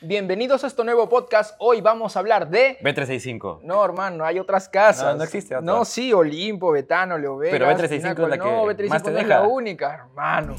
Bienvenidos 0.00 0.62
a 0.62 0.68
este 0.68 0.84
nuevo 0.84 1.08
podcast. 1.08 1.56
Hoy 1.58 1.80
vamos 1.80 2.14
a 2.14 2.20
hablar 2.20 2.48
de... 2.48 2.78
B365. 2.82 3.62
No, 3.62 3.84
hermano, 3.84 4.24
hay 4.24 4.38
otras 4.38 4.68
casas. 4.68 5.12
No, 5.12 5.18
no 5.18 5.24
existe 5.24 5.56
otra. 5.56 5.66
No, 5.66 5.84
sí, 5.84 6.12
Olimpo, 6.12 6.70
Betano, 6.70 7.18
Leo 7.18 7.36
Vegas, 7.36 7.52
Pero 7.58 7.66
B365 7.66 7.82
es 7.82 7.90
Pinnacle. 8.00 8.28
la 8.28 8.36
No, 8.36 8.44
que 8.44 8.76
B365 8.76 8.88
más 8.90 9.02
te 9.02 9.10
no 9.10 9.18
es 9.18 9.26
deja. 9.26 9.40
la 9.40 9.48
única, 9.48 9.94
hermano. 9.94 10.54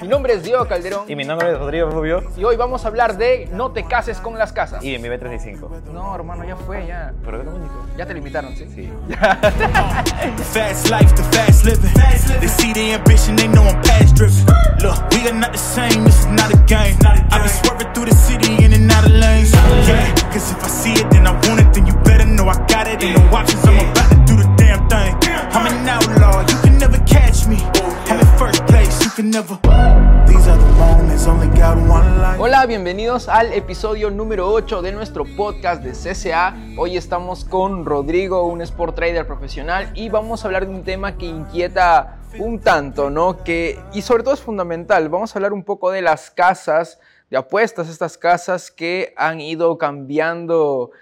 Mi 0.00 0.08
nombre 0.08 0.32
es 0.32 0.42
Diego 0.42 0.66
Calderón 0.66 1.04
Y 1.10 1.14
mi 1.16 1.24
nombre 1.24 1.52
es 1.52 1.58
Rodrigo 1.58 1.90
Rubio 1.90 2.22
y 2.36 2.44
hoy 2.44 2.56
vamos 2.56 2.84
a 2.84 2.88
hablar 2.88 3.18
de 3.18 3.48
no 3.52 3.72
te 3.72 3.84
cases 3.84 4.18
con 4.18 4.38
las 4.38 4.52
casas. 4.52 4.82
y 4.82 4.94
en 4.94 5.02
mi 5.02 5.08
B365. 5.08 5.82
No, 5.92 6.14
hermano, 6.14 6.44
ya 6.44 6.56
fue, 6.56 6.86
ya. 6.86 7.12
Pero 7.24 7.42
lo 7.42 7.50
único. 7.50 7.86
Ya 7.98 8.06
te 8.06 8.14
limitaron, 8.14 8.56
¿sí? 8.56 8.66
Sí. 8.74 8.90
The 9.08 9.16
fast 10.52 10.88
life, 10.90 11.14
the 11.14 11.22
fast 11.36 11.64
living. 11.66 11.92
They 12.40 12.48
see 12.48 12.72
the 12.72 12.94
ambition, 12.94 13.36
they 13.36 13.48
know 13.48 13.62
I'm 13.64 13.80
past 13.82 14.16
driven. 14.16 14.46
Look, 14.80 14.96
we 15.12 15.28
are 15.28 15.34
not 15.38 15.52
the 15.52 15.58
same, 15.58 16.04
this 16.04 16.20
is 16.20 16.26
not 16.28 16.50
a 16.52 16.56
game. 16.66 16.96
I 17.30 17.42
be 17.42 17.48
swerving 17.48 17.92
through 17.92 18.06
the 18.06 18.14
city 18.14 18.64
in 18.64 18.72
and 18.72 18.90
out 18.90 19.04
of 19.04 19.12
lanes. 19.12 19.52
Yeah, 19.52 20.14
cause 20.32 20.50
if 20.50 20.64
I 20.64 20.68
see 20.68 20.92
it, 20.92 21.10
then 21.10 21.26
I 21.26 21.32
want 21.46 21.60
it, 21.60 21.74
then 21.74 21.86
you 21.86 21.92
better 22.04 22.24
know 22.24 22.48
I 22.48 22.54
got 22.66 22.86
it. 22.88 23.02
Ain't 23.02 23.18
no 23.18 23.36
options, 23.36 23.62
I'm 23.66 23.78
about 23.90 24.08
to 24.08 24.16
do 24.24 24.36
the 24.36 24.48
damn 24.56 24.88
thing. 24.88 25.14
I'm 25.52 25.66
an 25.66 25.88
outlaw, 25.88 26.40
you 26.48 26.56
Hola, 32.38 32.64
bienvenidos 32.64 33.28
al 33.28 33.52
episodio 33.52 34.10
número 34.10 34.50
8 34.50 34.80
de 34.80 34.92
nuestro 34.92 35.26
podcast 35.36 35.82
de 35.82 35.92
CCA. 35.92 36.56
Hoy 36.78 36.96
estamos 36.96 37.44
con 37.44 37.84
Rodrigo, 37.84 38.44
un 38.44 38.62
sport 38.62 38.94
trader 38.96 39.26
profesional, 39.26 39.92
y 39.94 40.08
vamos 40.08 40.42
a 40.42 40.48
hablar 40.48 40.66
de 40.66 40.74
un 40.74 40.84
tema 40.84 41.18
que 41.18 41.26
inquieta 41.26 42.18
un 42.38 42.60
tanto, 42.60 43.10
¿no? 43.10 43.44
Que, 43.44 43.78
y 43.92 44.00
sobre 44.00 44.22
todo 44.22 44.32
es 44.32 44.40
fundamental. 44.40 45.10
Vamos 45.10 45.36
a 45.36 45.38
hablar 45.38 45.52
un 45.52 45.64
poco 45.64 45.90
de 45.90 46.00
las 46.00 46.30
casas 46.30 46.98
de 47.28 47.36
apuestas, 47.36 47.90
estas 47.90 48.16
casas 48.16 48.70
que 48.70 49.12
han 49.18 49.42
ido 49.42 49.76
cambiando 49.76 50.92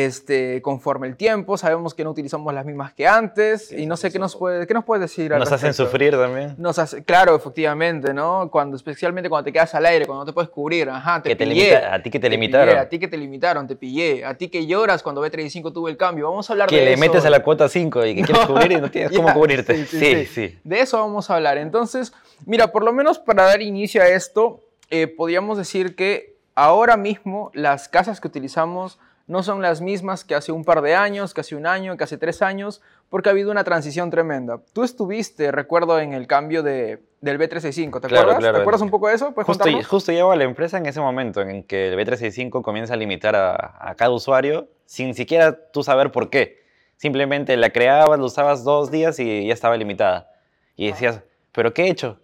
este, 0.00 0.60
conforme 0.60 1.06
el 1.06 1.16
tiempo. 1.16 1.56
Sabemos 1.56 1.94
que 1.94 2.04
no 2.04 2.10
utilizamos 2.10 2.52
las 2.52 2.66
mismas 2.66 2.92
que 2.92 3.06
antes, 3.08 3.72
y 3.72 3.86
no 3.86 3.96
sé 3.96 4.12
qué 4.12 4.18
nos 4.18 4.36
puede, 4.36 4.66
qué 4.66 4.74
nos 4.74 4.84
puedes 4.84 5.00
decir. 5.00 5.32
al 5.32 5.38
Nos 5.38 5.50
hacen 5.50 5.72
sufrir 5.72 6.12
también. 6.14 6.54
Nos 6.58 6.78
hace, 6.78 7.02
claro, 7.02 7.34
efectivamente, 7.34 8.12
¿no? 8.12 8.50
Cuando, 8.50 8.76
especialmente 8.76 9.30
cuando 9.30 9.44
te 9.46 9.52
quedas 9.54 9.74
al 9.74 9.86
aire, 9.86 10.04
cuando 10.04 10.24
no 10.24 10.26
te 10.26 10.34
puedes 10.34 10.50
cubrir, 10.50 10.90
ajá, 10.90 11.22
te 11.22 11.30
Que 11.30 11.36
te 11.36 11.46
pillé. 11.46 11.70
limita- 11.70 11.94
a 11.94 12.02
ti 12.02 12.10
que 12.10 12.20
te 12.20 12.28
limitaron. 12.28 12.68
pillé, 12.68 12.78
a 12.80 12.88
ti 12.90 12.98
que 12.98 13.08
te 13.08 13.16
limitaron, 13.16 13.66
te 13.66 13.76
pillé. 13.76 14.24
A 14.26 14.34
ti 14.34 14.48
que 14.50 14.66
lloras 14.66 15.02
cuando 15.02 15.24
B35 15.24 15.72
tuvo 15.72 15.88
el 15.88 15.96
cambio. 15.96 16.28
Vamos 16.28 16.50
a 16.50 16.52
hablar 16.52 16.68
Que 16.68 16.76
de 16.76 16.84
le 16.84 16.92
eso. 16.92 17.00
metes 17.00 17.24
a 17.24 17.30
la 17.30 17.42
cuota 17.42 17.66
5 17.70 18.04
y 18.04 18.16
que 18.16 18.22
quieres 18.22 18.44
cubrir 18.46 18.72
y 18.72 18.76
no 18.82 18.90
tienes 18.90 19.16
cómo 19.16 19.32
cubrirte. 19.32 19.76
sí, 19.76 19.86
sí, 19.86 19.98
Sí, 19.98 20.26
sí. 20.26 20.48
sí. 20.50 20.58
De 20.62 20.80
eso 20.80 20.98
vamos 20.98 21.30
a 21.30 21.36
hablar. 21.36 21.56
Entonces, 21.56 22.12
mira, 22.44 22.70
por 22.70 22.84
lo 22.84 22.92
menos 22.92 23.18
para 23.18 23.44
dar 23.44 23.62
inicio 23.62 24.02
a 24.02 24.08
esto, 24.08 24.60
eh, 24.90 25.06
podríamos 25.06 25.56
decir 25.56 25.96
que 25.96 26.36
ahora 26.54 26.98
mismo 26.98 27.50
las 27.54 27.88
casas 27.88 28.20
que 28.20 28.28
utilizamos 28.28 28.98
no 29.26 29.42
son 29.42 29.60
las 29.60 29.80
mismas 29.80 30.24
que 30.24 30.34
hace 30.34 30.52
un 30.52 30.64
par 30.64 30.82
de 30.82 30.94
años, 30.94 31.34
que 31.34 31.40
hace 31.40 31.56
un 31.56 31.66
año, 31.66 31.96
que 31.96 32.04
hace 32.04 32.16
tres 32.16 32.42
años, 32.42 32.80
porque 33.08 33.28
ha 33.28 33.32
habido 33.32 33.50
una 33.50 33.64
transición 33.64 34.10
tremenda. 34.10 34.60
Tú 34.72 34.84
estuviste, 34.84 35.50
recuerdo, 35.50 35.98
en 35.98 36.12
el 36.12 36.26
cambio 36.26 36.62
de, 36.62 37.02
del 37.20 37.38
B365, 37.38 38.00
¿te 38.00 38.08
Claro, 38.08 38.22
acuerdas? 38.22 38.38
claro. 38.38 38.54
¿Te 38.58 38.60
acuerdas 38.62 38.82
un 38.82 38.90
poco 38.90 39.08
de 39.08 39.14
eso? 39.14 39.32
¿Puedes 39.32 39.46
Justo, 39.46 39.64
justo 39.88 40.12
llego 40.12 40.30
a 40.32 40.36
la 40.36 40.44
empresa 40.44 40.78
en 40.78 40.86
ese 40.86 41.00
momento 41.00 41.40
en 41.40 41.64
que 41.64 41.88
el 41.92 41.98
B365 41.98 42.62
comienza 42.62 42.94
a 42.94 42.96
limitar 42.96 43.34
a, 43.34 43.76
a 43.80 43.94
cada 43.96 44.10
usuario 44.12 44.68
sin 44.84 45.14
siquiera 45.14 45.70
tú 45.72 45.82
saber 45.82 46.12
por 46.12 46.30
qué. 46.30 46.64
Simplemente 46.96 47.56
la 47.56 47.70
creabas, 47.70 48.18
la 48.18 48.24
usabas 48.24 48.62
dos 48.64 48.90
días 48.90 49.18
y 49.18 49.46
ya 49.48 49.52
estaba 49.52 49.76
limitada. 49.76 50.30
Y 50.76 50.86
decías, 50.88 51.22
¿pero 51.52 51.74
qué 51.74 51.84
he 51.84 51.90
hecho? 51.90 52.18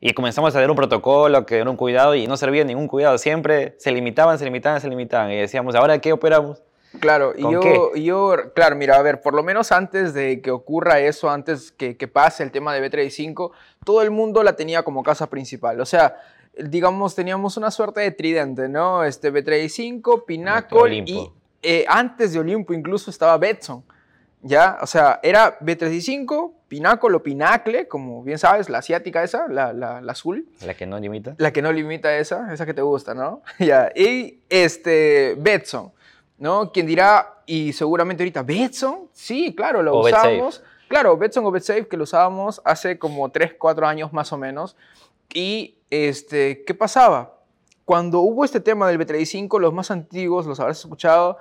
Y 0.00 0.12
comenzamos 0.12 0.54
a 0.54 0.58
hacer 0.58 0.70
un 0.70 0.76
protocolo, 0.76 1.44
que 1.44 1.56
era 1.56 1.68
un 1.68 1.76
cuidado 1.76 2.14
y 2.14 2.26
no 2.26 2.36
servía 2.36 2.64
ningún 2.64 2.86
cuidado. 2.86 3.18
Siempre 3.18 3.74
se 3.78 3.90
limitaban, 3.90 4.38
se 4.38 4.44
limitaban, 4.44 4.80
se 4.80 4.88
limitaban. 4.88 5.32
Y 5.32 5.36
decíamos, 5.36 5.74
¿ahora 5.74 5.98
qué 6.00 6.12
operamos? 6.12 6.62
Claro, 7.00 7.34
y 7.36 7.42
¿Con 7.42 7.52
yo, 7.52 7.60
qué? 7.60 8.02
yo, 8.02 8.34
claro, 8.54 8.76
mira, 8.76 8.96
a 8.96 9.02
ver, 9.02 9.20
por 9.20 9.34
lo 9.34 9.42
menos 9.42 9.72
antes 9.72 10.14
de 10.14 10.40
que 10.40 10.50
ocurra 10.50 11.00
eso, 11.00 11.28
antes 11.28 11.70
que, 11.72 11.96
que 11.96 12.08
pase 12.08 12.42
el 12.42 12.50
tema 12.50 12.72
de 12.72 12.90
B35, 12.90 13.50
todo 13.84 14.02
el 14.02 14.10
mundo 14.10 14.42
la 14.42 14.56
tenía 14.56 14.82
como 14.84 15.02
casa 15.02 15.28
principal. 15.28 15.80
O 15.80 15.86
sea, 15.86 16.16
digamos, 16.56 17.14
teníamos 17.14 17.56
una 17.56 17.70
suerte 17.70 18.00
de 18.00 18.10
tridente, 18.10 18.68
¿no? 18.68 19.04
Este 19.04 19.32
B35, 19.32 20.24
Pinnacle 20.24 21.04
y 21.06 21.30
eh, 21.62 21.84
antes 21.88 22.32
de 22.32 22.38
Olimpo 22.38 22.72
incluso 22.72 23.10
estaba 23.10 23.36
Betson, 23.36 23.84
¿ya? 24.42 24.78
O 24.80 24.86
sea, 24.86 25.20
era 25.22 25.58
B35, 25.60 26.52
Pinnacle 26.68 27.14
o 27.14 27.22
Pinacle, 27.22 27.88
como 27.88 28.22
bien 28.22 28.38
sabes, 28.38 28.68
la 28.68 28.78
asiática 28.78 29.22
esa, 29.22 29.48
la, 29.48 29.72
la, 29.72 30.00
la 30.00 30.12
azul. 30.12 30.46
La 30.64 30.74
que 30.74 30.86
no 30.86 30.98
limita. 30.98 31.34
La 31.38 31.52
que 31.52 31.62
no 31.62 31.72
limita 31.72 32.16
esa, 32.18 32.52
esa 32.52 32.66
que 32.66 32.74
te 32.74 32.82
gusta, 32.82 33.14
¿no? 33.14 33.42
ya. 33.58 33.90
Y 33.96 34.40
este, 34.50 35.34
Betson, 35.38 35.92
¿no? 36.38 36.70
Quien 36.70 36.86
dirá, 36.86 37.40
y 37.46 37.72
seguramente 37.72 38.22
ahorita, 38.22 38.42
¿Betson? 38.42 39.08
Sí, 39.12 39.54
claro, 39.54 39.82
lo 39.82 39.96
O 39.98 40.04
BetSafe. 40.04 40.28
usábamos. 40.28 40.62
Claro, 40.88 41.16
Betson 41.16 41.44
o 41.46 41.50
BetSafe, 41.50 41.88
que 41.88 41.96
lo 41.96 42.04
usábamos 42.04 42.60
hace 42.64 42.98
como 42.98 43.30
3, 43.30 43.54
4 43.58 43.86
años 43.86 44.12
más 44.12 44.32
o 44.32 44.38
menos. 44.38 44.76
Y, 45.32 45.76
este, 45.90 46.64
¿qué 46.64 46.74
pasaba? 46.74 47.34
Cuando 47.84 48.20
hubo 48.20 48.44
este 48.44 48.60
tema 48.60 48.86
del 48.88 48.98
B35, 48.98 49.58
los 49.58 49.72
más 49.72 49.90
antiguos 49.90 50.44
los 50.44 50.60
habrás 50.60 50.78
escuchado 50.80 51.38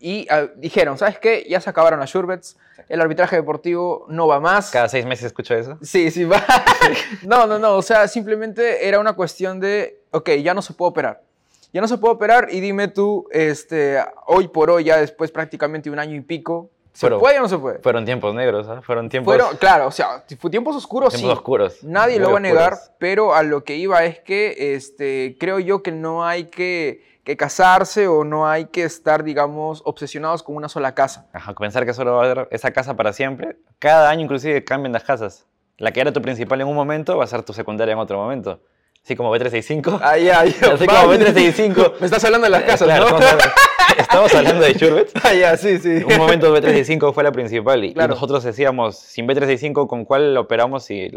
y 0.00 0.26
ah, 0.30 0.48
dijeron, 0.56 0.96
¿sabes 0.96 1.18
qué? 1.18 1.46
Ya 1.48 1.60
se 1.60 1.68
acabaron 1.68 2.00
las 2.00 2.10
Surebets, 2.10 2.56
el 2.88 3.00
arbitraje 3.00 3.36
deportivo 3.36 4.06
no 4.08 4.26
va 4.26 4.40
más. 4.40 4.70
Cada 4.70 4.88
seis 4.88 5.04
meses 5.04 5.26
escucho 5.26 5.54
eso. 5.54 5.78
Sí, 5.82 6.10
sí, 6.10 6.24
va. 6.24 6.42
no, 7.22 7.46
no, 7.46 7.58
no. 7.58 7.76
O 7.76 7.82
sea, 7.82 8.08
simplemente 8.08 8.88
era 8.88 8.98
una 8.98 9.12
cuestión 9.12 9.60
de, 9.60 10.02
ok, 10.10 10.30
ya 10.42 10.54
no 10.54 10.62
se 10.62 10.72
puede 10.72 10.90
operar. 10.90 11.22
Ya 11.72 11.80
no 11.80 11.86
se 11.86 11.98
puede 11.98 12.14
operar 12.14 12.48
y 12.50 12.60
dime 12.60 12.88
tú, 12.88 13.28
este, 13.30 14.02
hoy 14.26 14.48
por 14.48 14.70
hoy, 14.70 14.84
ya 14.84 14.96
después 14.96 15.30
prácticamente 15.30 15.88
un 15.90 16.00
año 16.00 16.16
y 16.16 16.20
pico, 16.20 16.70
¿se 16.92 17.08
puede 17.10 17.38
o 17.38 17.42
no 17.42 17.48
se 17.48 17.58
puede? 17.58 17.78
Fueron 17.78 18.04
tiempos 18.04 18.34
negros, 18.34 18.66
¿ah? 18.68 18.82
Fueron 18.82 19.08
tiempos, 19.08 19.32
Fueron, 19.32 19.56
claro, 19.56 19.86
o 19.86 19.92
sea, 19.92 20.24
fue 20.38 20.50
tiempos 20.50 20.74
oscuros, 20.74 21.12
tiempos 21.12 21.30
sí. 21.30 21.38
oscuros. 21.38 21.84
Nadie 21.84 22.18
lo 22.18 22.32
va 22.32 22.38
a 22.38 22.40
negar, 22.40 22.72
oscuros. 22.72 22.94
pero 22.98 23.34
a 23.34 23.44
lo 23.44 23.62
que 23.62 23.76
iba 23.76 24.04
es 24.04 24.18
que 24.18 24.74
este, 24.74 25.36
creo 25.38 25.60
yo 25.60 25.82
que 25.82 25.92
no 25.92 26.26
hay 26.26 26.46
que, 26.46 27.04
que 27.30 27.36
casarse 27.36 28.08
o 28.08 28.24
no 28.24 28.48
hay 28.48 28.66
que 28.66 28.82
estar, 28.82 29.22
digamos, 29.22 29.82
obsesionados 29.84 30.42
con 30.42 30.56
una 30.56 30.68
sola 30.68 30.94
casa. 30.96 31.28
Ajá, 31.32 31.54
pensar 31.54 31.86
que 31.86 31.94
solo 31.94 32.16
va 32.16 32.22
a 32.22 32.30
haber 32.30 32.48
esa 32.50 32.72
casa 32.72 32.96
para 32.96 33.12
siempre. 33.12 33.56
Cada 33.78 34.10
año 34.10 34.22
inclusive 34.22 34.64
cambian 34.64 34.92
las 34.92 35.04
casas. 35.04 35.46
La 35.78 35.92
que 35.92 36.00
era 36.00 36.12
tu 36.12 36.20
principal 36.20 36.60
en 36.60 36.66
un 36.66 36.74
momento 36.74 37.16
va 37.16 37.24
a 37.24 37.28
ser 37.28 37.44
tu 37.44 37.52
secundaria 37.52 37.92
en 37.92 37.98
otro 38.00 38.18
momento. 38.18 38.60
Así 39.04 39.14
como 39.14 39.34
B365. 39.34 40.00
Ay, 40.02 40.28
ay, 40.28 40.56
Así 40.74 40.86
como 40.86 41.14
B365. 41.14 41.92
Me 42.00 42.06
estás 42.06 42.24
hablando 42.24 42.46
de 42.46 42.50
las 42.50 42.62
casas, 42.64 42.88
Claro, 42.88 43.10
¿no? 43.10 43.18
Estamos, 44.10 44.34
hablando, 44.34 44.64
de 44.64 44.72
Shurbet. 44.74 45.10
Ah, 45.22 45.34
ya, 45.34 45.56
sí, 45.56 45.78
sí. 45.78 46.02
Un 46.04 46.16
momento 46.16 46.54
B365 46.56 47.14
fue 47.14 47.22
la 47.22 47.32
principal 47.32 47.84
y, 47.84 47.94
nosotros 47.94 48.42
decíamos, 48.42 48.98
sin 48.98 49.26
B365, 49.26 49.86
¿con 49.86 50.04
cuál 50.04 50.36
operamos 50.36 50.84
si 50.84 51.10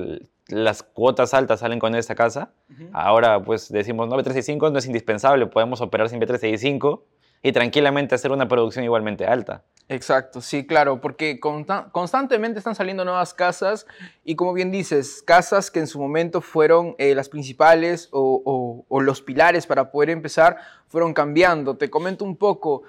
las 0.47 0.83
cuotas 0.83 1.33
altas 1.33 1.61
salen 1.61 1.79
con 1.79 1.95
esta 1.95 2.15
casa? 2.15 2.53
Ahora 2.91 3.43
pues 3.43 3.71
decimos, 3.71 4.07
no, 4.07 4.17
B365 4.17 4.71
no 4.71 4.79
es 4.79 4.85
indispensable, 4.85 5.47
podemos 5.47 5.81
operar 5.81 6.09
sin 6.09 6.21
B365 6.21 7.01
y 7.43 7.51
tranquilamente 7.51 8.15
hacer 8.15 8.31
una 8.31 8.47
producción 8.47 8.83
igualmente 8.85 9.25
alta. 9.27 9.63
Exacto, 9.89 10.39
sí, 10.39 10.65
claro, 10.65 11.01
porque 11.01 11.41
consta- 11.41 11.91
constantemente 11.91 12.57
están 12.57 12.73
saliendo 12.73 13.03
nuevas 13.03 13.33
casas 13.33 13.85
y 14.23 14.35
como 14.35 14.53
bien 14.53 14.71
dices, 14.71 15.21
casas 15.21 15.69
que 15.69 15.79
en 15.79 15.87
su 15.87 15.99
momento 15.99 16.39
fueron 16.39 16.95
eh, 16.97 17.13
las 17.13 17.27
principales 17.27 18.07
o, 18.11 18.85
los 19.01 19.21
pilares 19.21 19.67
para 19.67 19.91
poder 19.91 20.09
empezar 20.09 20.55
fueron 20.87 21.13
cambiando. 21.13 21.75
Te 21.75 21.89
comento 21.89 22.23
un 22.23 22.37
poco. 22.37 22.83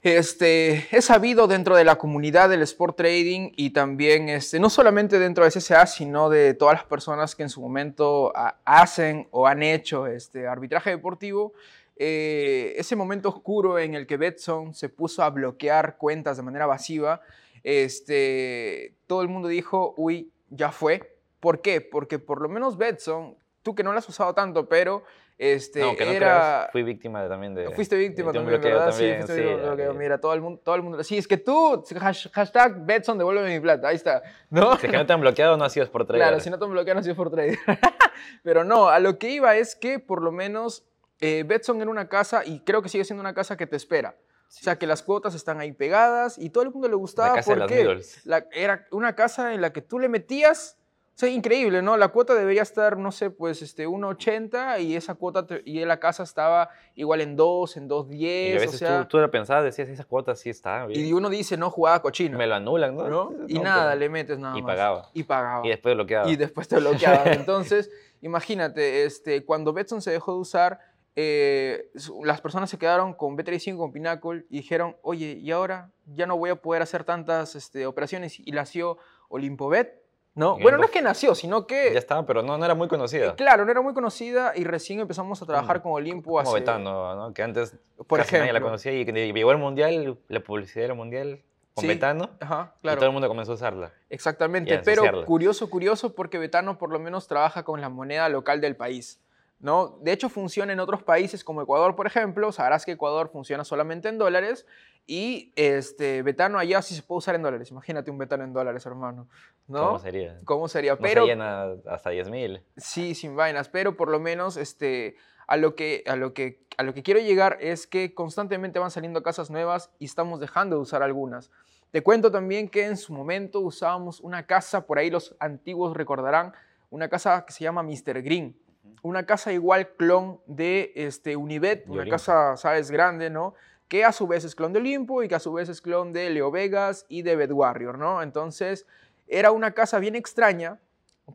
Este, 0.00 0.86
he 0.96 1.02
sabido 1.02 1.48
dentro 1.48 1.74
de 1.74 1.82
la 1.84 1.96
comunidad 1.96 2.48
del 2.48 2.62
sport 2.62 2.96
trading 2.96 3.50
y 3.56 3.70
también, 3.70 4.28
este, 4.28 4.60
no 4.60 4.70
solamente 4.70 5.18
dentro 5.18 5.42
de 5.44 5.50
CSA, 5.50 5.86
sino 5.86 6.30
de 6.30 6.54
todas 6.54 6.74
las 6.74 6.84
personas 6.84 7.34
que 7.34 7.42
en 7.42 7.48
su 7.50 7.60
momento 7.60 8.32
ha- 8.36 8.58
hacen 8.64 9.26
o 9.32 9.48
han 9.48 9.64
hecho 9.64 10.06
este, 10.06 10.46
arbitraje 10.46 10.90
deportivo, 10.90 11.52
eh, 11.98 12.74
ese 12.76 12.94
momento 12.96 13.28
oscuro 13.28 13.78
en 13.78 13.94
el 13.94 14.06
que 14.06 14.16
Betson 14.16 14.72
se 14.74 14.88
puso 14.88 15.22
a 15.22 15.30
bloquear 15.30 15.96
cuentas 15.96 16.36
de 16.36 16.42
manera 16.42 16.66
masiva, 16.66 17.20
este, 17.62 18.94
todo 19.06 19.22
el 19.22 19.28
mundo 19.28 19.48
dijo, 19.48 19.94
uy, 19.96 20.32
ya 20.50 20.70
fue. 20.72 21.16
¿Por 21.40 21.60
qué? 21.60 21.80
Porque 21.80 22.18
por 22.18 22.40
lo 22.40 22.48
menos 22.48 22.76
Betson, 22.76 23.36
tú 23.62 23.74
que 23.74 23.82
no 23.82 23.92
lo 23.92 23.98
has 23.98 24.08
usado 24.08 24.34
tanto, 24.34 24.68
pero 24.68 25.04
este, 25.38 25.80
No, 25.80 25.94
que 25.94 26.04
no 26.04 26.10
era... 26.10 26.18
creas, 26.18 26.68
fui 26.72 26.82
víctima 26.82 27.22
de- 27.22 27.28
también 27.28 27.54
de... 27.54 27.70
Fuiste 27.70 27.96
víctima 27.96 28.32
de 28.32 28.38
un 28.40 28.44
también, 28.46 28.60
¿verdad? 28.62 28.90
también, 28.90 29.12
sí, 29.12 29.16
fuiste 29.18 29.34
sí, 29.34 29.40
víctima 29.40 29.60
de 29.62 29.70
un 29.70 29.76
bloqueo. 29.76 29.94
Mira, 29.94 30.20
todo 30.20 30.34
el 30.34 30.40
mundo, 30.40 30.60
todo 30.64 30.74
el 30.74 30.82
mundo. 30.82 31.02
Sí, 31.04 31.16
es 31.16 31.28
que 31.28 31.36
tú, 31.36 31.84
hash- 32.00 32.28
hashtag 32.32 32.84
Betson, 32.84 33.16
devuélveme 33.18 33.54
mi 33.54 33.60
plata. 33.60 33.88
Ahí 33.88 33.96
está. 33.96 34.22
¿No? 34.50 34.76
Si 34.76 34.86
es 34.86 34.90
que 34.92 34.98
no 34.98 35.06
te 35.06 35.12
han 35.12 35.20
bloqueado, 35.20 35.56
no 35.56 35.64
ha 35.64 35.70
sido 35.70 35.88
por 35.90 36.04
trader. 36.04 36.22
Claro, 36.26 36.40
si 36.40 36.50
no 36.50 36.58
te 36.58 36.64
bloquean, 36.66 36.98
ha 36.98 37.02
sido 37.04 37.14
por 37.14 37.30
trader. 37.30 37.56
Pero 38.42 38.64
no, 38.64 38.88
a 38.88 38.98
lo 38.98 39.16
que 39.18 39.30
iba 39.30 39.56
es 39.56 39.76
que 39.76 40.00
por 40.00 40.22
lo 40.22 40.32
menos 40.32 40.87
eh, 41.20 41.44
Betson 41.46 41.80
era 41.80 41.90
una 41.90 42.08
casa 42.08 42.44
y 42.44 42.60
creo 42.60 42.82
que 42.82 42.88
sigue 42.88 43.04
siendo 43.04 43.20
una 43.20 43.34
casa 43.34 43.56
que 43.56 43.66
te 43.66 43.76
espera. 43.76 44.16
O 44.48 44.50
sea, 44.50 44.78
que 44.78 44.86
las 44.86 45.02
cuotas 45.02 45.34
están 45.34 45.60
ahí 45.60 45.72
pegadas 45.72 46.38
y 46.38 46.48
todo 46.50 46.64
el 46.64 46.70
mundo 46.70 46.88
le 46.88 46.94
gustaba 46.94 47.28
La 47.30 47.34
casa 47.36 47.52
de 47.52 47.56
las 47.58 47.68
porque 47.68 48.02
la- 48.24 48.46
era 48.52 48.86
una 48.92 49.14
casa 49.14 49.52
en 49.52 49.60
la 49.60 49.72
que 49.74 49.82
tú 49.82 49.98
le 49.98 50.08
metías, 50.08 50.78
o 51.14 51.18
sea, 51.18 51.28
increíble, 51.28 51.82
¿no? 51.82 51.96
La 51.98 52.08
cuota 52.08 52.32
debería 52.34 52.62
estar, 52.62 52.96
no 52.96 53.12
sé, 53.12 53.28
pues, 53.28 53.60
este, 53.60 53.86
1.80 53.86 54.78
y 54.80 54.96
esa 54.96 55.14
cuota, 55.16 55.46
te- 55.46 55.62
y 55.66 55.84
la 55.84 55.98
casa 56.00 56.22
estaba 56.22 56.70
igual 56.94 57.20
en 57.20 57.36
2, 57.36 57.76
en 57.76 57.82
Y 57.82 57.86
a 57.86 57.88
2.10, 57.88 58.56
o 58.56 58.60
veces 58.60 58.78
sea, 58.78 59.02
tú, 59.02 59.08
tú 59.08 59.18
la 59.18 59.28
pensabas, 59.30 59.64
decías, 59.64 59.88
esa 59.90 60.04
cuota 60.04 60.34
sí 60.34 60.48
está 60.48 60.86
bien. 60.86 61.04
y 61.04 61.12
uno 61.12 61.28
dice, 61.28 61.56
no, 61.58 61.70
jugaba 61.70 62.00
cochino, 62.00 62.38
me 62.38 62.46
lo 62.46 62.54
anulan, 62.54 62.96
¿no? 62.96 63.08
¿no? 63.08 63.32
Y 63.48 63.54
No, 63.54 63.64
nada, 63.64 63.88
pero- 63.88 63.98
le 64.00 64.08
metes 64.08 64.38
nada 64.38 64.56
y 64.56 64.62
más. 64.62 64.72
pagaba. 64.76 65.10
Y 65.12 65.22
pagaba. 65.24 65.66
Y 65.66 65.70
después 65.70 65.94
bloqueaba. 65.94 66.30
y 66.30 66.36
después 66.36 66.68
te 66.68 66.76
bloqueaban. 66.76 67.26
Entonces, 67.46 67.90
imagínate, 68.22 69.04
este, 69.04 69.44
cuando 69.44 69.72
Betson 69.72 70.00
se 70.00 70.10
dejó 70.12 70.32
de 70.34 70.38
usar, 70.38 70.80
eh, 71.20 71.90
las 72.22 72.40
personas 72.40 72.70
se 72.70 72.78
quedaron 72.78 73.12
con 73.12 73.36
B35, 73.36 73.76
con 73.76 73.90
Pinnacle, 73.90 74.46
y 74.48 74.58
dijeron, 74.58 74.96
oye, 75.02 75.32
¿y 75.32 75.50
ahora 75.50 75.90
ya 76.06 76.26
no 76.26 76.36
voy 76.38 76.50
a 76.50 76.54
poder 76.54 76.80
hacer 76.80 77.02
tantas 77.02 77.56
este, 77.56 77.86
operaciones? 77.86 78.38
Y 78.38 78.52
nació 78.52 78.98
Olimpobet, 79.28 80.00
¿no? 80.36 80.56
Y 80.60 80.62
Bueno, 80.62 80.78
no 80.78 80.84
es 80.84 80.92
que 80.92 81.02
nació, 81.02 81.34
sino 81.34 81.66
que... 81.66 81.90
Ya 81.92 81.98
estaba, 81.98 82.24
pero 82.24 82.44
no, 82.44 82.56
no 82.56 82.64
era 82.64 82.76
muy 82.76 82.86
conocida. 82.86 83.34
Claro, 83.34 83.64
no 83.64 83.70
era 83.72 83.80
muy 83.80 83.94
conocida 83.94 84.52
y 84.54 84.62
recién 84.62 85.00
empezamos 85.00 85.42
a 85.42 85.46
trabajar 85.46 85.82
con 85.82 85.90
Olimpo 85.90 86.30
Como 86.30 86.38
hace... 86.40 86.60
Betano, 86.60 87.16
¿no? 87.16 87.34
Que 87.34 87.42
antes 87.42 87.74
Por 88.06 88.20
casi 88.20 88.34
nadie 88.34 88.44
la 88.44 88.50
ejemplo. 88.50 88.68
conocía 88.68 88.92
y 88.92 89.04
que 89.04 89.12
llegó 89.12 89.50
el 89.50 89.58
mundial, 89.58 90.18
la 90.28 90.38
publicidad 90.38 90.86
del 90.86 90.94
mundial 90.94 91.42
con 91.74 91.82
Sí, 91.82 91.88
Betano 91.88 92.30
Ajá, 92.38 92.74
y 92.78 92.82
claro. 92.82 92.98
todo 92.98 93.06
el 93.06 93.12
mundo 93.12 93.26
comenzó 93.26 93.50
a 93.50 93.54
usarla. 93.56 93.92
y 94.08 94.14
Exactamente, 94.14 94.78
pero 94.84 95.24
curioso, 95.24 95.68
curioso, 95.68 96.14
porque 96.14 96.38
Betano 96.38 96.78
por 96.78 96.92
lo 96.92 97.00
menos 97.00 97.26
trabaja 97.26 97.64
con 97.64 97.80
la 97.80 97.88
moneda 97.88 98.28
local 98.28 98.60
del 98.60 98.76
país. 98.76 99.20
¿No? 99.60 99.98
De 100.02 100.12
hecho, 100.12 100.28
funciona 100.28 100.72
en 100.72 100.80
otros 100.80 101.02
países 101.02 101.44
como 101.44 101.62
Ecuador, 101.62 101.96
por 101.96 102.06
ejemplo. 102.06 102.52
Sabrás 102.52 102.84
que 102.84 102.92
Ecuador 102.92 103.30
funciona 103.30 103.64
solamente 103.64 104.08
en 104.08 104.18
dólares 104.18 104.66
y 105.06 105.52
este, 105.56 106.22
Betano 106.22 106.58
allá 106.58 106.82
sí 106.82 106.94
se 106.94 107.02
puede 107.02 107.18
usar 107.18 107.34
en 107.34 107.42
dólares. 107.42 107.70
Imagínate 107.70 108.10
un 108.10 108.18
Betano 108.18 108.44
en 108.44 108.52
dólares, 108.52 108.84
hermano. 108.86 109.26
¿no? 109.66 109.86
¿Cómo 109.86 109.98
sería? 109.98 110.38
¿Cómo 110.44 110.68
sería? 110.68 110.92
No 110.92 110.98
Pero 111.00 111.22
se 111.22 111.28
llena 111.28 111.72
hasta 111.86 112.12
10.000. 112.12 112.62
Sí, 112.76 113.14
sin 113.14 113.34
vainas, 113.34 113.68
pero 113.68 113.96
por 113.96 114.10
lo 114.10 114.20
menos 114.20 114.56
este, 114.56 115.16
a, 115.46 115.56
lo 115.56 115.74
que, 115.74 116.04
a, 116.06 116.14
lo 116.14 116.34
que, 116.34 116.60
a 116.76 116.82
lo 116.82 116.92
que 116.94 117.02
quiero 117.02 117.20
llegar 117.20 117.56
es 117.60 117.86
que 117.86 118.14
constantemente 118.14 118.78
van 118.78 118.90
saliendo 118.90 119.22
casas 119.22 119.50
nuevas 119.50 119.90
y 119.98 120.04
estamos 120.04 120.40
dejando 120.40 120.76
de 120.76 120.82
usar 120.82 121.02
algunas. 121.02 121.50
Te 121.90 122.02
cuento 122.02 122.30
también 122.30 122.68
que 122.68 122.84
en 122.84 122.98
su 122.98 123.14
momento 123.14 123.60
usábamos 123.60 124.20
una 124.20 124.46
casa, 124.46 124.86
por 124.86 124.98
ahí 124.98 125.08
los 125.08 125.34
antiguos 125.40 125.96
recordarán, 125.96 126.52
una 126.90 127.08
casa 127.08 127.46
que 127.46 127.52
se 127.54 127.64
llama 127.64 127.82
Mr. 127.82 128.22
Green. 128.22 128.54
Una 129.02 129.26
casa 129.26 129.52
igual 129.52 129.88
clon 129.96 130.40
de 130.46 130.92
este, 130.94 131.36
Univet, 131.36 131.84
De 131.84 131.90
una 131.92 132.02
Olimpo. 132.02 132.14
casa, 132.16 132.56
sabes, 132.56 132.90
grande, 132.90 133.30
¿no? 133.30 133.54
Que 133.88 134.04
a 134.04 134.12
su 134.12 134.26
vez 134.26 134.44
es 134.44 134.54
clon 134.54 134.72
de 134.72 134.80
Olimpo 134.80 135.22
y 135.22 135.28
que 135.28 135.34
a 135.34 135.40
su 135.40 135.52
vez 135.52 135.68
es 135.68 135.80
clon 135.80 136.12
de 136.12 136.30
Leo 136.30 136.50
Vegas 136.50 137.06
y 137.08 137.22
de 137.22 137.36
Bed 137.36 137.52
Warrior, 137.52 137.96
¿no? 137.98 138.22
Entonces, 138.22 138.86
era 139.26 139.50
una 139.50 139.72
casa 139.72 139.98
bien 139.98 140.14
extraña 140.16 140.78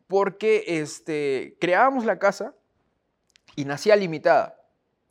porque 0.06 0.64
este, 0.66 1.56
creábamos 1.60 2.04
la 2.04 2.18
casa 2.18 2.54
y 3.56 3.64
nacía 3.64 3.96
limitada. 3.96 4.60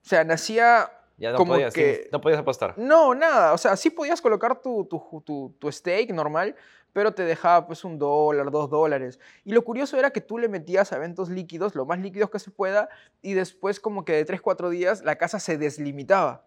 O 0.04 0.08
sea, 0.08 0.24
nacía 0.24 0.92
Ya 1.18 1.32
no 1.32 1.38
como 1.38 1.54
podías, 1.54 1.74
que... 1.74 2.10
no 2.12 2.20
podías 2.22 2.40
apostar. 2.40 2.74
No, 2.78 3.16
nada. 3.16 3.54
O 3.54 3.58
sea, 3.58 3.76
sí 3.78 3.90
podías 3.90 4.22
colocar 4.22 4.62
tu, 4.62 4.86
tu, 4.86 5.24
tu, 5.26 5.56
tu 5.58 5.72
stake 5.72 6.12
normal, 6.14 6.56
pero 6.94 7.14
te 7.14 7.24
dejaba 7.24 7.66
pues 7.68 7.84
un 7.84 8.00
dólar, 8.00 8.52
dos 8.52 8.70
dólares. 8.70 9.20
Y 9.44 9.52
lo 9.52 9.64
curioso 9.64 9.98
era 9.98 10.12
que 10.12 10.22
tú 10.22 10.38
le 10.38 10.48
metías 10.48 10.94
a 10.94 10.96
eventos 10.96 11.30
líquidos, 11.30 11.76
lo 11.76 11.86
más 11.86 12.00
líquidos 12.00 12.30
que 12.30 12.40
se 12.40 12.52
pueda, 12.52 12.88
y 13.22 13.34
después 13.34 13.80
como 13.80 14.06
que 14.06 14.14
de 14.14 14.26
3, 14.26 14.40
4 14.42 14.70
días 14.70 15.04
la 15.04 15.16
casa 15.18 15.40
se 15.40 15.58
deslimitaba. 15.58 16.46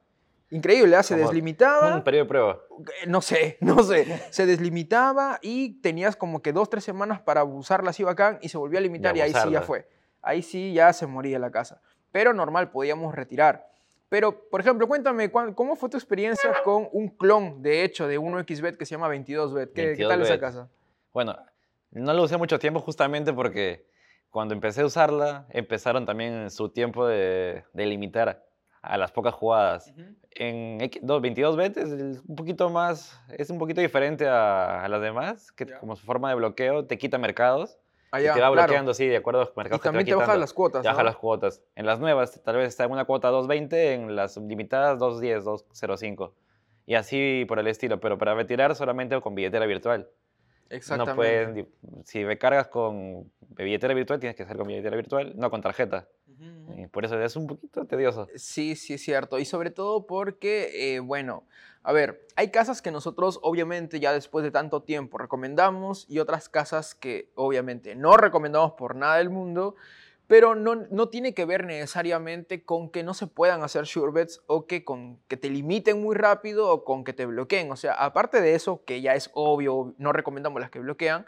Increíble, 0.50 0.94
¿ah? 0.94 1.02
Se 1.02 1.14
Como 1.14 1.26
deslimitaba. 1.26 1.96
Un 1.96 2.04
periodo 2.04 2.24
de 2.24 2.28
prueba. 2.28 2.60
Eh, 3.02 3.06
No 3.08 3.20
sé, 3.20 3.58
no 3.60 3.82
sé. 3.82 4.22
Se 4.30 4.46
deslimitaba 4.46 5.40
y 5.42 5.80
tenías 5.80 6.14
como 6.14 6.40
que 6.40 6.52
dos, 6.52 6.70
tres 6.70 6.84
semanas 6.84 7.20
para 7.20 7.42
usarla 7.42 7.90
así 7.90 8.04
bacán 8.04 8.38
y 8.40 8.48
se 8.48 8.56
volvía 8.56 8.78
a 8.78 8.82
limitar 8.82 9.16
y, 9.16 9.20
ahí 9.20 9.30
sí 9.30 9.34
ya 9.34 9.40
abusarla. 9.42 9.62
fue. 9.62 9.88
Ahí 10.22 10.42
sí 10.42 10.72
ya 10.72 10.92
se 10.92 11.06
moría 11.06 11.40
la 11.40 11.50
casa. 11.50 11.80
Pero 12.12 12.32
normal, 12.32 12.70
podíamos 12.70 13.14
retirar. 13.14 13.68
Pero, 14.08 14.48
por 14.50 14.60
ejemplo, 14.60 14.86
cuéntame, 14.86 15.30
¿cuán- 15.30 15.52
¿cómo 15.54 15.74
fue 15.76 15.88
tu 15.88 15.96
experiencia 15.96 16.52
con 16.64 16.88
un 16.92 17.08
clon, 17.08 17.60
de 17.62 17.82
hecho, 17.84 18.06
de 18.06 18.18
1xbet 18.18 18.76
que 18.76 18.86
se 18.86 18.94
llama 18.94 19.08
22bet? 19.08 19.72
¿Qué, 19.72 19.94
qué 19.96 20.04
tal 20.06 20.22
esa 20.22 20.34
22bet. 20.34 20.40
casa? 20.40 20.68
Bueno, 21.12 21.36
no 21.90 22.12
lo 22.14 22.22
usé 22.22 22.36
mucho 22.36 22.58
tiempo 22.58 22.80
justamente 22.80 23.32
porque 23.32 23.86
cuando 24.30 24.54
empecé 24.54 24.82
a 24.82 24.86
usarla, 24.86 25.46
empezaron 25.50 26.06
también 26.06 26.50
su 26.50 26.68
tiempo 26.68 27.06
de, 27.06 27.64
de 27.72 27.86
limitar 27.86 28.44
a 28.82 28.96
las 28.96 29.10
pocas 29.10 29.34
jugadas. 29.34 29.92
En 30.30 30.80
X- 30.82 31.02
no, 31.02 31.20
22 31.20 31.56
bet 31.56 31.76
es 31.76 31.90
el- 31.90 32.20
un 32.28 32.36
poquito 32.36 32.70
más, 32.70 33.18
es 33.30 33.50
un 33.50 33.58
poquito 33.58 33.80
diferente 33.80 34.28
a, 34.28 34.84
a 34.84 34.88
las 34.88 35.00
demás, 35.00 35.50
que 35.50 35.64
Ya. 35.66 35.78
como 35.80 35.96
su 35.96 36.04
forma 36.06 36.28
de 36.28 36.36
bloqueo 36.36 36.84
te 36.86 36.96
quita 36.98 37.18
mercados 37.18 37.78
Allá, 38.10 38.34
te 38.34 38.40
va 38.40 38.50
claro. 38.52 38.66
bloqueando 38.68 38.90
así 38.92 39.06
de 39.06 39.16
acuerdo 39.16 39.40
a 39.40 39.44
los 39.44 39.52
Y 39.54 39.58
mercados 39.58 39.82
también 39.82 40.04
que 40.04 40.10
te 40.10 40.12
te 40.12 40.14
va 40.14 40.20
bajan 40.20 40.32
quitando. 40.34 40.40
las 40.42 40.52
cuotas, 40.52 40.82
Te 40.82 40.88
baja 40.88 40.98
¿no? 41.02 41.04
las 41.04 41.16
cuotas. 41.16 41.62
En 41.74 41.86
las 41.86 42.00
nuevas 42.00 42.40
tal 42.42 42.56
vez 42.56 42.68
está 42.68 42.84
en 42.84 42.92
una 42.92 43.04
cuota 43.04 43.30
2.20, 43.30 43.72
en 43.94 44.16
las 44.16 44.36
limitadas 44.36 44.98
2.10, 44.98 45.42
2.05. 45.44 46.32
Y 46.86 46.94
así 46.94 47.44
por 47.48 47.58
el 47.58 47.66
estilo, 47.66 47.98
pero 48.00 48.16
para 48.16 48.34
retirar 48.34 48.74
solamente 48.76 49.20
con 49.20 49.34
billetera 49.34 49.66
virtual. 49.66 50.08
Exactamente. 50.70 51.10
No 51.10 51.16
puedes, 51.16 51.54
di- 51.54 51.66
si 52.04 52.24
recargas 52.24 52.68
con 52.68 53.30
billetera 53.40 53.94
virtual, 53.94 54.18
tienes 54.20 54.36
que 54.36 54.42
hacer 54.44 54.56
con 54.56 54.66
billetera 54.68 54.96
virtual, 54.96 55.32
no 55.36 55.50
con 55.50 55.60
tarjeta. 55.60 56.08
Y 56.76 56.86
por 56.88 57.04
eso 57.04 57.20
es 57.20 57.36
un 57.36 57.46
poquito 57.46 57.84
tedioso. 57.86 58.28
Sí, 58.34 58.76
sí, 58.76 58.94
es 58.94 59.02
cierto. 59.02 59.38
Y 59.38 59.44
sobre 59.44 59.70
todo 59.70 60.06
porque, 60.06 60.94
eh, 60.94 61.00
bueno, 61.00 61.44
a 61.82 61.92
ver, 61.92 62.26
hay 62.34 62.50
casas 62.50 62.82
que 62.82 62.90
nosotros 62.90 63.38
obviamente 63.42 64.00
ya 64.00 64.12
después 64.12 64.42
de 64.42 64.50
tanto 64.50 64.82
tiempo 64.82 65.18
recomendamos 65.18 66.04
y 66.08 66.18
otras 66.18 66.48
casas 66.48 66.94
que 66.94 67.30
obviamente 67.36 67.94
no 67.94 68.16
recomendamos 68.16 68.72
por 68.72 68.96
nada 68.96 69.18
del 69.18 69.30
mundo, 69.30 69.76
pero 70.26 70.56
no, 70.56 70.74
no 70.74 71.08
tiene 71.08 71.34
que 71.34 71.44
ver 71.44 71.64
necesariamente 71.64 72.64
con 72.64 72.90
que 72.90 73.04
no 73.04 73.14
se 73.14 73.28
puedan 73.28 73.62
hacer 73.62 73.86
sure 73.86 74.10
bets 74.10 74.42
o 74.48 74.66
que, 74.66 74.84
con, 74.84 75.20
que 75.28 75.36
te 75.36 75.48
limiten 75.48 76.02
muy 76.02 76.16
rápido 76.16 76.68
o 76.70 76.84
con 76.84 77.04
que 77.04 77.12
te 77.12 77.26
bloqueen. 77.26 77.70
O 77.70 77.76
sea, 77.76 77.92
aparte 77.92 78.40
de 78.40 78.54
eso, 78.54 78.82
que 78.84 79.00
ya 79.00 79.14
es 79.14 79.30
obvio, 79.34 79.94
no 79.98 80.12
recomendamos 80.12 80.60
las 80.60 80.70
que 80.70 80.80
bloquean, 80.80 81.26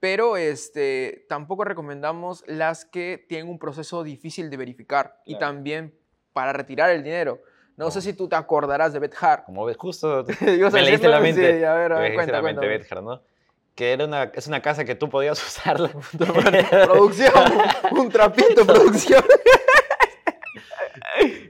pero 0.00 0.36
este, 0.36 1.26
tampoco 1.28 1.64
recomendamos 1.64 2.42
las 2.46 2.84
que 2.84 3.24
tienen 3.28 3.48
un 3.48 3.58
proceso 3.58 4.02
difícil 4.02 4.48
de 4.50 4.56
verificar 4.56 5.20
y 5.24 5.36
Claro. 5.36 5.46
también 5.54 5.94
para 6.32 6.52
retirar 6.52 6.90
el 6.90 7.02
dinero. 7.02 7.40
No 7.76 7.90
sé 7.90 8.00
si 8.02 8.12
tú 8.12 8.28
te 8.28 8.36
acordarás 8.36 8.92
de 8.92 8.98
BetHard. 8.98 9.44
Como 9.44 9.64
ves, 9.64 9.76
justo 9.76 10.24
me 10.72 10.82
leíste 10.82 11.08
la 11.08 11.20
mente. 11.20 11.58
sí, 11.58 11.64
a 11.64 11.74
ver, 11.74 11.92
a 11.92 11.96
me 11.96 12.00
ver, 12.02 12.10
leíste 12.10 12.14
cuenta, 12.14 12.32
la 12.32 12.42
mente, 12.42 12.94
¿no? 13.02 13.22
Que 13.74 13.92
era 13.92 14.04
una, 14.04 14.24
es 14.34 14.46
una 14.48 14.60
casa 14.60 14.84
que 14.84 14.94
tú 14.94 15.08
podías 15.08 15.42
usarla. 15.46 15.90
Producción, 16.84 17.32
un 17.92 18.08
trapito, 18.10 18.66
producción. 18.66 19.24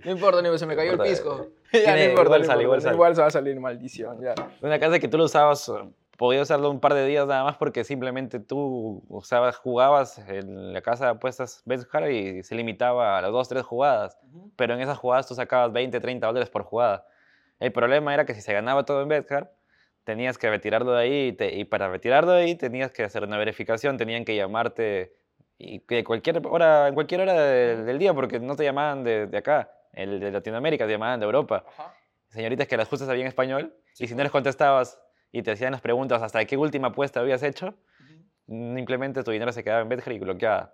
No 0.04 0.10
importa, 0.12 0.40
Nico, 0.42 0.56
se 0.58 0.66
me 0.66 0.74
cayó 0.76 0.92
el 0.92 0.98
pisco. 0.98 1.48
Ya, 1.72 1.94
no 1.96 2.02
importa, 2.04 2.22
igual 2.36 2.40
no 2.40 2.46
sale, 2.46 2.62
igual 2.62 2.80
sale. 2.82 2.94
igual 2.94 3.14
se 3.14 3.20
va 3.20 3.26
a 3.28 3.30
salir 3.30 3.60
maldición, 3.60 4.20
ya. 4.22 4.34
Una 4.62 4.78
casa 4.78 4.98
que 4.98 5.08
tú 5.08 5.18
lo 5.18 5.24
usabas, 5.24 5.70
podías 6.20 6.42
usarlo 6.42 6.70
un 6.70 6.80
par 6.80 6.92
de 6.92 7.06
días 7.06 7.26
nada 7.26 7.44
más 7.44 7.56
porque 7.56 7.82
simplemente 7.82 8.40
tú 8.40 9.02
usabas, 9.08 9.56
jugabas 9.56 10.18
en 10.28 10.74
la 10.74 10.82
casa 10.82 11.06
de 11.06 11.10
apuestas 11.12 11.62
Betjar 11.64 12.10
y 12.10 12.42
se 12.42 12.54
limitaba 12.54 13.16
a 13.16 13.22
las 13.22 13.32
dos, 13.32 13.48
tres 13.48 13.62
jugadas. 13.64 14.18
Pero 14.54 14.74
en 14.74 14.82
esas 14.82 14.98
jugadas 14.98 15.26
tú 15.26 15.34
sacabas 15.34 15.72
20, 15.72 15.98
30 15.98 16.26
dólares 16.26 16.50
por 16.50 16.62
jugada. 16.64 17.06
El 17.58 17.72
problema 17.72 18.12
era 18.12 18.26
que 18.26 18.34
si 18.34 18.42
se 18.42 18.52
ganaba 18.52 18.84
todo 18.84 19.00
en 19.00 19.08
Betcard, 19.08 19.46
tenías 20.04 20.36
que 20.36 20.50
retirarlo 20.50 20.92
de 20.92 21.00
ahí 21.02 21.26
y, 21.28 21.32
te- 21.32 21.56
y 21.56 21.64
para 21.64 21.88
retirarlo 21.88 22.32
de 22.32 22.42
ahí 22.42 22.54
tenías 22.54 22.90
que 22.90 23.02
hacer 23.02 23.22
una 23.24 23.38
verificación, 23.38 23.96
tenían 23.96 24.26
que 24.26 24.36
llamarte 24.36 25.14
y 25.56 25.80
que 25.80 26.04
cualquier 26.04 26.46
hora, 26.46 26.88
en 26.88 26.94
cualquier 26.94 27.22
hora 27.22 27.32
de- 27.32 27.82
del 27.82 27.98
día, 27.98 28.12
porque 28.12 28.38
no 28.40 28.56
te 28.56 28.64
llamaban 28.64 29.04
de, 29.04 29.26
de 29.26 29.38
acá, 29.38 29.70
el 29.94 30.20
de 30.20 30.30
Latinoamérica, 30.30 30.84
te 30.84 30.92
llamaban 30.92 31.18
de 31.18 31.24
Europa. 31.24 31.64
Señoritas 32.28 32.66
que 32.68 32.76
las 32.76 32.88
justas 32.88 33.08
sabían 33.08 33.26
español 33.26 33.74
y 33.98 34.06
si 34.06 34.14
no 34.14 34.22
les 34.22 34.30
contestabas 34.30 35.00
y 35.32 35.42
te 35.42 35.52
hacían 35.52 35.72
las 35.72 35.80
preguntas 35.80 36.22
hasta 36.22 36.44
qué 36.44 36.56
última 36.56 36.88
apuesta 36.88 37.20
habías 37.20 37.42
hecho, 37.42 37.74
simplemente 38.46 39.22
tu 39.22 39.30
dinero 39.30 39.52
se 39.52 39.62
quedaba 39.62 39.82
en 39.82 39.88
Betcard 39.88 40.14
y 40.14 40.18
bloqueada. 40.18 40.72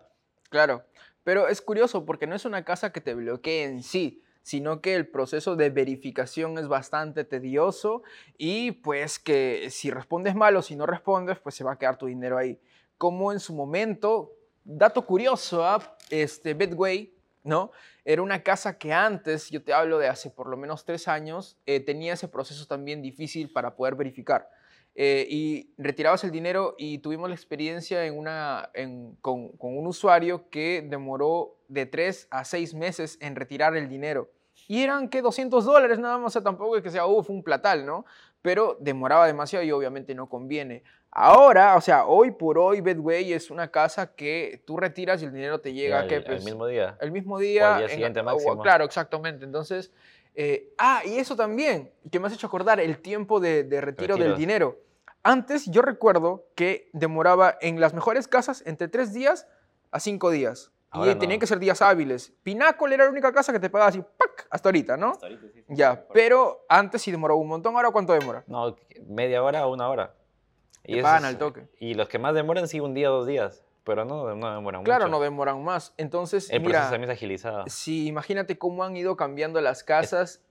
Claro, 0.49 0.85
pero 1.25 1.49
es 1.49 1.61
curioso 1.61 2.05
porque 2.05 2.27
no 2.27 2.35
es 2.35 2.45
una 2.45 2.65
casa 2.65 2.93
que 2.93 3.01
te 3.01 3.15
bloquee 3.15 3.65
en 3.65 3.83
sí, 3.83 4.23
sino 4.43 4.81
que 4.81 4.95
el 4.95 5.09
proceso 5.09 5.57
de 5.57 5.71
verificación 5.71 6.57
es 6.57 6.69
bastante 6.69 7.25
tedioso 7.25 8.05
y 8.39 8.71
pues 8.71 9.19
que 9.19 9.69
si 9.71 9.91
respondes 9.91 10.37
mal 10.37 10.55
o 10.55 10.63
si 10.63 10.77
no 10.77 10.87
respondes, 10.87 11.41
pues 11.41 11.57
se 11.57 11.65
va 11.65 11.73
a 11.73 11.79
quedar 11.79 11.99
tu 11.99 12.07
dinero 12.07 12.39
ahí. 12.39 12.61
Como 12.97 13.33
en 13.33 13.41
su 13.41 13.55
momento, 13.55 14.37
dato 14.63 15.05
curioso, 15.05 15.67
¿ah? 15.67 15.97
este 16.11 16.55
Betway, 16.55 17.16
¿no? 17.47 17.71
Era 18.05 18.23
una 18.23 18.43
casa 18.43 18.79
que 18.79 18.93
antes, 18.93 19.51
yo 19.51 19.63
te 19.63 19.73
hablo 19.73 19.99
de 19.99 20.09
hace 20.09 20.31
por 20.31 20.49
lo 20.49 20.57
menos 20.57 20.85
tres 20.85 21.09
años, 21.09 21.57
eh, 21.67 21.81
tenía 21.81 22.15
ese 22.15 22.29
proceso 22.29 22.67
también 22.67 23.03
difícil 23.03 23.51
para 23.51 23.77
poder 23.77 23.95
verificar. 23.95 24.51
Eh, 24.95 25.27
y 25.29 25.75
retirabas 25.77 26.25
el 26.25 26.31
dinero 26.31 26.75
y 26.79 26.99
tuvimos 26.99 27.29
la 27.29 27.35
experiencia 27.35 28.07
en 28.07 28.17
una, 28.17 28.71
con, 29.21 29.51
un 29.59 29.87
usuario 29.87 30.49
que 30.49 30.87
demoró 30.89 31.59
de 31.69 31.85
3 31.85 32.29
a 32.31 32.45
6 32.45 32.75
meses 32.75 33.19
en 33.21 33.37
retirar 33.37 33.77
el 33.77 33.89
dinero. 33.89 34.31
Y 34.69 34.83
eran 34.83 35.11
que 35.11 35.21
200 35.21 35.65
dólares 35.65 35.99
nada 35.99 36.17
más, 36.19 36.29
o 36.29 36.31
sea, 36.33 36.43
tampoco 36.43 36.77
es 36.77 36.83
que 36.83 36.91
sea, 36.91 37.07
uff, 37.07 37.29
un 37.29 37.43
platal, 37.43 37.85
¿no? 37.85 38.07
pero 38.47 38.77
demoraba 38.79 39.27
demasiado 39.27 39.65
y 39.65 39.73
obviamente 39.73 40.15
no 40.15 40.29
conviene. 40.29 40.85
Ahora, 41.19 41.77
o 41.77 41.81
sea, 41.81 42.05
hoy 42.05 42.31
por 42.31 42.59
hoy 42.59 42.83
Betway 42.83 43.33
es 43.33 43.51
una 43.51 43.71
casa 43.71 44.15
que 44.15 44.63
tú 44.67 44.77
retiras 44.77 45.23
y 45.23 45.25
el 45.25 45.33
dinero 45.33 45.63
te 45.63 45.73
llega 45.73 46.01
al, 46.01 46.09
que 46.09 46.21
pues, 46.21 46.45
mismo 46.45 46.67
día. 46.67 46.99
el 47.01 47.11
mismo 47.11 47.39
día. 47.39 47.63
O 47.63 47.73
al 47.73 47.77
día 47.79 47.87
en- 47.87 47.91
siguiente 47.93 48.21
o- 48.21 48.25
máximo. 48.25 48.59
claro, 48.61 48.85
exactamente. 48.85 49.47
Entonces, 49.47 49.91
eh, 50.35 50.75
ah, 50.77 51.01
y 51.07 51.17
eso 51.17 51.35
también, 51.35 51.91
que 52.13 52.21
me 52.21 52.27
has 52.27 52.35
hecho 52.35 52.47
acordar, 52.49 52.81
el 52.81 52.99
tiempo 52.99 53.41
de, 53.41 53.65
de 53.65 53.81
retiro 53.81 54.17
del 54.17 54.25
Retiros. 54.33 54.39
dinero. 54.39 54.79
Antes 55.23 55.65
yo 55.71 55.81
recuerdo 55.81 56.45
que 56.55 56.91
demoraba 56.93 57.57
en 57.63 57.81
las 57.81 57.95
mejores 57.95 58.29
casas 58.29 58.63
entre 58.67 58.89
tres 58.89 59.15
días 59.15 59.49
a 59.93 60.01
cinco 60.01 60.31
días. 60.31 60.71
Y 60.93 60.99
Ahora 60.99 61.15
no. 61.15 61.19
tenían 61.19 61.41
que 61.41 61.47
ser 61.47 61.59
días 61.59 61.81
hábiles. 61.81 62.35
Pinácol 62.43 62.93
era 62.93 63.05
la 63.07 63.11
única 63.11 63.33
casa 63.33 63.55
que 63.55 63.59
te 63.59 63.71
pagaba 63.71 63.89
así, 63.89 64.01
¡pac! 64.03 64.47
hasta 64.51 64.69
ahorita, 64.69 64.99
¿no? 64.99 65.15
Ya, 65.69 66.07
pero 66.13 66.67
antes 66.69 67.01
sí 67.01 67.11
demoraba 67.11 67.41
un 67.41 67.49
montón. 67.49 67.75
¿Ahora 67.75 67.91
cuánto 67.91 68.13
demora? 68.13 68.45
No, 68.47 68.77
media 69.09 69.43
hora 69.43 69.67
o 69.67 69.73
una 69.73 69.89
hora. 69.89 70.15
Pagan 71.03 71.25
es- 71.25 71.29
al 71.31 71.39
toque. 71.39 71.67
Y 71.81 71.95
los 71.95 72.09
que 72.09 72.19
más 72.19 72.35
demoran, 72.35 72.69
sí, 72.69 72.81
un 72.81 72.95
día, 72.95 73.09
dos 73.09 73.27
días. 73.27 73.63
Pero 73.85 74.05
no, 74.05 74.35
no 74.35 74.53
demoran 74.55 74.83
Claro, 74.83 75.05
mucho. 75.07 75.19
no 75.19 75.23
demoran 75.23 75.63
más. 75.63 75.95
Entonces, 75.97 76.51
El 76.51 76.63
proceso 76.63 76.91
también 76.91 77.05
es 77.11 77.17
agilizado. 77.17 77.65
si 77.69 78.09
imagínate 78.09 78.59
cómo 78.59 78.83
han 78.83 78.97
ido 78.97 79.17
cambiando 79.17 79.61
las 79.61 79.85
casas. 79.85 80.43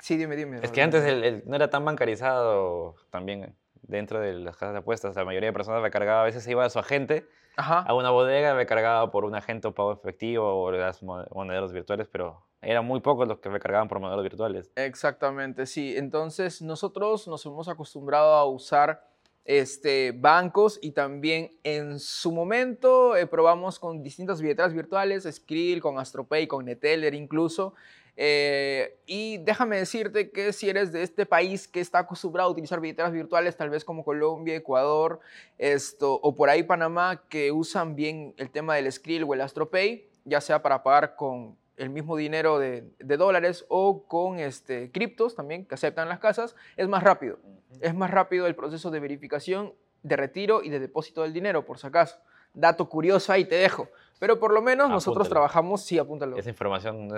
Sí, 0.00 0.16
dime, 0.18 0.36
dime. 0.36 0.60
Es 0.62 0.70
que 0.70 0.82
antes 0.82 1.02
el- 1.04 1.24
el- 1.24 1.42
no 1.46 1.56
era 1.56 1.70
tan 1.70 1.84
bancarizado 1.86 2.94
también 3.10 3.54
dentro 3.82 4.20
de 4.20 4.34
las 4.34 4.56
casas 4.56 4.74
de 4.74 4.78
apuestas. 4.80 5.16
La 5.16 5.24
mayoría 5.24 5.48
de 5.48 5.52
personas 5.54 5.80
recargaba, 5.80 6.20
a 6.20 6.24
veces 6.24 6.42
se 6.44 6.50
iba 6.50 6.62
a 6.64 6.68
su 6.68 6.78
agente 6.78 7.26
Ajá. 7.56 7.80
a 7.80 7.94
una 7.94 8.10
bodega, 8.10 8.54
recargaba 8.54 9.10
por 9.10 9.24
un 9.24 9.34
agente 9.34 9.66
o 9.68 9.72
pago 9.74 9.92
efectivo 9.92 10.62
o 10.62 10.70
las 10.70 11.02
mo- 11.02 11.24
monederos 11.34 11.72
virtuales, 11.72 12.06
pero 12.12 12.42
eran 12.60 12.84
muy 12.84 13.00
pocos 13.00 13.26
los 13.26 13.38
que 13.38 13.48
recargaban 13.48 13.88
por 13.88 13.98
monederos 13.98 14.24
virtuales. 14.24 14.70
Exactamente, 14.76 15.64
sí. 15.64 15.96
Entonces 15.96 16.60
nosotros 16.60 17.26
nos 17.28 17.46
hemos 17.46 17.66
acostumbrado 17.68 18.34
a 18.34 18.44
usar 18.44 19.07
este, 19.48 20.12
bancos 20.12 20.78
y 20.82 20.90
también 20.90 21.50
en 21.64 22.00
su 22.00 22.32
momento 22.32 23.16
eh, 23.16 23.26
probamos 23.26 23.78
con 23.78 24.02
distintas 24.02 24.42
billeteras 24.42 24.74
virtuales, 24.74 25.24
Skrill, 25.24 25.80
con 25.80 25.98
AstroPay, 25.98 26.46
con 26.46 26.66
Neteller 26.66 27.14
incluso. 27.14 27.72
Eh, 28.14 28.98
y 29.06 29.38
déjame 29.38 29.78
decirte 29.78 30.30
que 30.30 30.52
si 30.52 30.68
eres 30.68 30.92
de 30.92 31.02
este 31.02 31.24
país 31.24 31.66
que 31.66 31.80
está 31.80 32.00
acostumbrado 32.00 32.50
a 32.50 32.52
utilizar 32.52 32.78
billeteras 32.78 33.10
virtuales, 33.10 33.56
tal 33.56 33.70
vez 33.70 33.86
como 33.86 34.04
Colombia, 34.04 34.54
Ecuador, 34.54 35.20
esto, 35.56 36.20
o 36.22 36.34
por 36.36 36.50
ahí 36.50 36.62
Panamá, 36.62 37.22
que 37.30 37.50
usan 37.50 37.96
bien 37.96 38.34
el 38.36 38.50
tema 38.50 38.74
del 38.74 38.92
Skrill 38.92 39.24
o 39.24 39.32
el 39.32 39.40
AstroPay, 39.40 40.10
ya 40.26 40.42
sea 40.42 40.60
para 40.60 40.82
pagar 40.82 41.16
con 41.16 41.56
el 41.78 41.90
mismo 41.90 42.16
dinero 42.16 42.58
de, 42.58 42.84
de 42.98 43.16
dólares 43.16 43.64
o 43.68 44.04
con 44.06 44.38
este, 44.38 44.90
criptos 44.90 45.34
también 45.34 45.66
que 45.66 45.74
aceptan 45.74 46.08
las 46.08 46.18
casas, 46.18 46.54
es 46.76 46.88
más 46.88 47.02
rápido. 47.02 47.38
Es 47.80 47.94
más 47.94 48.10
rápido 48.10 48.46
el 48.46 48.54
proceso 48.54 48.90
de 48.90 49.00
verificación, 49.00 49.74
de 50.02 50.16
retiro 50.16 50.62
y 50.62 50.70
de 50.70 50.80
depósito 50.80 51.22
del 51.22 51.32
dinero, 51.32 51.64
por 51.64 51.78
si 51.78 51.86
acaso. 51.86 52.18
Dato 52.54 52.88
curioso 52.88 53.32
ahí 53.32 53.44
te 53.44 53.56
dejo. 53.56 53.88
Pero 54.18 54.40
por 54.40 54.52
lo 54.52 54.60
menos 54.60 54.90
nosotros 54.90 55.28
trabajamos, 55.28 55.84
sí, 55.84 55.98
apúntalo. 55.98 56.36
Esa 56.36 56.50
información 56.50 57.08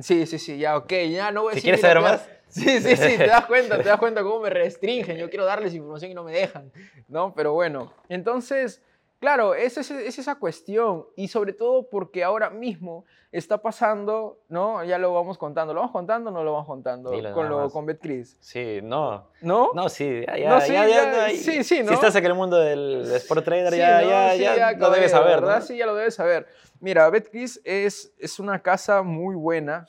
Sí, 0.00 0.26
sí, 0.26 0.38
sí, 0.38 0.58
ya, 0.58 0.76
ok, 0.76 0.92
ya 1.10 1.30
no 1.30 1.42
voy 1.42 1.52
a 1.52 1.54
Si 1.54 1.56
decir 1.56 1.62
quieres 1.62 1.80
saber 1.80 2.00
más. 2.00 2.28
Sí, 2.48 2.80
sí, 2.80 2.96
sí, 2.96 3.16
te 3.16 3.26
das 3.26 3.46
cuenta, 3.46 3.78
te 3.78 3.88
das 3.88 3.98
cuenta 3.98 4.22
cómo 4.22 4.40
me 4.40 4.50
restringen. 4.50 5.16
Yo 5.16 5.28
quiero 5.30 5.44
darles 5.44 5.74
información 5.74 6.10
y 6.10 6.14
no 6.14 6.22
me 6.22 6.32
dejan, 6.32 6.70
¿no? 7.08 7.34
Pero 7.34 7.52
bueno, 7.54 7.92
entonces, 8.08 8.82
claro, 9.24 9.54
es, 9.54 9.78
es, 9.78 9.90
es 9.90 10.18
esa 10.18 10.34
cuestión. 10.34 11.06
Y 11.16 11.28
sobre 11.28 11.54
todo 11.54 11.88
porque 11.88 12.22
ahora 12.22 12.50
mismo 12.50 13.06
está 13.32 13.56
pasando, 13.56 14.38
¿no? 14.50 14.84
Ya 14.84 14.98
lo 14.98 15.14
vamos 15.14 15.38
contando. 15.38 15.72
¿Lo 15.72 15.80
vamos 15.80 15.92
contando 15.92 16.28
o 16.28 16.32
no 16.34 16.44
lo 16.44 16.52
vamos 16.52 16.66
contando? 16.66 17.10
Dilo 17.10 17.32
con, 17.32 17.48
lo, 17.48 17.70
con 17.70 17.86
BetCris. 17.86 18.36
Sí, 18.40 18.80
no. 18.82 19.30
¿No? 19.40 19.70
No, 19.74 19.88
sí, 19.88 20.24
ya, 20.26 20.36
ya, 20.36 20.50
No, 20.50 20.60
sí, 20.60 20.72
ya, 20.74 20.86
ya, 20.86 20.94
ya, 21.12 21.28
ya, 21.28 21.36
sí, 21.36 21.64
sí, 21.64 21.82
¿no? 21.82 21.88
Si 21.88 21.94
estás 21.94 22.14
en 22.16 22.26
el 22.26 22.34
mundo 22.34 22.58
del 22.58 23.10
Sport 23.14 23.46
Trader, 23.46 23.72
Sí, 23.72 23.78
ya, 23.78 24.02
¿no? 24.02 24.08
ya, 24.10 24.32
Sí, 24.32 24.40
ya, 24.42 24.72
lo 24.72 24.90
debes 24.90 25.10
saber, 25.10 25.40
¿verdad? 25.40 25.60
¿no? 25.60 25.64
Sí, 25.64 25.78
ya 25.78 25.86
lo 25.86 25.94
debes 25.94 26.14
saber. 26.14 26.46
Mira, 26.80 27.08
BetCris 27.08 27.62
es, 27.64 28.12
es 28.18 28.38
una 28.38 28.60
casa 28.60 29.00
muy 29.00 29.34
buena. 29.36 29.86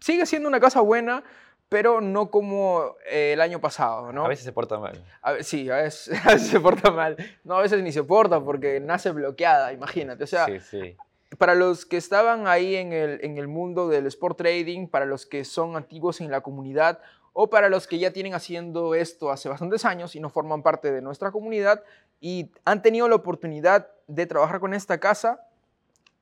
Sigue 0.00 0.24
siendo 0.24 0.48
una 0.48 0.60
casa 0.60 0.80
buena, 0.80 1.22
pero 1.68 2.00
no 2.00 2.30
como 2.30 2.96
eh, 3.10 3.32
el 3.32 3.40
año 3.40 3.60
pasado, 3.60 4.12
¿no? 4.12 4.24
A 4.24 4.28
veces 4.28 4.44
se 4.44 4.52
porta 4.52 4.78
mal. 4.78 5.02
A 5.22 5.42
sí, 5.42 5.68
a 5.70 5.76
veces, 5.76 6.18
a 6.24 6.32
veces 6.34 6.48
se 6.48 6.60
porta 6.60 6.90
mal. 6.90 7.16
No, 7.44 7.56
a 7.56 7.62
veces 7.62 7.82
ni 7.82 7.92
se 7.92 8.04
porta 8.04 8.40
porque 8.40 8.80
nace 8.80 9.10
bloqueada, 9.10 9.72
imagínate. 9.72 10.24
O 10.24 10.26
sea, 10.26 10.46
sí, 10.46 10.60
sí. 10.60 10.96
para 11.38 11.54
los 11.54 11.84
que 11.84 11.96
estaban 11.96 12.46
ahí 12.46 12.76
en 12.76 12.92
el, 12.92 13.20
en 13.22 13.38
el 13.38 13.48
mundo 13.48 13.88
del 13.88 14.06
sport 14.06 14.38
trading, 14.38 14.86
para 14.86 15.06
los 15.06 15.26
que 15.26 15.44
son 15.44 15.76
antiguos 15.76 16.20
en 16.20 16.30
la 16.30 16.40
comunidad 16.40 17.00
o 17.38 17.50
para 17.50 17.68
los 17.68 17.86
que 17.86 17.98
ya 17.98 18.12
tienen 18.12 18.32
haciendo 18.32 18.94
esto 18.94 19.30
hace 19.30 19.50
bastantes 19.50 19.84
años 19.84 20.16
y 20.16 20.20
no 20.20 20.30
forman 20.30 20.62
parte 20.62 20.90
de 20.90 21.02
nuestra 21.02 21.30
comunidad 21.30 21.82
y 22.18 22.50
han 22.64 22.80
tenido 22.80 23.08
la 23.08 23.16
oportunidad 23.16 23.88
de 24.06 24.24
trabajar 24.24 24.58
con 24.58 24.72
esta 24.72 24.98
casa, 24.98 25.46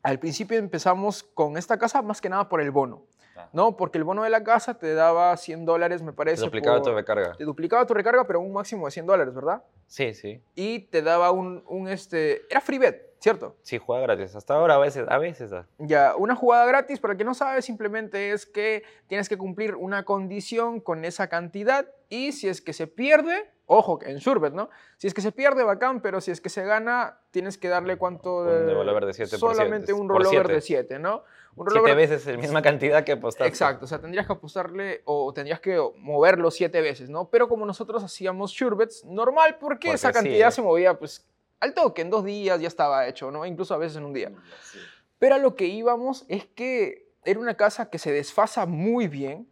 al 0.02 0.18
principio 0.18 0.58
empezamos 0.58 1.22
con 1.22 1.56
esta 1.56 1.78
casa 1.78 2.02
más 2.02 2.20
que 2.20 2.28
nada 2.28 2.48
por 2.48 2.60
el 2.60 2.72
bono. 2.72 3.02
¿No? 3.52 3.76
Porque 3.76 3.98
el 3.98 4.04
bono 4.04 4.22
de 4.22 4.30
la 4.30 4.42
casa 4.44 4.78
te 4.78 4.94
daba 4.94 5.36
100 5.36 5.64
dólares, 5.64 6.02
me 6.02 6.12
parece. 6.12 6.42
Duplicado 6.44 6.78
tu 6.78 6.84
por- 6.84 6.94
recarga. 6.94 7.32
Te 7.32 7.44
duplicaba 7.44 7.86
tu 7.86 7.94
recarga, 7.94 8.26
pero 8.26 8.40
un 8.40 8.52
máximo 8.52 8.86
de 8.86 8.92
100 8.92 9.06
dólares, 9.06 9.34
¿verdad? 9.34 9.62
Sí, 9.86 10.14
sí. 10.14 10.42
y 10.54 10.80
te 10.80 11.02
daba 11.02 11.30
un, 11.30 11.62
un, 11.68 11.88
este, 11.88 12.42
era 12.50 12.60
free 12.60 12.78
bet, 12.78 13.14
¿cierto? 13.20 13.56
Sí, 13.62 13.78
juega 13.78 14.02
gratis. 14.02 14.34
Hasta 14.34 14.54
ahora 14.54 14.74
a 14.76 14.78
veces, 14.78 15.04
a 15.08 15.18
veces. 15.18 15.52
Ya, 15.78 16.16
una 16.16 16.34
jugada 16.34 16.64
gratis, 16.66 16.98
para 17.00 17.12
el 17.12 17.18
que 17.18 17.24
no 17.24 17.34
sabe, 17.34 17.60
simplemente 17.62 18.32
es 18.32 18.46
que 18.46 18.82
tienes 19.06 19.28
que 19.28 19.36
cumplir 19.36 19.74
una 19.76 20.04
condición 20.04 20.80
con 20.80 21.04
esa 21.04 21.28
cantidad 21.28 21.86
y 22.08 22.32
si 22.32 22.48
es 22.48 22.60
que 22.62 22.72
se 22.72 22.86
pierde, 22.86 23.50
ojo, 23.66 23.98
en 24.02 24.20
Surbet, 24.20 24.54
¿no? 24.54 24.70
Si 24.96 25.06
es 25.06 25.14
que 25.14 25.20
se 25.20 25.32
pierde, 25.32 25.62
bacán, 25.64 26.00
pero 26.00 26.20
si 26.20 26.30
es 26.30 26.40
que 26.40 26.48
se 26.48 26.64
gana, 26.64 27.18
tienes 27.30 27.58
que 27.58 27.68
darle 27.68 27.96
cuánto... 27.98 28.38
Un 28.38 28.66
de- 28.66 28.74
rollover 28.74 29.04
de 29.06 29.12
7 29.12 29.38
por 29.38 29.54
Solamente 29.54 29.92
un 29.92 30.08
rollover 30.08 30.48
de 30.48 30.60
7, 30.60 30.98
¿no? 30.98 31.24
Un 31.56 31.70
Siete 31.70 31.80
rollover- 31.92 31.96
veces 31.96 32.26
la 32.26 32.36
misma 32.36 32.62
cantidad 32.62 33.04
que 33.04 33.12
apostaste. 33.12 33.48
Exacto, 33.48 33.84
o 33.84 33.88
sea, 33.88 34.00
tendrías 34.00 34.26
que 34.26 34.32
apostarle 34.32 35.02
o 35.04 35.32
tendrías 35.32 35.60
que 35.60 35.80
moverlo 35.98 36.50
siete 36.50 36.80
veces, 36.80 37.08
¿no? 37.08 37.28
Pero 37.30 37.48
como 37.48 37.64
nosotros 37.64 38.02
hacíamos 38.02 38.50
surebets, 38.50 39.04
normal, 39.04 39.58
porque, 39.60 39.88
Porque 39.88 39.90
esa 39.92 40.08
sí, 40.08 40.14
cantidad 40.14 40.48
¿eh? 40.48 40.52
se 40.52 40.62
movía, 40.62 40.98
pues, 40.98 41.26
al 41.60 41.72
toque, 41.74 42.02
en 42.02 42.10
dos 42.10 42.24
días 42.24 42.60
ya 42.60 42.68
estaba 42.68 43.06
hecho, 43.06 43.30
¿no? 43.30 43.46
Incluso 43.46 43.72
a 43.74 43.78
veces 43.78 43.96
en 43.98 44.04
un 44.04 44.12
día. 44.12 44.32
Pero 45.18 45.36
a 45.36 45.38
lo 45.38 45.54
que 45.54 45.66
íbamos 45.66 46.24
es 46.28 46.44
que 46.44 47.08
era 47.24 47.38
una 47.40 47.56
casa 47.56 47.88
que 47.88 47.98
se 47.98 48.10
desfasa 48.12 48.66
muy 48.66 49.06
bien 49.08 49.48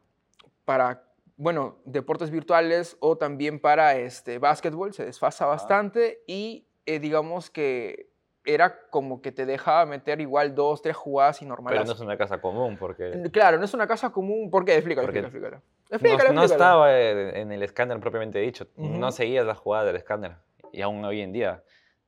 para, 0.64 1.04
bueno, 1.36 1.78
deportes 1.84 2.30
virtuales 2.30 2.96
o 3.00 3.16
también 3.16 3.60
para 3.60 3.96
este, 3.96 4.38
básquetbol, 4.38 4.92
se 4.92 5.04
desfasa 5.04 5.46
bastante 5.46 6.22
y 6.26 6.66
eh, 6.84 6.98
digamos 6.98 7.48
que 7.48 8.10
era 8.44 8.88
como 8.90 9.22
que 9.22 9.32
te 9.32 9.46
dejaba 9.46 9.86
meter 9.86 10.20
igual 10.20 10.54
dos, 10.54 10.82
tres 10.82 10.96
jugadas 10.96 11.42
y 11.42 11.46
normales. 11.46 11.80
Pero 11.80 11.86
no 11.86 11.92
es 11.94 12.00
una 12.00 12.16
casa 12.16 12.40
común 12.40 12.76
porque 12.76 13.28
Claro, 13.32 13.58
no 13.58 13.64
es 13.64 13.74
una 13.74 13.86
casa 13.86 14.10
común. 14.10 14.50
¿Por 14.50 14.64
qué? 14.64 14.74
Explícalo, 14.74 15.06
Porque 15.06 15.20
explícalo, 15.20 15.56
explícalo. 15.58 15.72
no, 15.90 15.96
Explícalo, 15.96 16.32
no 16.32 16.42
explícalo. 16.42 16.86
estaba 16.86 16.92
eh, 16.98 17.40
en 17.40 17.52
el 17.52 17.62
escáner 17.62 18.00
propiamente 18.00 18.38
dicho. 18.40 18.66
No 18.76 19.12
seguías 19.12 19.46
la 19.46 19.54
jugada 19.54 19.84
del 19.84 19.96
escáner. 19.96 20.36
Y 20.72 20.82
aún 20.82 21.04
hoy 21.04 21.20
en 21.20 21.32
día 21.32 21.62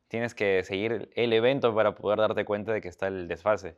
tienes 0.09 0.35
que 0.35 0.63
seguir 0.65 1.11
el 1.15 1.33
evento 1.33 1.75
para 1.75 1.95
poder 1.95 2.19
darte 2.19 2.45
cuenta 2.45 2.73
de 2.73 2.81
que 2.81 2.89
está 2.89 3.07
el 3.09 3.29
desfase. 3.29 3.77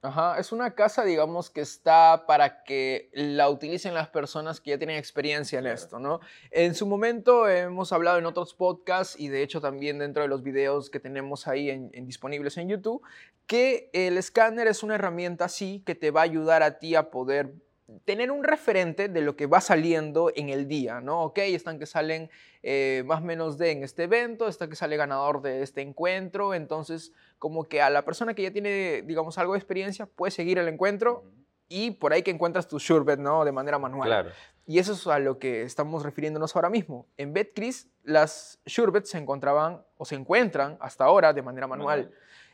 Ajá, 0.00 0.38
es 0.38 0.52
una 0.52 0.76
casa, 0.76 1.04
digamos, 1.04 1.50
que 1.50 1.60
está 1.60 2.24
para 2.24 2.62
que 2.62 3.10
la 3.12 3.50
utilicen 3.50 3.94
las 3.94 4.08
personas 4.08 4.60
que 4.60 4.70
ya 4.70 4.78
tienen 4.78 4.96
experiencia 4.96 5.58
en 5.58 5.66
esto, 5.66 5.98
¿no? 5.98 6.20
En 6.52 6.76
su 6.76 6.86
momento 6.86 7.48
hemos 7.48 7.92
hablado 7.92 8.16
en 8.18 8.26
otros 8.26 8.54
podcasts 8.54 9.18
y 9.18 9.26
de 9.26 9.42
hecho 9.42 9.60
también 9.60 9.98
dentro 9.98 10.22
de 10.22 10.28
los 10.28 10.44
videos 10.44 10.88
que 10.88 11.00
tenemos 11.00 11.48
ahí 11.48 11.68
en, 11.68 11.90
en 11.94 12.06
disponibles 12.06 12.56
en 12.58 12.68
YouTube, 12.68 13.02
que 13.48 13.90
el 13.92 14.18
escáner 14.18 14.68
es 14.68 14.84
una 14.84 14.94
herramienta 14.94 15.46
así 15.46 15.82
que 15.84 15.96
te 15.96 16.12
va 16.12 16.20
a 16.20 16.24
ayudar 16.24 16.62
a 16.62 16.78
ti 16.78 16.94
a 16.94 17.10
poder 17.10 17.54
tener 18.04 18.30
un 18.30 18.44
referente 18.44 19.08
de 19.08 19.20
lo 19.22 19.36
que 19.36 19.46
va 19.46 19.60
saliendo 19.60 20.30
en 20.34 20.50
el 20.50 20.68
día, 20.68 21.00
¿no? 21.00 21.22
Ok, 21.22 21.38
están 21.38 21.78
que 21.78 21.86
salen 21.86 22.30
eh, 22.62 23.02
más 23.06 23.22
o 23.22 23.24
menos 23.24 23.56
de 23.56 23.70
en 23.70 23.82
este 23.82 24.04
evento, 24.04 24.48
está 24.48 24.68
que 24.68 24.76
sale 24.76 24.96
ganador 24.96 25.40
de 25.40 25.62
este 25.62 25.80
encuentro, 25.80 26.54
entonces 26.54 27.12
como 27.38 27.64
que 27.64 27.80
a 27.80 27.88
la 27.88 28.04
persona 28.04 28.34
que 28.34 28.42
ya 28.42 28.50
tiene, 28.50 29.02
digamos, 29.02 29.38
algo 29.38 29.54
de 29.54 29.58
experiencia 29.58 30.06
puede 30.06 30.30
seguir 30.30 30.58
el 30.58 30.68
encuentro 30.68 31.24
y 31.68 31.92
por 31.92 32.12
ahí 32.12 32.22
que 32.22 32.30
encuentras 32.30 32.68
tu 32.68 32.78
surebet, 32.78 33.18
¿no? 33.18 33.44
De 33.44 33.52
manera 33.52 33.78
manual. 33.78 34.08
Claro. 34.08 34.30
Y 34.66 34.78
eso 34.78 34.92
es 34.92 35.06
a 35.06 35.18
lo 35.18 35.38
que 35.38 35.62
estamos 35.62 36.02
refiriéndonos 36.02 36.54
ahora 36.56 36.68
mismo. 36.68 37.06
En 37.16 37.32
BetCris, 37.32 37.88
las 38.02 38.60
surebets 38.66 39.10
se 39.10 39.18
encontraban 39.18 39.82
o 39.96 40.04
se 40.04 40.14
encuentran 40.14 40.76
hasta 40.80 41.04
ahora 41.04 41.32
de 41.32 41.40
manera 41.40 41.66
manual. 41.66 42.10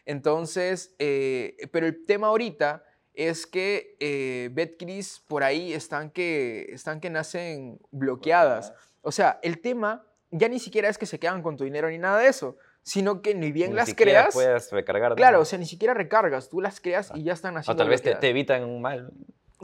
Entonces, 0.06 0.94
eh, 0.98 1.56
pero 1.72 1.86
el 1.86 2.04
tema 2.06 2.28
ahorita 2.28 2.84
es 3.14 3.46
que 3.46 3.96
eh, 4.00 4.50
BetCris 4.52 5.22
por 5.26 5.42
ahí 5.44 5.72
están 5.72 6.10
que, 6.10 6.66
están 6.70 7.00
que 7.00 7.10
nacen 7.10 7.78
bloqueadas. 7.90 8.74
O 9.02 9.12
sea, 9.12 9.38
el 9.42 9.60
tema 9.60 10.04
ya 10.30 10.48
ni 10.48 10.58
siquiera 10.58 10.88
es 10.88 10.98
que 10.98 11.06
se 11.06 11.18
quedan 11.18 11.42
con 11.42 11.56
tu 11.56 11.64
dinero 11.64 11.88
ni 11.88 11.98
nada 11.98 12.18
de 12.18 12.28
eso, 12.28 12.56
sino 12.82 13.22
que 13.22 13.34
ni 13.34 13.52
bien 13.52 13.70
Ni 13.70 13.76
las 13.76 13.94
creas. 13.94 14.34
puedes 14.34 14.70
recargar. 14.72 15.14
Claro, 15.14 15.40
o 15.40 15.44
sea, 15.44 15.58
ni 15.58 15.66
siquiera 15.66 15.94
recargas, 15.94 16.48
tú 16.48 16.60
las 16.60 16.80
creas 16.80 17.12
y 17.14 17.22
ya 17.22 17.32
están 17.32 17.56
o 17.56 17.60
haciendo 17.60 17.78
tal 17.82 17.88
vez 17.88 18.02
te 18.02 18.28
evitan 18.28 18.64
un 18.64 18.82
mal. 18.82 19.12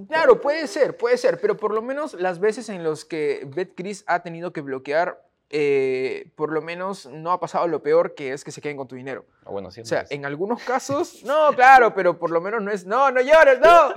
Claro, 0.08 0.40
puede 0.40 0.66
ser, 0.66 0.96
puede 0.96 1.16
ser, 1.18 1.40
pero 1.40 1.56
por 1.56 1.74
lo 1.74 1.82
menos 1.82 2.14
las 2.14 2.38
veces 2.38 2.68
en 2.68 2.84
las 2.84 3.04
que 3.04 3.46
BetCris 3.54 4.04
ha 4.06 4.22
tenido 4.22 4.52
que 4.52 4.60
bloquear, 4.60 5.20
eh, 5.50 6.28
por 6.36 6.52
lo 6.52 6.62
menos 6.62 7.06
no 7.06 7.32
ha 7.32 7.40
pasado 7.40 7.66
lo 7.66 7.82
peor 7.82 8.14
que 8.14 8.32
es 8.32 8.44
que 8.44 8.52
se 8.52 8.60
queden 8.60 8.76
con 8.76 8.86
tu 8.88 8.94
dinero. 8.94 9.24
Ah, 9.44 9.50
bueno, 9.50 9.70
sí. 9.70 9.80
O 9.80 9.84
sea, 9.84 10.04
en 10.10 10.24
algunos 10.24 10.62
casos, 10.62 11.22
no, 11.24 11.52
claro, 11.54 11.92
pero 11.94 12.18
por 12.18 12.30
lo 12.30 12.40
menos 12.40 12.62
no 12.62 12.70
es, 12.70 12.86
no, 12.86 13.10
no 13.10 13.20
llores, 13.20 13.58
no, 13.60 13.88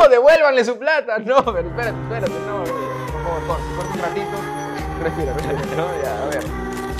no, 0.00 0.08
devuélvanle 0.08 0.64
su 0.64 0.78
plata, 0.78 1.18
no, 1.18 1.44
pero 1.44 1.68
espérate, 1.68 1.98
espérate, 2.02 2.32
no, 2.46 2.64
por 2.64 3.46
favor, 3.46 3.60
un 3.92 3.98
ratito, 4.00 4.30
respira, 5.02 5.32
respira, 5.34 5.76
no, 5.76 6.02
ya, 6.02 6.22
a 6.22 6.26
ver, 6.28 6.44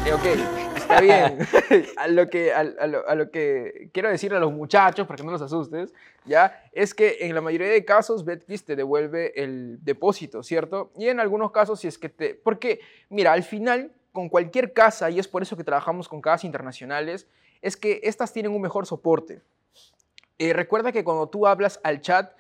Eh, 0.05 0.13
ok, 0.13 0.62
está 0.93 1.01
bien, 1.01 1.87
a 1.97 2.09
lo, 2.09 2.29
que, 2.29 2.53
a, 2.53 2.61
a 2.61 2.87
lo, 2.87 3.09
a 3.09 3.15
lo 3.15 3.31
que 3.31 3.91
quiero 3.93 4.09
decirle 4.09 4.37
a 4.37 4.41
los 4.41 4.53
muchachos, 4.53 5.07
para 5.07 5.17
que 5.17 5.25
no 5.25 5.33
los 5.33 5.43
asustes, 5.43 5.93
ya, 6.25 6.65
es 6.73 6.95
que 6.95 7.19
en 7.21 7.35
la 7.35 7.41
mayoría 7.41 7.69
de 7.69 7.85
casos 7.85 8.25
BetCris 8.25 8.65
te 8.65 8.77
devuelve 8.77 9.33
el 9.43 9.79
depósito, 9.83 10.43
¿cierto? 10.43 10.93
Y 10.97 11.09
en 11.09 11.21
algunos 11.21 11.53
casos 11.53 11.81
si 11.81 11.89
es 11.89 11.99
que 11.99 12.09
te, 12.09 12.35
porque, 12.35 12.81
mira, 13.09 13.33
al 13.33 13.43
final, 13.43 13.93
con 14.13 14.29
cualquier 14.29 14.73
casa, 14.73 15.11
y 15.11 15.19
es 15.19 15.29
por 15.29 15.43
eso 15.43 15.57
que 15.57 15.65
trabajamos 15.65 16.09
con 16.09 16.21
casas 16.21 16.45
internacionales, 16.45 17.27
es 17.63 17.77
que 17.77 18.01
estas 18.03 18.33
tienen 18.33 18.53
un 18.53 18.61
mejor 18.61 18.87
soporte. 18.87 19.43
Eh, 20.39 20.53
recuerda 20.53 20.93
que 20.93 21.05
cuando 21.05 21.29
tú 21.29 21.47
hablas 21.47 21.81
al 21.85 22.01
chat, 22.01 22.33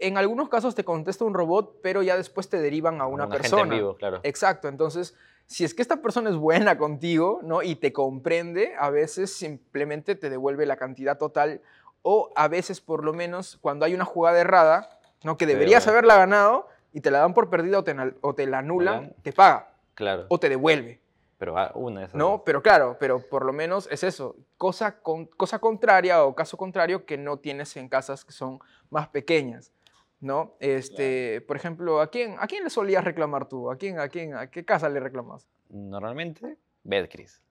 en 0.00 0.18
algunos 0.18 0.48
casos 0.48 0.74
te 0.74 0.84
contesta 0.84 1.24
un 1.24 1.34
robot, 1.34 1.80
pero 1.82 2.02
ya 2.02 2.16
después 2.16 2.48
te 2.48 2.60
derivan 2.60 3.00
a 3.00 3.06
una, 3.06 3.26
Una 3.26 3.34
gente 3.34 3.42
persona. 3.42 3.62
en 3.62 3.70
vivo, 3.70 3.94
claro. 3.94 4.20
Exacto, 4.24 4.68
entonces, 4.68 5.16
si 5.46 5.64
es 5.64 5.74
que 5.74 5.82
esta 5.82 6.00
persona 6.02 6.30
es 6.30 6.36
buena 6.36 6.78
contigo, 6.78 7.40
¿no? 7.42 7.62
Y 7.62 7.76
te 7.76 7.92
comprende, 7.92 8.74
a 8.78 8.90
veces 8.90 9.32
simplemente 9.32 10.14
te 10.14 10.30
devuelve 10.30 10.66
la 10.66 10.76
cantidad 10.76 11.18
total, 11.18 11.60
o 12.02 12.30
a 12.36 12.48
veces, 12.48 12.80
por 12.80 13.02
lo 13.04 13.12
menos, 13.12 13.58
cuando 13.60 13.84
hay 13.86 13.94
una 13.94 14.04
jugada 14.04 14.38
errada, 14.40 14.90
¿no? 15.22 15.36
Que 15.38 15.46
deberías 15.46 15.86
haberla 15.88 16.16
ganado 16.16 16.68
y 16.92 17.00
te 17.00 17.10
la 17.10 17.18
dan 17.20 17.32
por 17.34 17.48
perdida 17.50 17.78
o 17.78 17.84
te, 17.84 17.92
anal- 17.92 18.16
o 18.20 18.34
te 18.34 18.46
la 18.46 18.58
anulan, 18.58 19.14
te 19.22 19.32
paga 19.32 19.70
Claro. 19.94 20.26
o 20.28 20.38
te 20.38 20.48
devuelve. 20.48 21.00
Pero 21.38 21.54
una 21.74 22.04
esas 22.04 22.14
No, 22.14 22.42
pero 22.44 22.62
claro, 22.62 22.96
pero 23.00 23.20
por 23.20 23.44
lo 23.44 23.52
menos 23.52 23.88
es 23.90 24.04
eso, 24.04 24.36
cosa, 24.56 25.00
con, 25.00 25.26
cosa 25.26 25.58
contraria 25.58 26.24
o 26.24 26.34
caso 26.34 26.56
contrario 26.56 27.04
que 27.06 27.16
no 27.18 27.38
tienes 27.38 27.76
en 27.76 27.88
casas 27.88 28.24
que 28.24 28.32
son 28.32 28.60
más 28.90 29.08
pequeñas, 29.08 29.72
¿no? 30.20 30.56
Este, 30.60 31.40
por 31.42 31.56
ejemplo, 31.56 32.00
¿a 32.00 32.10
quién, 32.10 32.36
¿a 32.38 32.46
quién 32.46 32.64
le 32.64 32.70
solías 32.70 33.04
reclamar 33.04 33.48
tú? 33.48 33.70
¿A 33.70 33.76
quién, 33.76 33.98
a 33.98 34.08
quién, 34.08 34.34
a 34.34 34.50
qué 34.50 34.64
casa 34.64 34.88
le 34.88 35.00
reclamas? 35.00 35.48
Normalmente, 35.68 36.56
Betcris. 36.82 37.42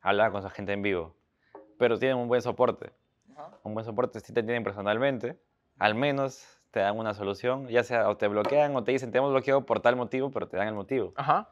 Hablaba 0.00 0.32
con 0.32 0.42
su 0.42 0.48
gente 0.50 0.72
en 0.72 0.82
vivo. 0.82 1.14
Pero 1.78 1.98
tienen 1.98 2.16
un 2.16 2.28
buen 2.28 2.42
soporte. 2.42 2.90
Un 3.62 3.74
buen 3.74 3.84
soporte 3.84 4.20
si 4.20 4.32
te 4.32 4.42
tienen 4.42 4.64
personalmente. 4.64 5.38
Al 5.78 5.94
menos 5.94 6.60
te 6.70 6.80
dan 6.80 6.98
una 6.98 7.14
solución. 7.14 7.68
Ya 7.68 7.84
sea 7.84 8.08
o 8.08 8.16
te 8.16 8.28
bloquean 8.28 8.74
o 8.74 8.82
te 8.82 8.92
dicen 8.92 9.10
te 9.10 9.18
hemos 9.18 9.30
bloqueado 9.30 9.64
por 9.64 9.80
tal 9.80 9.96
motivo, 9.96 10.30
pero 10.30 10.48
te 10.48 10.56
dan 10.56 10.68
el 10.68 10.74
motivo. 10.74 11.12
Ajá. 11.16 11.50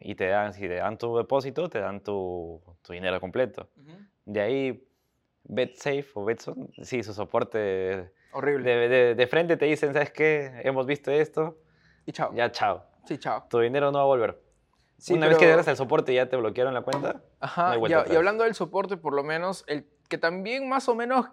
Y 0.00 0.14
te 0.14 0.28
dan, 0.28 0.52
si 0.52 0.60
te 0.62 0.76
dan 0.76 0.96
tu 0.96 1.16
depósito, 1.16 1.68
te 1.68 1.80
dan 1.80 2.00
tu, 2.00 2.62
tu 2.82 2.92
dinero 2.92 3.20
completo. 3.20 3.68
De 4.24 4.40
ahí, 4.40 4.88
BetSafe 5.44 6.06
o 6.14 6.24
Betson, 6.24 6.70
sí, 6.82 7.02
su 7.02 7.12
soporte 7.14 8.12
Horrible. 8.32 8.88
de, 8.88 9.14
de 9.14 9.26
frente 9.26 9.56
te 9.56 9.64
dicen, 9.66 9.92
¿sabes 9.92 10.10
qué? 10.12 10.60
Hemos 10.64 10.86
visto 10.86 11.10
esto, 11.10 11.58
y 12.06 12.12
chao. 12.12 12.32
ya 12.34 12.50
chao. 12.52 12.84
Sí, 13.06 13.18
chao. 13.18 13.44
Tu 13.48 13.58
dinero 13.60 13.90
no 13.90 13.98
va 13.98 14.04
a 14.04 14.06
volver. 14.06 14.40
Sí, 14.98 15.14
Una 15.14 15.28
vez 15.28 15.38
que 15.38 15.44
pero- 15.46 15.56
das 15.58 15.68
el 15.68 15.76
soporte 15.76 16.12
y 16.12 16.16
ya 16.16 16.28
te 16.28 16.36
bloquearon 16.36 16.74
la 16.74 16.82
cuenta, 16.82 17.22
Ajá, 17.40 17.62
no 17.66 17.68
hay 17.70 17.76
y, 17.76 17.80
vuelta 17.80 17.96
a- 17.96 18.00
y 18.00 18.02
atrás. 18.02 18.16
hablando 18.16 18.44
del 18.44 18.54
soporte, 18.54 18.96
por 18.96 19.14
lo 19.14 19.22
menos, 19.22 19.64
el 19.68 19.86
que 20.08 20.18
también 20.18 20.68
más 20.68 20.88
o 20.88 20.94
menos 20.94 21.26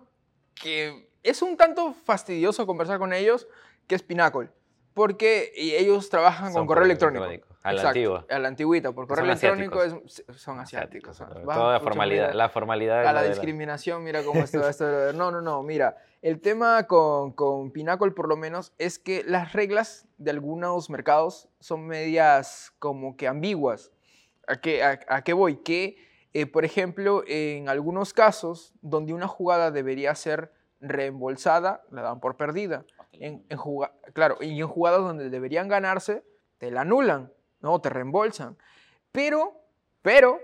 que 0.54 1.10
es 1.24 1.42
un 1.42 1.58
tanto 1.58 1.94
fastidioso 1.94 2.66
conversar 2.68 3.00
con 3.00 3.12
ellos, 3.14 3.48
que 3.88 3.96
es 3.96 4.04
Pinnacle. 4.04 4.50
Porque 4.94 5.52
ellos 5.56 6.10
trabajan 6.10 6.46
con 6.46 6.54
Son 6.54 6.68
correo 6.68 6.84
correo 6.84 6.86
electrónico. 6.86 7.25
electrónico, 7.25 7.55
a 7.65 7.72
la 7.74 7.79
Exacto, 7.79 7.88
antigua. 8.00 8.25
A 8.29 8.39
la 8.39 8.48
antigüita, 8.48 8.91
por 8.91 9.07
correo 9.07 9.25
electrónico 9.25 9.81
es, 9.81 10.24
son 10.36 10.60
asiáticos. 10.60 11.17
son- 11.17 11.29
Toda 11.29 11.43
va, 11.45 11.72
la 11.74 11.79
formalidad, 11.79 12.25
mira, 12.27 12.34
la 12.36 12.50
formalidad. 12.50 13.05
a 13.07 13.12
la 13.13 13.24
de 13.24 13.29
discriminación, 13.29 14.03
mira 14.03 14.22
cómo 14.24 14.39
está 14.43 14.69
esto. 14.69 15.13
No, 15.13 15.31
no, 15.31 15.41
no, 15.41 15.63
mira, 15.63 15.98
el 16.22 16.41
tema 16.41 16.84
con, 16.88 17.31
con 17.34 17.72
Pinnacle 17.72 18.12
por 18.12 18.29
lo 18.29 18.38
menos 18.38 18.72
es 18.77 19.00
que 19.00 19.24
las 19.25 19.53
reglas 19.53 20.07
de 20.17 20.31
algunos 20.31 20.89
mercados 20.89 21.50
son 21.60 21.88
medias 21.88 22.72
como 22.79 23.17
que 23.17 23.27
ambiguas. 23.27 23.91
¿A 24.48 24.57
qué, 24.62 24.84
a, 24.84 25.00
a 25.07 25.24
qué 25.24 25.34
voy? 25.34 25.58
Que, 25.58 25.97
eh, 26.34 26.45
por 26.45 26.65
ejemplo, 26.65 27.23
en 27.28 27.67
algunos 27.67 28.13
casos 28.13 28.73
donde 28.82 29.12
una 29.13 29.28
jugada 29.28 29.71
debería 29.71 30.13
ser 30.13 30.51
reembolsada, 30.82 31.82
la 31.91 32.01
dan 32.04 32.19
por 32.19 32.38
perdida. 32.38 32.86
En, 33.13 33.45
en 33.49 33.58
juga- 33.58 33.93
claro, 34.13 34.38
y 34.41 34.60
en 34.62 34.67
jugadas 34.67 34.99
donde 34.99 35.30
deberían 35.30 35.67
ganarse, 35.67 36.23
te 36.58 36.69
la 36.71 36.82
anulan, 36.82 37.32
¿no? 37.65 37.82
Te 37.82 37.89
reembolsan. 37.89 38.56
Pero, 39.12 39.51
pero, 40.04 40.39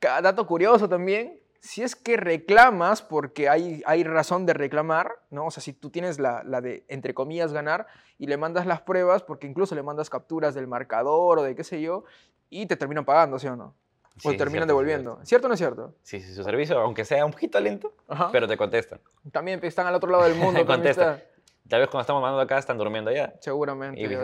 dato 0.00 0.46
curioso 0.46 0.88
también, 0.88 1.38
si 1.60 1.82
es 1.82 1.94
que 1.94 2.16
reclamas, 2.16 3.02
porque 3.02 3.50
hay, 3.50 3.82
hay 3.86 4.02
razón 4.02 4.46
de 4.46 4.54
reclamar, 4.54 5.12
¿no? 5.30 5.46
O 5.46 5.50
sea, 5.50 5.62
si 5.62 5.74
tú 5.74 5.90
tienes 5.90 6.18
la, 6.18 6.42
la 6.42 6.62
de, 6.62 6.84
entre 6.88 7.12
comillas, 7.12 7.52
ganar 7.52 7.86
y 8.18 8.26
le 8.26 8.38
mandas 8.38 8.64
las 8.66 8.80
pruebas, 8.80 9.22
porque 9.22 9.46
incluso 9.46 9.74
le 9.74 9.82
mandas 9.82 10.08
capturas 10.08 10.54
del 10.54 10.66
marcador 10.66 11.38
o 11.38 11.42
de 11.42 11.54
qué 11.54 11.64
sé 11.64 11.82
yo, 11.82 12.04
y 12.48 12.64
te 12.66 12.76
terminan 12.76 13.04
pagando, 13.04 13.38
¿sí 13.38 13.46
o 13.46 13.56
no? 13.56 13.74
O 14.24 14.30
sí, 14.30 14.36
terminan 14.38 14.50
cierto, 14.60 14.66
devolviendo. 14.68 15.18
¿Cierto 15.24 15.46
o 15.46 15.48
no 15.48 15.54
es 15.54 15.58
cierto? 15.60 15.94
Sí, 16.02 16.20
sí, 16.20 16.32
su 16.34 16.44
servicio, 16.44 16.78
aunque 16.80 17.04
sea 17.04 17.26
un 17.26 17.32
poquito 17.32 17.60
lento, 17.60 17.92
Ajá. 18.08 18.30
pero 18.32 18.46
te 18.48 18.56
contestan. 18.56 19.00
También 19.32 19.60
están 19.64 19.86
al 19.86 19.94
otro 19.94 20.10
lado 20.10 20.24
del 20.24 20.34
mundo. 20.36 20.64
también 20.64 20.66
Contesta. 20.94 21.14
está- 21.16 21.30
Tal 21.68 21.80
vez 21.80 21.88
cuando 21.88 22.02
estamos 22.02 22.22
mandando 22.22 22.42
acá 22.42 22.58
están 22.58 22.78
durmiendo 22.78 23.10
allá. 23.10 23.34
Seguramente. 23.40 24.00
Y 24.00 24.06
ves. 24.06 24.18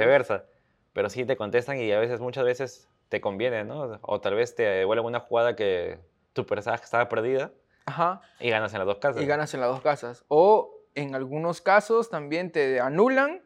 Pero 0.93 1.09
sí 1.09 1.25
te 1.25 1.37
contestan 1.37 1.79
y 1.79 1.91
a 1.93 1.99
veces, 1.99 2.21
muchas 2.21 2.45
veces 2.45 2.89
te 3.09 3.21
conviene, 3.21 3.65
¿no? 3.65 3.99
O 4.03 4.21
tal 4.21 4.35
vez 4.35 4.55
te 4.55 4.63
devuelven 4.63 5.07
una 5.07 5.21
jugada 5.21 5.57
que 5.57 5.99
tu 6.33 6.47
personaje 6.47 6.85
estaba 6.85 7.09
perdida 7.09 7.53
Ajá. 7.87 8.21
y 8.39 8.51
ganas 8.51 8.73
en 8.73 8.79
las 8.79 8.87
dos 8.87 8.99
casas. 8.99 9.23
y 9.23 9.27
ganas 9.27 9.53
en 9.55 9.61
las 9.61 9.71
dos 9.71 9.81
casas. 9.81 10.25
O 10.29 10.75
en 10.95 11.15
algunos 11.15 11.61
casos 11.61 12.11
también 12.11 12.51
te 12.53 12.81
anulan 12.81 13.43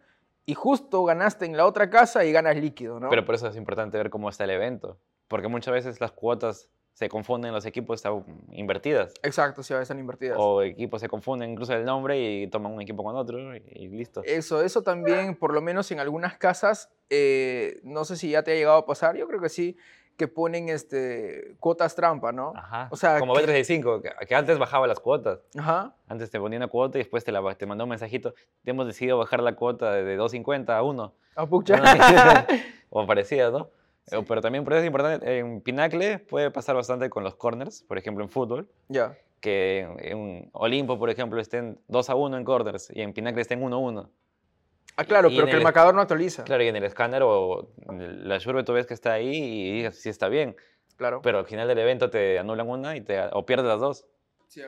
y 0.47 0.55
justo 0.55 1.05
ganaste 1.05 1.47
en 1.47 1.57
la 1.57 1.67
otra 1.67 1.89
casa 1.91 2.25
y 2.25 2.33
ganas 2.33 2.57
líquido, 2.57 3.01
¿no? 3.01 3.09
Pero 3.09 3.25
por 3.25 3.35
eso 3.35 3.49
es 3.49 3.57
importante 3.57 3.97
ver 3.97 4.11
cómo 4.11 4.29
está 4.29 4.45
el 4.45 4.51
evento. 4.51 4.99
Porque 5.29 5.49
muchas 5.49 5.73
veces 5.73 6.01
las 6.01 6.13
cuotas 6.13 6.69
se 6.95 7.09
confunden, 7.09 7.53
los 7.53 7.67
equipos 7.67 7.97
están 7.97 8.25
invertidas. 8.53 9.13
Exacto, 9.23 9.63
sí, 9.63 9.75
a 9.75 9.77
veces 9.79 9.87
están 9.91 9.99
invertidas. 9.99 10.39
O 10.41 10.63
equipos 10.63 11.01
se 11.01 11.09
confunden 11.09 11.51
incluso 11.51 11.75
el 11.75 11.85
nombre 11.85 12.19
y 12.19 12.47
toman 12.47 12.73
un 12.73 12.81
equipo 12.81 13.03
con 13.03 13.17
otro 13.17 13.55
y, 13.57 13.63
y 13.73 13.89
listo. 13.89 14.23
Eso, 14.25 14.63
eso 14.63 14.83
también, 14.83 15.35
por 15.35 15.53
lo 15.53 15.61
menos 15.61 15.91
en 15.91 15.99
algunas 15.99 16.39
casas, 16.39 16.91
eh, 17.11 17.81
no 17.83 18.05
sé 18.05 18.17
si 18.17 18.31
ya 18.31 18.45
te 18.45 18.53
ha 18.53 18.55
llegado 18.55 18.79
a 18.79 18.87
pasar, 18.87 19.17
yo 19.17 19.27
creo 19.27 19.41
que 19.41 19.49
sí, 19.49 19.77
que 20.17 20.29
ponen 20.29 20.69
este, 20.69 21.57
cuotas 21.59 21.97
trampa, 21.97 22.31
¿no? 22.31 22.53
Ajá. 22.55 22.87
O 22.93 22.97
sea, 22.97 23.19
Como 23.19 23.35
que- 23.35 23.45
B365, 23.45 24.01
que, 24.01 24.27
que 24.27 24.35
antes 24.37 24.57
bajaba 24.59 24.87
las 24.87 25.01
cuotas. 25.01 25.41
Ajá. 25.59 25.97
Antes 26.07 26.31
te 26.31 26.39
ponía 26.39 26.59
una 26.59 26.69
cuota 26.69 26.99
y 26.99 27.01
después 27.01 27.25
te, 27.25 27.33
la, 27.33 27.55
te 27.57 27.67
mandó 27.67 27.83
un 27.83 27.91
mensajito. 27.91 28.35
Te 28.63 28.71
hemos 28.71 28.87
decidido 28.87 29.19
bajar 29.19 29.43
la 29.43 29.57
cuota 29.57 29.93
de, 29.93 30.05
de 30.05 30.17
2.50 30.17 30.71
a 30.71 30.83
1. 30.83 31.15
A 31.35 31.47
pucha. 31.47 31.83
o 32.91 33.05
parecidas, 33.09 33.53
¿no? 33.53 33.69
Sí. 34.07 34.17
Eh, 34.17 34.25
Pero 34.27 34.41
también 34.41 34.65
por 34.65 34.73
eso 34.75 34.81
es 34.83 34.87
importante, 34.87 35.39
en 35.39 35.61
Pinacle 35.61 36.19
puede 36.19 36.51
pasar 36.51 36.77
bastante 36.77 37.09
con 37.11 37.25
los 37.25 37.35
corners, 37.37 37.83
por 37.83 37.97
ejemplo 37.99 38.23
en 38.25 38.31
fútbol, 38.31 38.69
ya. 38.89 39.17
que 39.41 39.81
en, 39.99 40.51
Olimpo, 40.53 40.99
por 40.99 41.11
ejemplo, 41.11 41.41
estén 41.41 41.79
2 41.89 42.11
a 42.11 42.15
1 42.15 42.37
en 42.37 42.45
corners 42.45 42.91
y 42.95 43.01
en 43.03 43.13
Pinacle 43.13 43.41
estén 43.43 43.63
1 43.63 43.77
a 43.77 43.79
1. 43.79 44.11
Ah, 44.97 45.05
claro, 45.05 45.29
Y 45.29 45.35
pero 45.35 45.47
que 45.47 45.53
el 45.53 45.59
el- 45.59 45.65
marcador 45.65 45.95
no 45.95 46.01
actualiza. 46.03 46.45
Claro, 46.45 46.63
y 46.63 46.69
en 46.69 46.77
el 46.77 46.85
escáner 46.85 47.23
o 47.25 47.69
en 47.89 48.29
la 48.29 48.39
Shurbe 48.39 48.63
tú 48.63 48.73
ves 48.75 48.87
que 48.87 48.95
está 48.95 49.13
ahí 49.15 49.35
y 49.35 49.73
dices 49.83 50.01
si 50.01 50.09
está 50.09 50.29
bien, 50.29 50.55
Claro. 50.97 51.21
pero 51.23 51.39
al 51.39 51.47
final 51.47 51.67
del 51.67 51.79
evento 51.79 52.11
te 52.11 52.39
anulan 52.39 52.69
una 52.69 52.97
y 52.97 53.01
te, 53.01 53.21
o 53.33 53.45
pierdes 53.45 53.67
las 53.67 53.81
dos, 53.81 54.07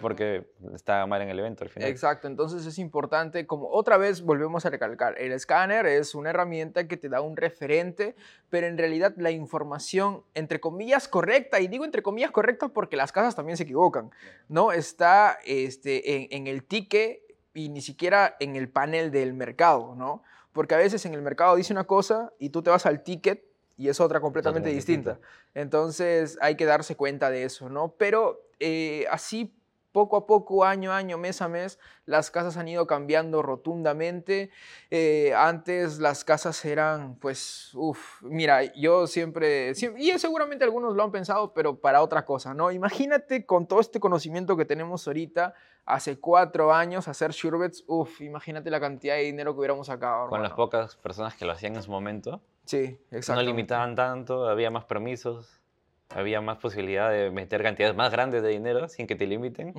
porque 0.01 0.51
está 0.75 1.07
mal 1.07 1.23
en 1.23 1.29
el 1.29 1.39
evento 1.39 1.65
al 1.65 1.71
final. 1.71 1.89
Exacto, 1.89 2.27
entonces 2.27 2.67
es 2.67 2.79
importante, 2.79 3.47
como 3.47 3.69
otra 3.71 3.97
vez 3.97 4.23
volvemos 4.23 4.67
a 4.67 4.71
recalcar, 4.71 5.15
el 5.19 5.33
escáner 5.33 5.87
es 5.87 6.15
una 6.15 6.31
herramienta 6.31 6.89
que 6.89 6.97
te 6.97 7.09
da 7.09 7.21
un 7.21 7.37
referente, 7.37 8.17
pero 8.51 8.67
en 8.67 8.79
realidad 8.79 9.15
la 9.17 9.31
información, 9.31 10.23
entre 10.35 10.61
comillas, 10.61 11.09
correcta, 11.09 11.61
y 11.61 11.69
digo 11.69 11.85
entre 11.85 12.03
comillas 12.03 12.31
correcta 12.31 12.69
porque 12.69 12.97
las 12.97 13.13
casas 13.13 13.35
también 13.35 13.57
se 13.57 13.65
equivocan, 13.65 14.11
¿no? 14.49 14.73
Está 14.73 15.39
este, 15.45 16.17
en, 16.17 16.29
en 16.31 16.47
el 16.47 16.65
ticket 16.65 17.23
y 17.55 17.69
ni 17.69 17.81
siquiera 17.81 18.37
en 18.41 18.57
el 18.57 18.69
panel 18.69 19.11
del 19.11 19.33
mercado, 19.35 19.95
¿no? 19.95 20.23
Porque 20.53 20.75
a 20.75 20.79
veces 20.79 21.05
en 21.07 21.15
el 21.15 21.23
mercado 21.23 21.57
dice 21.57 21.73
una 21.73 21.85
cosa 21.85 22.33
y 22.39 22.51
tú 22.51 22.63
te 22.63 22.71
vas 22.71 22.87
al 22.87 23.03
ticket 23.03 23.45
y 23.77 23.89
es 23.89 24.01
otra 24.01 24.21
completamente 24.21 24.71
Totalmente 24.71 24.93
distinta. 24.93 25.21
Entonces 25.55 26.39
hay 26.41 26.57
que 26.57 26.65
darse 26.65 26.97
cuenta 26.97 27.31
de 27.31 27.45
eso, 27.45 27.69
¿no? 27.69 27.95
Pero 27.99 28.47
eh, 28.59 29.07
así 29.11 29.55
poco 29.97 30.19
a 30.19 30.27
poco, 30.27 30.63
año 30.63 30.93
a 30.93 30.99
año, 30.99 31.17
mes 31.17 31.41
a 31.41 31.49
mes, 31.49 31.79
las 32.05 32.31
casas 32.31 32.59
han 32.59 32.69
ido 32.69 32.87
cambiando 32.87 33.41
rotundamente. 33.41 34.51
Eh, 34.91 35.33
antes 35.35 35.99
las 36.01 36.23
casas 36.23 36.63
eran, 36.67 37.15
pues, 37.15 37.71
uff, 37.73 38.21
mira, 38.23 38.63
yo 38.75 39.07
siempre, 39.07 39.75
siempre, 39.75 40.03
y 40.03 40.19
seguramente 40.19 40.65
algunos 40.65 40.95
lo 40.95 41.03
han 41.03 41.11
pensado, 41.13 41.55
pero 41.55 41.81
para 41.81 42.03
otra 42.03 42.27
cosa, 42.27 42.53
¿no? 42.53 42.71
Imagínate 42.71 43.47
con 43.47 43.67
todo 43.67 43.81
este 43.81 43.99
conocimiento 43.99 44.55
que 44.55 44.67
tenemos 44.67 45.07
ahorita, 45.07 45.55
hace 45.87 46.21
cuatro 46.21 46.75
años, 46.75 47.09
hacer 47.09 47.31
sherbets, 47.31 47.83
uff, 47.87 48.21
imagínate 48.21 48.69
la 48.71 48.81
cantidad 48.81 49.15
de 49.15 49.23
dinero 49.23 49.55
que 49.55 49.61
hubiéramos 49.61 49.87
sacado. 49.87 50.29
Con 50.29 50.43
las 50.43 50.51
hermano. 50.51 50.57
pocas 50.57 50.97
personas 50.97 51.35
que 51.37 51.47
lo 51.47 51.53
hacían 51.53 51.75
en 51.75 51.83
su 51.83 51.91
momento, 51.91 52.43
Sí, 52.67 52.99
exacto. 53.11 53.41
no 53.41 53.47
limitaban 53.49 53.95
tanto, 53.95 54.47
había 54.47 54.71
más 54.71 54.85
permisos, 54.85 55.56
había 56.11 56.41
más 56.41 56.59
posibilidad 56.59 57.11
de 57.11 57.31
meter 57.31 57.63
cantidades 57.63 57.97
más 57.97 58.11
grandes 58.11 58.43
de 58.43 58.51
dinero 58.51 58.89
sin 58.89 59.07
que 59.07 59.17
te 59.17 59.27
limiten. 59.27 59.75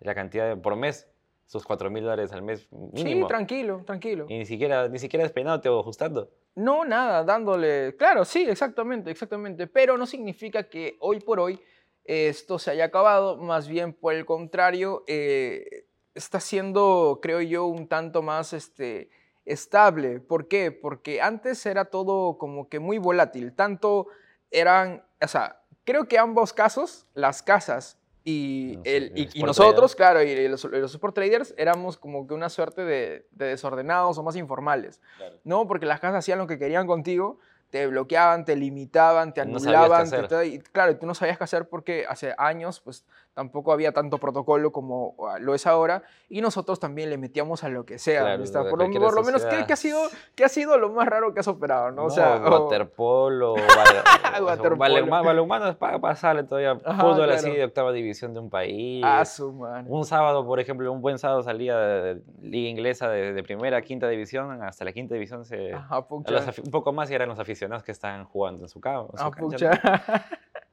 La 0.00 0.14
cantidad 0.14 0.48
de, 0.48 0.56
por 0.56 0.76
mes, 0.76 1.08
sus 1.46 1.64
4 1.64 1.90
mil 1.90 2.02
dólares 2.02 2.32
al 2.32 2.42
mes 2.42 2.68
mínimo. 2.70 3.26
Sí, 3.26 3.28
tranquilo, 3.28 3.82
tranquilo. 3.84 4.26
y 4.28 4.38
ni 4.38 4.46
siquiera, 4.46 4.88
ni 4.88 4.98
siquiera 4.98 5.24
despeinándote 5.24 5.68
o 5.68 5.80
ajustando. 5.80 6.30
No, 6.54 6.84
nada, 6.84 7.24
dándole. 7.24 7.94
Claro, 7.96 8.24
sí, 8.24 8.46
exactamente, 8.48 9.10
exactamente. 9.10 9.66
Pero 9.66 9.96
no 9.96 10.06
significa 10.06 10.68
que 10.68 10.96
hoy 11.00 11.20
por 11.20 11.40
hoy 11.40 11.60
esto 12.04 12.58
se 12.58 12.70
haya 12.70 12.86
acabado. 12.86 13.36
Más 13.36 13.68
bien, 13.68 13.92
por 13.92 14.14
el 14.14 14.24
contrario, 14.24 15.04
eh, 15.06 15.86
está 16.14 16.40
siendo, 16.40 17.20
creo 17.22 17.40
yo, 17.40 17.66
un 17.66 17.88
tanto 17.88 18.22
más 18.22 18.52
este, 18.52 19.10
estable. 19.44 20.20
¿Por 20.20 20.48
qué? 20.48 20.72
Porque 20.72 21.20
antes 21.20 21.64
era 21.66 21.86
todo 21.86 22.38
como 22.38 22.68
que 22.68 22.80
muy 22.80 22.98
volátil. 22.98 23.54
Tanto 23.54 24.08
eran, 24.50 25.04
o 25.22 25.28
sea, 25.28 25.60
creo 25.84 26.06
que 26.08 26.18
ambos 26.18 26.52
casos, 26.52 27.06
las 27.14 27.42
casas 27.42 27.98
y, 28.24 28.72
No, 28.76 28.82
el, 28.84 29.12
y- 29.14 29.28
y 29.34 29.42
nosotros, 29.44 29.94
claro, 29.94 30.20
y 30.22 30.48
los, 30.48 30.64
los 30.64 30.92
sport 30.94 31.14
traders 31.14 31.54
éramos 31.56 31.96
como 31.96 32.26
que 32.26 32.34
una 32.34 32.48
suerte 32.48 32.82
de, 32.84 33.26
de 33.30 33.46
desordenados 33.46 34.18
o 34.18 34.22
más 34.24 34.34
informales. 34.36 35.00
No, 35.44 35.66
porque 35.68 35.86
las 35.86 36.00
casas 36.00 36.18
hacían 36.18 36.38
lo 36.38 36.46
que 36.48 36.58
querían 36.58 36.86
contigo, 36.88 37.38
te 37.70 37.86
bloqueaban, 37.86 38.44
te 38.44 38.56
limitaban, 38.56 39.32
te 39.32 39.44
No 39.44 39.58
anulaban, 39.58 40.02
hacer. 40.02 40.26
te- 40.28 40.46
y 40.46 40.58
claro, 40.58 40.96
tú 40.98 41.06
no 41.06 41.14
sabías 41.14 41.38
qué 41.38 41.44
hacer 41.44 41.68
porque 41.68 42.04
hace 42.08 42.34
años 42.38 42.80
pues 42.80 43.04
tampoco 43.36 43.70
había 43.70 43.92
tanto 43.92 44.16
protocolo 44.16 44.72
como 44.72 45.14
ah, 45.28 45.38
lo 45.38 45.54
es 45.54 45.66
ahora 45.66 46.02
y 46.30 46.40
nosotros 46.40 46.80
también 46.80 47.10
le 47.10 47.18
metíamos 47.18 47.62
a 47.64 47.68
lo 47.68 47.84
que 47.84 47.98
sea, 47.98 48.38
por, 48.38 48.64
lo, 48.70 48.76
cualquier 48.76 49.02
por 49.02 49.14
lo 49.14 49.22
menos, 49.22 49.44
¿qué, 49.44 49.70
ha 49.70 49.76
sido, 49.76 50.00
¿qué 50.34 50.44
ha 50.46 50.48
sido 50.48 50.78
lo 50.78 50.88
más 50.90 51.06
raro 51.06 51.34
que 51.34 51.40
has 51.40 51.48
operado? 51.48 51.90
¿no? 51.90 51.96
No, 51.96 52.04
o 52.06 52.10
sea, 52.10 52.38
waterpolo, 52.38 53.54
bal- 53.56 54.42
Waterpolo. 54.42 54.76
balonmano, 55.22 55.68
es 55.68 55.76
para 55.76 55.98
pasarle 55.98 56.44
todavía. 56.44 56.78
Ajá, 56.82 57.02
Fútbol 57.02 57.30
así 57.30 57.50
de 57.50 57.62
octava 57.64 57.92
división 57.92 58.32
de 58.32 58.40
un 58.40 58.48
país. 58.48 59.02
ah, 59.06 59.22
su 59.26 59.52
madre. 59.52 59.84
Un 59.86 60.06
sábado, 60.06 60.46
por 60.46 60.58
ejemplo, 60.58 60.90
un 60.90 61.02
buen 61.02 61.18
sábado 61.18 61.42
salía 61.42 61.76
de 61.76 62.22
liga 62.40 62.70
inglesa 62.70 63.10
de, 63.10 63.34
de 63.34 63.42
primera 63.42 63.76
a 63.76 63.82
quinta 63.82 64.08
división, 64.08 64.62
hasta 64.62 64.86
la 64.86 64.92
quinta 64.92 65.12
división 65.14 65.44
se... 65.44 65.74
Ajá, 65.74 66.06
los 66.08 66.58
un 66.58 66.70
poco 66.70 66.92
más 66.94 67.10
y 67.10 67.14
eran 67.14 67.28
los 67.28 67.38
aficionados 67.38 67.84
que 67.84 67.92
estaban 67.92 68.24
jugando 68.24 68.62
en 68.64 68.68
su, 68.68 68.80
cama, 68.80 69.08
en 69.12 69.18
su 69.18 69.24
Ah, 69.24 69.30
cancha, 69.30 69.70
¿no? 69.70 69.80
pucha. 69.80 70.24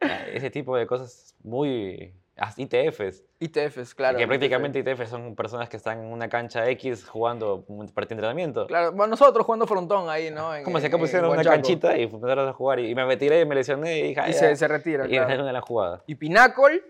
Ah, 0.01 0.17
Ese 0.33 0.49
tipo 0.49 0.77
de 0.77 0.87
cosas 0.87 1.35
muy... 1.43 2.13
ITFs. 2.57 3.23
ITFs, 3.39 3.93
claro. 3.93 4.17
que 4.17 4.25
prácticamente 4.27 4.79
ITFs 4.79 5.09
son 5.09 5.35
personas 5.35 5.69
que 5.69 5.77
están 5.77 5.99
en 5.99 6.05
una 6.11 6.27
cancha 6.29 6.67
X 6.71 7.05
jugando 7.07 7.63
un 7.67 7.85
partido 7.89 8.15
de 8.15 8.21
entrenamiento. 8.21 8.65
Claro, 8.67 8.91
bueno, 8.91 9.11
nosotros 9.11 9.45
jugando 9.45 9.67
frontón 9.67 10.09
ahí, 10.09 10.31
¿no? 10.31 10.55
En- 10.55 10.63
Como 10.63 10.79
si 10.79 10.87
acá 10.87 10.95
en 10.95 11.01
pusieron 11.01 11.29
una 11.31 11.43
canchita 11.43 11.95
y 11.97 12.03
empezaron 12.03 12.47
a 12.49 12.53
jugar 12.53 12.79
y, 12.79 12.93
me 12.95 13.05
retiré 13.05 13.41
y 13.41 13.45
me 13.45 13.53
lesioné 13.55 13.99
y 14.07 14.15
"Ah, 14.17 14.29
Y 14.29 14.33
ya". 14.33 14.39
se, 14.39 14.55
se 14.55 14.67
retira, 14.67 15.05
Y 15.05 15.09
claro. 15.09 15.35
una 15.35 15.45
de 15.45 15.53
las 15.53 15.63
jugadas. 15.63 16.01
Y 16.07 16.15
Pinnacle, 16.15 16.83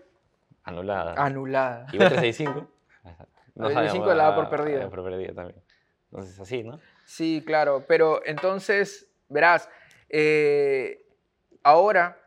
Anulada. 0.62 1.14
anulada. 1.18 1.86
Y 1.92 1.98
B365. 1.98 2.66
La 3.56 3.68
B365 3.68 4.06
la 4.14 4.24
da 4.24 4.34
por 4.34 4.48
perdida. 4.48 4.84
ah, 4.86 4.90
por 4.90 5.04
perdida 5.04 5.34
también. 5.34 5.62
Entonces, 6.10 6.40
así, 6.40 6.62
¿no? 6.62 6.80
Sí, 7.04 7.42
claro, 7.46 7.84
pero 7.86 8.22
entonces, 8.24 9.08
verás, 9.28 9.68
eh, 10.08 11.04
ahora, 11.62 12.18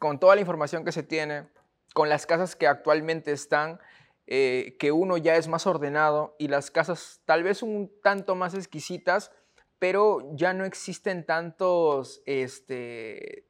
con 0.00 0.18
toda 0.18 0.34
la 0.34 0.40
información 0.40 0.84
que 0.84 0.90
se 0.90 1.02
tiene, 1.04 1.46
con 1.94 2.08
las 2.08 2.26
casas 2.26 2.56
que 2.56 2.66
actualmente 2.66 3.32
están, 3.32 3.80
eh, 4.26 4.76
que 4.78 4.92
uno 4.92 5.16
ya 5.16 5.36
es 5.36 5.48
más 5.48 5.66
ordenado 5.66 6.36
y 6.38 6.48
las 6.48 6.70
casas 6.70 7.20
tal 7.24 7.42
vez 7.42 7.62
un 7.62 7.90
tanto 8.02 8.34
más 8.34 8.54
exquisitas, 8.54 9.32
pero 9.78 10.18
ya 10.34 10.52
no 10.52 10.64
existen 10.64 11.24
tantos, 11.24 12.22
este, 12.26 13.46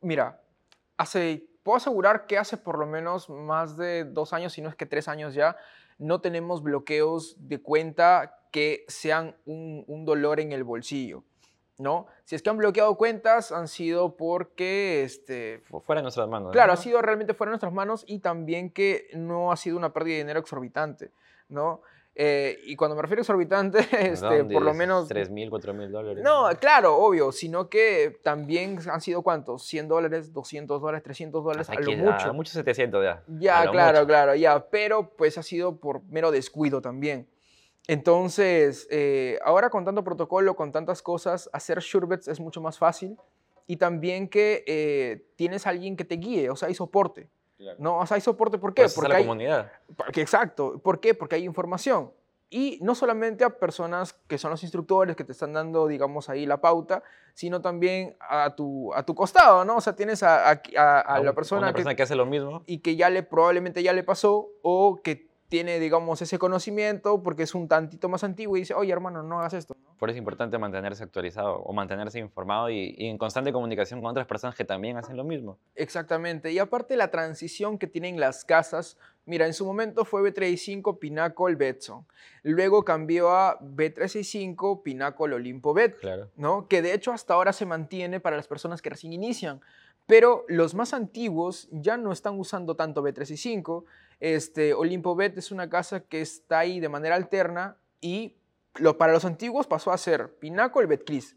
mira, 0.00 0.40
puedo 1.62 1.76
asegurar 1.76 2.26
que 2.26 2.38
hace 2.38 2.56
por 2.56 2.78
lo 2.78 2.86
menos 2.86 3.28
más 3.28 3.76
de 3.76 4.04
dos 4.04 4.32
años, 4.32 4.54
si 4.54 4.62
no 4.62 4.68
es 4.68 4.74
que 4.74 4.86
tres 4.86 5.08
años 5.08 5.34
ya, 5.34 5.56
no 5.98 6.20
tenemos 6.20 6.62
bloqueos 6.62 7.36
de 7.38 7.62
cuenta 7.62 8.40
que 8.50 8.84
sean 8.88 9.36
un 9.44 10.04
dolor 10.04 10.40
en 10.40 10.52
el 10.52 10.64
bolsillo, 10.64 11.24
¿no? 11.78 12.06
Si 12.24 12.34
es 12.36 12.42
que 12.42 12.50
han 12.50 12.56
bloqueado 12.56 12.94
cuentas, 12.96 13.50
han 13.52 13.68
sido 13.68 14.16
porque, 14.16 15.02
este, 15.02 15.60
Fu- 15.64 15.80
Fuera 15.80 16.00
de 16.00 16.04
nuestras 16.04 16.28
manos. 16.28 16.52
Claro, 16.52 16.68
¿no? 16.68 16.74
ha 16.74 16.76
sido 16.82 17.02
realmente 17.02 17.34
fuera 17.34 17.50
de 17.50 17.54
nuestras 17.54 17.72
manos 17.72 18.04
y 18.06 18.20
también 18.20 18.70
que 18.70 19.08
no 19.14 19.50
ha 19.52 19.56
sido 19.56 19.76
una 19.76 19.92
pérdida 19.92 20.14
de 20.14 20.18
dinero 20.20 20.40
exorbitante, 20.40 21.10
¿no? 21.48 21.82
Eh, 22.16 22.60
y 22.66 22.76
cuando 22.76 22.94
me 22.94 23.02
refiero 23.02 23.20
a 23.20 23.24
exorbitante, 23.24 23.78
este, 24.12 24.44
por 24.44 24.62
lo 24.62 24.72
menos... 24.72 25.08
3 25.08 25.30
mil, 25.30 25.50
4 25.50 25.74
mil 25.74 25.90
dólares. 25.90 26.22
No, 26.22 26.48
claro, 26.60 26.96
obvio, 26.96 27.32
sino 27.32 27.68
que 27.68 28.20
también 28.22 28.78
han 28.88 29.00
sido 29.00 29.22
cuántos, 29.22 29.64
100 29.64 29.88
dólares, 29.88 30.32
200 30.32 30.80
dólares, 30.80 31.02
300 31.02 31.42
dólares, 31.42 31.68
a 31.70 31.74
lo 31.74 31.80
Aquí, 31.80 31.96
mucho. 31.96 32.30
A 32.30 32.32
muchos 32.32 32.52
700 32.52 33.02
ya. 33.02 33.22
Ya, 33.26 33.62
A 33.62 33.70
claro, 33.72 33.98
mucho. 33.98 34.06
claro, 34.06 34.34
ya, 34.36 34.64
pero 34.70 35.10
pues 35.16 35.36
ha 35.38 35.42
sido 35.42 35.76
por 35.80 36.04
mero 36.04 36.30
descuido 36.30 36.80
también. 36.80 37.26
Entonces, 37.86 38.86
eh, 38.90 39.38
ahora 39.44 39.70
con 39.70 39.84
tanto 39.84 40.02
protocolo, 40.04 40.56
con 40.56 40.72
tantas 40.72 41.02
cosas, 41.02 41.50
hacer 41.52 41.80
sherbets 41.80 42.28
es 42.28 42.40
mucho 42.40 42.60
más 42.60 42.78
fácil 42.78 43.16
y 43.66 43.76
también 43.76 44.28
que 44.28 44.64
eh, 44.66 45.26
tienes 45.36 45.66
alguien 45.66 45.96
que 45.96 46.04
te 46.04 46.16
guíe, 46.16 46.50
o 46.50 46.56
sea, 46.56 46.68
hay 46.68 46.74
soporte. 46.74 47.28
¿no? 47.78 47.98
O 47.98 48.06
sea, 48.06 48.16
hay 48.16 48.20
soporte, 48.20 48.58
¿por 48.58 48.74
qué? 48.74 48.82
Pues 48.82 48.94
Porque 48.94 49.08
la 49.08 49.16
hay, 49.16 49.22
comunidad. 49.22 49.72
porque- 49.96 50.20
exacto, 50.20 50.78
¿por 50.82 51.00
qué? 51.00 51.14
Porque 51.14 51.36
hay 51.36 51.44
información. 51.44 52.10
Y 52.50 52.78
no 52.82 52.94
solamente 52.94 53.42
a 53.42 53.50
personas 53.58 54.12
que 54.28 54.36
son 54.38 54.50
los 54.50 54.62
instructores 54.62 55.16
que 55.16 55.24
te 55.24 55.32
están 55.32 55.52
dando, 55.54 55.86
digamos, 55.88 56.28
ahí 56.28 56.44
la 56.46 56.60
pauta, 56.60 57.02
sino 57.32 57.62
también 57.62 58.16
a 58.20 58.54
tu, 58.54 58.92
a 58.92 59.02
tu 59.04 59.14
costado, 59.14 59.64
¿no? 59.64 59.76
O 59.76 59.80
sea, 59.80 59.96
tienes 59.96 60.22
a, 60.22 60.50
a- 60.50 60.62
a- 60.76 61.00
a 61.00 61.20
un- 61.20 61.26
la 61.26 61.32
persona, 61.32 61.60
una 61.62 61.68
que, 61.68 61.74
persona 61.76 61.94
que 61.94 62.02
hace 62.02 62.14
lo 62.16 62.26
mismo. 62.26 62.62
y 62.66 62.78
que 62.78 62.96
ya 62.96 63.08
le 63.08 63.22
probablemente 63.22 63.82
ya 63.82 63.92
le 63.94 64.02
pasó 64.04 64.50
o 64.62 65.00
que 65.02 65.26
tiene, 65.54 65.78
digamos, 65.78 66.20
ese 66.20 66.36
conocimiento 66.36 67.22
porque 67.22 67.44
es 67.44 67.54
un 67.54 67.68
tantito 67.68 68.08
más 68.08 68.24
antiguo 68.24 68.56
y 68.56 68.60
dice, 68.62 68.74
oye, 68.74 68.92
hermano, 68.92 69.22
no 69.22 69.38
hagas 69.38 69.54
esto. 69.54 69.76
¿no? 69.80 69.96
Por 69.96 70.10
eso 70.10 70.16
es 70.16 70.18
importante 70.18 70.58
mantenerse 70.58 71.04
actualizado 71.04 71.58
o 71.58 71.72
mantenerse 71.72 72.18
informado 72.18 72.70
y, 72.70 72.92
y 72.98 73.06
en 73.06 73.18
constante 73.18 73.52
comunicación 73.52 74.00
con 74.00 74.10
otras 74.10 74.26
personas 74.26 74.56
que 74.56 74.64
también 74.64 74.96
hacen 74.96 75.16
lo 75.16 75.22
mismo. 75.22 75.56
Exactamente. 75.76 76.50
Y 76.50 76.58
aparte 76.58 76.96
la 76.96 77.12
transición 77.12 77.78
que 77.78 77.86
tienen 77.86 78.18
las 78.18 78.44
casas, 78.44 78.98
mira, 79.26 79.46
en 79.46 79.54
su 79.54 79.64
momento 79.64 80.04
fue 80.04 80.22
B35 80.22 80.98
Pinnacle 80.98 81.54
Betson. 81.54 82.04
Luego 82.42 82.84
cambió 82.84 83.30
a 83.30 83.60
B365 83.60 84.82
Pinnacle 84.82 85.36
Olimpo 85.36 85.72
Bet. 85.72 86.00
Claro. 86.00 86.30
¿no? 86.34 86.66
Que 86.66 86.82
de 86.82 86.94
hecho 86.94 87.12
hasta 87.12 87.32
ahora 87.32 87.52
se 87.52 87.64
mantiene 87.64 88.18
para 88.18 88.34
las 88.34 88.48
personas 88.48 88.82
que 88.82 88.90
recién 88.90 89.12
inician. 89.12 89.60
Pero 90.06 90.44
los 90.48 90.74
más 90.74 90.92
antiguos 90.92 91.68
ya 91.70 91.96
no 91.96 92.12
están 92.12 92.38
usando 92.38 92.76
tanto 92.76 93.02
B365. 93.02 93.84
Este, 94.20 94.74
Olimpo 94.74 95.16
Bet 95.16 95.38
es 95.38 95.50
una 95.50 95.68
casa 95.68 96.00
que 96.00 96.20
está 96.20 96.60
ahí 96.60 96.80
de 96.80 96.88
manera 96.88 97.14
alterna 97.14 97.78
y 98.00 98.36
lo, 98.76 98.98
para 98.98 99.12
los 99.12 99.24
antiguos 99.24 99.66
pasó 99.66 99.92
a 99.92 99.98
ser 99.98 100.34
Pinnacle 100.38 100.86
Betcris. 100.86 101.36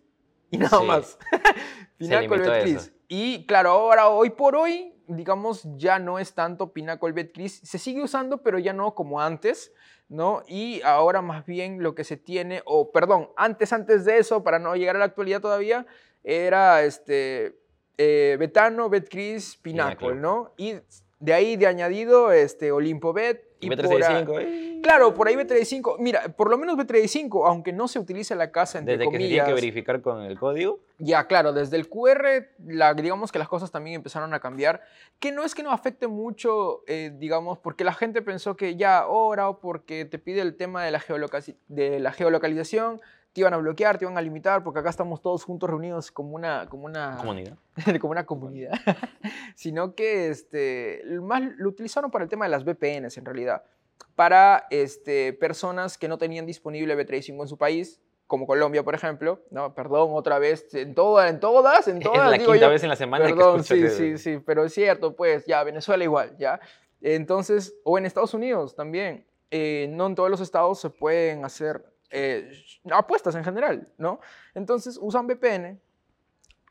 Y 0.52 0.58
nada 0.58 0.80
Sí. 0.80 0.86
más. 0.86 1.18
Pinnacle 1.98 2.38
Betcris. 2.38 2.92
Y 3.08 3.46
claro, 3.46 3.70
ahora, 3.72 4.10
hoy 4.10 4.32
por 4.32 4.56
hoy, 4.56 4.94
digamos, 5.08 5.64
ya 5.78 6.00
no 6.00 6.20
es 6.20 6.34
tanto 6.34 6.74
Pinnacle 6.74 7.14
Betcris. 7.14 7.62
Se 7.64 7.78
sigue 7.78 8.04
usando, 8.04 8.44
pero 8.44 8.60
ya 8.60 8.74
no 8.74 8.96
como 8.96 9.22
antes. 9.22 9.72
¿no? 10.10 10.44
Y 10.48 10.82
ahora 10.84 11.22
más 11.22 11.46
bien 11.46 11.84
lo 11.84 11.94
que 11.94 12.06
se 12.06 12.16
tiene, 12.16 12.62
o 12.66 12.92
perdón, 12.92 13.30
antes, 13.36 13.74
antes 13.74 14.06
de 14.06 14.20
eso, 14.20 14.42
para 14.42 14.58
no 14.58 14.74
llegar 14.76 14.96
a 14.96 15.00
la 15.00 15.06
actualidad 15.06 15.42
todavía, 15.42 15.86
era 16.24 16.84
este, 16.84 17.60
eh, 17.98 18.36
Betano, 18.40 18.90
Betcris, 18.90 19.58
Pinnacle, 19.58 19.96
Pinnacle. 19.98 20.22
¿no? 20.22 20.52
Y 20.58 20.76
de 21.20 21.34
ahí 21.34 21.56
de 21.58 21.68
añadido, 21.68 22.32
este, 22.32 22.72
Olimpo 22.72 23.14
Bet. 23.14 23.44
Y, 23.60 23.70
por 23.70 23.78
B365, 23.80 24.38
a- 24.38 24.42
eh, 24.44 24.64
Claro, 24.84 25.16
por 25.16 25.28
ahí 25.28 25.36
B35, 25.36 25.96
mira, 25.98 26.22
por 26.38 26.52
lo 26.52 26.58
menos 26.60 26.78
B35, 26.78 27.48
aunque 27.48 27.74
no 27.74 27.88
se 27.88 27.98
utilice 27.98 28.36
la 28.36 28.52
casa, 28.52 28.78
entre 28.78 28.94
desde 28.98 29.06
que 29.06 29.18
se 29.18 29.18
comillas, 29.18 29.32
tiene 29.32 29.48
que 29.48 29.54
verificar 29.56 30.02
con 30.02 30.22
el 30.22 30.38
código, 30.40 30.80
ya, 31.00 31.26
claro, 31.26 31.52
desde 31.52 31.76
el 31.78 31.90
QR, 31.90 32.52
la- 32.68 32.94
digamos 32.94 33.32
que 33.32 33.40
las 33.40 33.48
cosas 33.50 33.72
también 33.72 33.96
empezaron 33.96 34.32
a 34.36 34.40
cambiar, 34.40 34.84
que 35.20 35.32
no 35.32 35.44
es 35.44 35.56
que 35.56 35.64
no 35.64 35.72
afecte 35.72 36.06
mucho, 36.08 36.84
eh, 36.86 37.12
digamos, 37.16 37.58
porque 37.58 37.84
la 37.84 37.94
gente 37.94 38.22
pensó 38.22 38.56
que 38.56 38.76
ya 38.76 39.00
ahora 39.00 39.50
o 39.50 39.60
porque 39.60 40.06
te 40.06 40.20
pide 40.20 40.42
el 40.42 40.56
tema 40.56 40.86
de 40.86 40.92
la, 40.92 41.04
de 41.68 42.00
la 42.00 42.12
geolocalización, 42.12 43.02
te 43.38 43.42
iban 43.42 43.54
a 43.54 43.58
bloquear, 43.58 44.00
te 44.00 44.06
iban 44.06 44.18
a 44.18 44.22
limitar, 44.24 44.64
porque 44.64 44.80
acá 44.80 44.90
estamos 44.90 45.22
todos 45.22 45.44
juntos 45.44 45.70
reunidos 45.70 46.10
como 46.10 46.34
una, 46.36 46.68
como 46.68 46.86
una 46.86 47.18
Comunidad. 47.18 47.56
como 48.02 48.10
una 48.10 48.26
comunidad, 48.26 48.72
sino 49.56 49.94
que 49.94 50.30
este, 50.30 51.04
más 51.22 51.44
lo 51.58 51.70
utilizaron 51.70 52.10
para 52.10 52.24
el 52.24 52.32
tema 52.32 52.46
de 52.46 52.50
las 52.50 52.64
VPNs 52.64 53.16
en 53.16 53.26
realidad, 53.26 53.64
para 54.16 54.66
este, 54.72 55.34
personas 55.34 56.00
que 56.00 56.08
no 56.08 56.18
tenían 56.18 56.48
disponible 56.48 56.98
B35 56.98 57.42
en 57.44 57.48
su 57.48 57.60
país, 57.60 58.02
como 58.26 58.48
Colombia, 58.48 58.84
por 58.84 58.96
ejemplo, 58.96 59.40
no, 59.52 59.76
perdón, 59.76 60.10
otra 60.14 60.40
vez, 60.40 60.74
en, 60.74 60.96
toda, 60.96 61.30
en 61.30 61.40
todas, 61.40 61.88
en 61.88 62.00
todas, 62.00 62.18
es 62.18 62.32
la 62.32 62.38
digo 62.40 62.54
quinta 62.54 62.66
yo. 62.66 62.72
vez 62.72 62.82
en 62.82 62.90
la 62.90 62.96
semana 62.96 63.26
Perdón, 63.26 63.58
que 63.58 63.62
escucho 63.62 63.76
sí, 63.76 63.82
que... 63.84 64.18
sí, 64.18 64.18
sí, 64.18 64.44
pero 64.44 64.64
es 64.64 64.74
cierto, 64.74 65.16
pues, 65.16 65.46
ya, 65.46 65.64
Venezuela 65.64 66.04
igual, 66.04 66.36
ya. 66.40 66.60
Entonces, 67.02 67.76
o 67.84 68.00
en 68.00 68.08
Estados 68.08 68.34
Unidos 68.34 68.76
también, 68.76 69.28
eh, 69.52 69.88
no 69.92 70.08
en 70.08 70.16
todos 70.16 70.32
los 70.32 70.42
estados 70.42 70.80
se 70.80 70.90
pueden 70.90 71.46
hacer 71.46 71.86
eh, 72.18 72.52
apuestas 72.92 73.36
en 73.36 73.44
general, 73.44 73.88
¿no? 73.98 74.20
Entonces, 74.54 74.98
usan 75.02 75.28
VPN, 75.28 75.80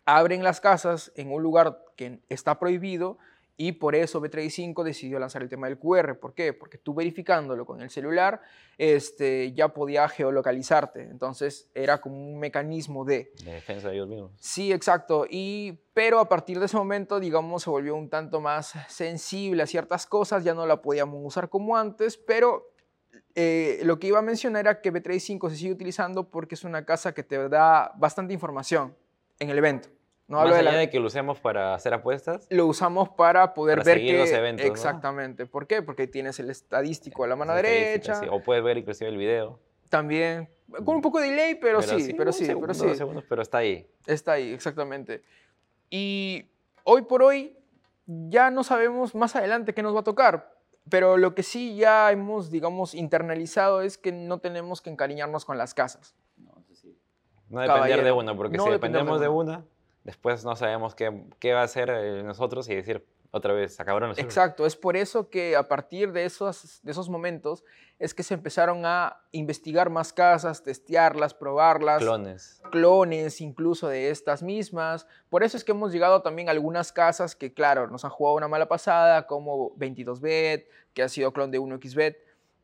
abren 0.05 0.43
las 0.43 0.61
casas 0.61 1.13
en 1.15 1.33
un 1.33 1.43
lugar 1.43 1.85
que 1.97 2.21
está 2.29 2.59
prohibido 2.59 3.19
y 3.59 3.73
por 3.73 3.95
eso 3.95 4.21
B35 4.21 4.83
decidió 4.83 5.19
lanzar 5.19 5.43
el 5.43 5.49
tema 5.49 5.67
del 5.67 5.79
QR. 5.79 6.19
¿Por 6.19 6.35
qué? 6.35 6.53
Porque 6.53 6.77
tú 6.77 6.95
verificándolo 6.95 7.65
con 7.65 7.81
el 7.81 7.89
celular 7.89 8.43
este, 8.77 9.53
ya 9.55 9.69
podía 9.69 10.07
geolocalizarte. 10.09 11.03
Entonces 11.03 11.69
era 11.75 12.01
como 12.01 12.17
un 12.17 12.39
mecanismo 12.39 13.05
de... 13.05 13.33
De 13.45 13.53
defensa 13.53 13.89
de 13.89 13.95
ellos 13.95 14.09
mismos. 14.09 14.33
Sí, 14.39 14.73
exacto. 14.73 15.27
Y, 15.29 15.81
pero 15.95 16.21
a 16.21 16.29
partir 16.29 16.59
de 16.59 16.67
ese 16.67 16.77
momento, 16.77 17.19
digamos, 17.19 17.63
se 17.63 17.71
volvió 17.71 17.97
un 17.97 18.11
tanto 18.11 18.43
más 18.43 18.75
sensible 18.89 19.63
a 19.63 19.67
ciertas 19.67 20.07
cosas, 20.07 20.45
ya 20.45 20.53
no 20.53 20.67
la 20.67 20.83
podíamos 20.83 21.21
usar 21.25 21.49
como 21.49 21.79
antes, 21.79 22.19
pero 22.19 22.76
eh, 23.35 23.81
lo 23.85 23.99
que 23.99 24.07
iba 24.09 24.19
a 24.19 24.23
mencionar 24.23 24.61
era 24.61 24.81
que 24.81 24.93
B35 24.93 25.51
se 25.51 25.57
sigue 25.57 25.73
utilizando 25.73 26.31
porque 26.31 26.55
es 26.55 26.65
una 26.65 26.85
casa 26.85 27.13
que 27.13 27.23
te 27.23 27.49
da 27.49 27.93
bastante 27.97 28.33
información 28.35 28.95
en 29.39 29.51
el 29.51 29.59
evento. 29.59 29.89
No 30.29 30.39
Más 30.39 30.43
hablo 30.45 30.55
de 30.55 30.61
allá 30.61 30.73
la- 30.73 30.79
de 30.79 30.91
que 30.91 30.99
lo 30.99 31.07
usemos 31.07 31.39
para 31.39 31.75
hacer 31.75 31.95
apuestas, 31.95 32.49
lo 32.51 32.67
usamos 32.67 33.11
para 33.11 33.55
poder 33.55 33.79
Para 33.79 33.85
ver 33.87 33.99
seguir 33.99 34.13
que 34.15 34.19
los 34.19 34.31
eventos, 34.33 34.67
¿no? 34.67 34.73
exactamente. 34.73 35.47
¿Por 35.47 35.67
qué? 35.69 35.83
Porque 35.83 36.07
tienes 36.09 36.41
el 36.41 36.51
estadístico 36.51 37.23
a 37.23 37.29
la 37.29 37.37
mano 37.37 37.55
derecha, 37.55 38.17
sí, 38.17 38.27
o 38.29 38.43
puedes 38.43 38.65
ver 38.65 38.77
inclusive 38.79 39.09
el 39.09 39.17
video. 39.17 39.61
también 39.89 40.49
con 40.85 40.97
un 40.97 41.01
poco 41.01 41.21
de 41.21 41.31
delay, 41.31 41.55
pero, 41.55 41.81
sí, 41.81 42.13
pero 42.19 42.33
sí, 42.33 42.45
segundo, 42.45 42.67
pero 42.67 42.75
sí. 42.75 42.87
dos 42.89 42.97
segundos, 42.99 43.25
pero 43.29 43.41
está 43.41 43.59
ahí. 43.59 43.89
Está 44.05 44.33
ahí, 44.33 44.53
exactamente. 44.53 45.23
Y 45.91 46.45
hoy 46.83 47.03
por 47.03 47.23
hoy 47.23 47.57
ya 48.07 48.51
no 48.51 48.65
sabemos 48.65 49.15
más 49.15 49.37
adelante 49.37 49.75
qué 49.75 49.83
nos 49.85 49.95
va 49.95 50.01
a 50.01 50.05
tocar, 50.05 50.56
pero 50.89 51.17
lo 51.17 51.35
que 51.35 51.43
sí 51.43 51.77
ya 51.77 52.11
hemos, 52.13 52.51
digamos, 52.51 52.95
internalizado 52.95 53.83
es 53.83 53.99
que 53.99 54.13
no 54.13 54.39
tenemos 54.39 54.81
que 54.81 54.91
encariñarnos 54.91 55.45
con 55.45 55.59
las 55.59 55.75
casas. 55.75 56.15
No 57.49 57.61
depender 57.61 58.05
de 58.05 58.13
una, 58.13 58.37
porque 58.37 58.57
no 58.57 58.65
si 58.65 58.71
de 58.71 58.75
dependemos 58.75 59.21
de 59.21 59.29
una. 59.29 59.59
una, 59.59 59.65
después 60.05 60.45
no 60.45 60.57
sabemos 60.57 60.95
qué, 60.95 61.25
qué 61.39 61.53
va 61.53 61.61
a 61.61 61.65
hacer 61.65 61.91
eh, 61.91 62.23
nosotros 62.25 62.69
y 62.69 62.75
decir 62.75 63.07
otra 63.37 63.53
vez, 63.53 63.79
acabaron 63.79 64.11
los 64.11 64.19
Exacto, 64.19 64.67
es 64.67 64.77
por 64.77 64.97
eso 64.97 65.31
que 65.31 65.57
a 65.57 65.69
partir 65.69 66.13
de 66.13 66.25
esos, 66.25 66.81
de 66.83 66.91
esos 66.91 67.09
momentos 67.09 67.65
es 67.99 68.13
que 68.13 68.23
se 68.23 68.35
empezaron 68.35 68.85
a 68.85 69.23
investigar 69.33 69.89
más 69.89 70.13
casas, 70.13 70.63
testearlas, 70.63 71.33
probarlas. 71.33 72.03
clones. 72.03 72.61
clones 72.71 73.41
incluso 73.41 73.89
de 73.89 74.11
estas 74.11 74.43
mismas. 74.43 75.07
Por 75.31 75.43
eso 75.43 75.57
es 75.57 75.65
que 75.65 75.73
hemos 75.73 75.93
llegado 75.93 76.21
también 76.21 76.49
a 76.49 76.53
algunas 76.53 76.93
casas 76.93 77.35
que, 77.35 77.55
claro, 77.55 77.87
nos 77.89 78.05
han 78.05 78.11
jugado 78.11 78.37
una 78.37 78.49
mala 78.49 78.69
pasada, 78.69 79.27
como 79.27 79.75
22bet, 79.77 80.67
que 80.93 81.03
ha 81.03 81.09
sido 81.09 81.33
clon 81.33 81.51
de 81.51 81.59
1xbet. 81.59 82.17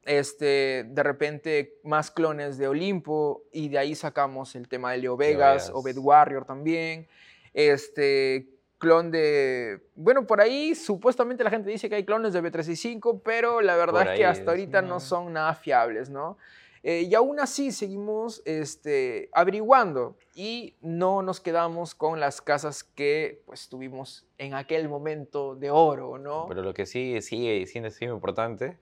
Este, 0.05 0.85
de 0.89 1.03
repente 1.05 1.79
más 1.85 2.11
clones 2.11 2.59
de 2.59 2.67
Olimpo 2.67 3.45
y 3.53 3.69
de 3.69 3.79
ahí 3.79 3.95
sacamos 3.95 4.57
el 4.57 4.67
tema 4.67 4.91
de 4.91 4.99
Leo 4.99 5.17
Vegas, 5.17 5.71
o 5.73 5.81
Vegas. 5.81 5.95
Bet 5.95 6.05
Warrior 6.05 6.45
también. 6.45 7.09
Este, 7.55 8.49
clon 8.83 9.13
de... 9.13 9.81
Bueno, 9.95 10.27
por 10.27 10.41
ahí 10.41 10.75
supuestamente 10.75 11.45
la 11.45 11.51
gente 11.51 11.71
dice 11.71 11.89
que 11.89 11.95
hay 11.95 12.05
clones 12.05 12.33
de 12.33 12.43
B365, 12.43 13.23
pero 13.25 13.61
la 13.61 13.77
verdad 13.77 14.03
Por 14.03 14.09
es 14.09 14.19
que 14.19 14.27
hasta 14.27 14.43
es, 14.43 14.49
ahorita 14.49 14.83
no 14.83 14.89
no. 14.89 15.01
son 15.01 15.33
nada 15.33 15.55
fiables, 15.55 16.11
¿no? 16.11 16.37
Eh, 16.83 17.03
y 17.09 17.15
aún 17.15 17.39
así 17.39 17.71
seguimos 17.71 18.43
este, 18.45 19.31
averiguando 19.33 20.17
y 20.35 20.75
no 20.81 21.23
nos 21.23 21.41
quedamos 21.41 21.95
con 21.95 22.19
las 22.19 22.43
casas 22.43 22.83
que 22.83 23.45
pues 23.47 23.69
tuvimos 23.69 24.27
en 24.37 24.55
aquel 24.55 24.89
momento 24.89 25.55
de 25.55 25.71
oro, 25.71 26.19
¿no? 26.19 26.47
Pero 26.49 26.63
lo 26.63 26.75
que 26.75 26.85
sí 26.85 27.23
sigue 27.23 27.65
siendo, 27.67 27.89
importante 28.17 28.79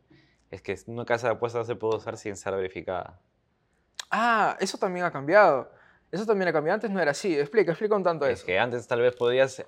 es 0.51 0.63
que 0.63 0.79
una 0.87 1.05
casa 1.05 1.27
de 1.29 1.35
apuestas 1.35 1.61
no 1.61 1.65
se 1.67 1.77
puede 1.77 1.99
usar 1.99 2.17
sin 2.17 2.37
ser 2.37 2.57
verificada. 2.57 3.21
Ah, 4.11 4.57
eso 4.61 4.79
también 4.79 5.05
ha 5.05 5.13
cambiado. 5.13 5.71
Eso 6.11 6.25
también 6.25 6.49
ha 6.49 6.53
cambiado. 6.55 6.77
Antes 6.77 6.91
no 6.91 7.01
era 7.01 7.11
así. 7.11 7.39
Explica, 7.39 7.73
explica 7.73 7.95
un 7.95 8.03
tanto 8.03 8.25
Es 8.27 8.39
eso. 8.39 8.47
que 8.47 8.59
antes 8.59 8.87
tal 8.87 9.01
vez 9.01 9.15
podías 9.15 9.63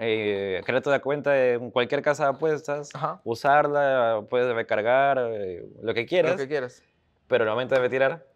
eh, 0.00 0.60
crearte 0.64 0.88
una 0.88 1.00
cuenta 1.00 1.36
en 1.52 1.70
cualquier 1.70 2.02
casa 2.02 2.24
de 2.24 2.30
apuestas, 2.30 2.90
Ajá. 2.94 3.20
usarla, 3.24 4.22
puedes 4.28 4.54
recargar, 4.54 5.18
eh, 5.30 5.64
lo 5.82 5.94
que 5.94 6.06
quieras, 6.06 6.32
Lo 6.32 6.38
que 6.38 6.48
quieras. 6.48 6.82
pero 7.26 7.44
al 7.44 7.50
momento 7.50 7.74
de 7.74 7.80
retirar, 7.80 8.26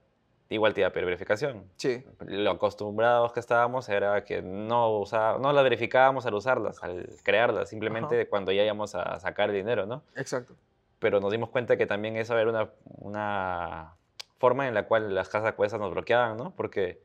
igual 0.49 0.75
te 0.75 0.81
iba 0.83 0.89
a 0.89 0.93
pedir 0.93 1.07
verificación. 1.07 1.65
Sí. 1.77 2.05
Lo 2.27 2.51
acostumbrados 2.51 3.33
que 3.33 3.41
estábamos 3.41 3.89
era 3.89 4.25
que 4.25 4.43
no, 4.43 4.99
usaba, 4.99 5.39
no 5.39 5.53
las 5.53 5.65
verificábamos 5.65 6.27
al 6.27 6.35
usarlas, 6.35 6.83
al 6.83 7.09
crearlas, 7.23 7.69
simplemente 7.71 8.29
cuando 8.29 8.53
ya 8.53 8.63
íbamos 8.65 8.95
a 8.95 9.19
sacar 9.21 9.49
el 9.51 9.57
dinero, 9.57 9.87
¿no? 9.87 10.03
Exacto. 10.17 10.55
Pero 10.99 11.21
nos 11.21 11.33
dimos 11.33 11.49
cuenta 11.51 11.77
que 11.77 11.87
también 11.87 12.17
eso 12.17 12.39
era 12.39 12.51
una, 12.51 12.71
una 12.99 13.95
forma 14.39 14.69
en 14.69 14.75
la 14.75 14.87
cual 14.87 15.15
las 15.15 15.29
casas 15.29 15.45
de 15.45 15.49
apuestas 15.51 15.81
nos 15.81 15.91
bloqueaban, 15.93 16.37
¿no? 16.37 16.53
Porque 16.55 17.01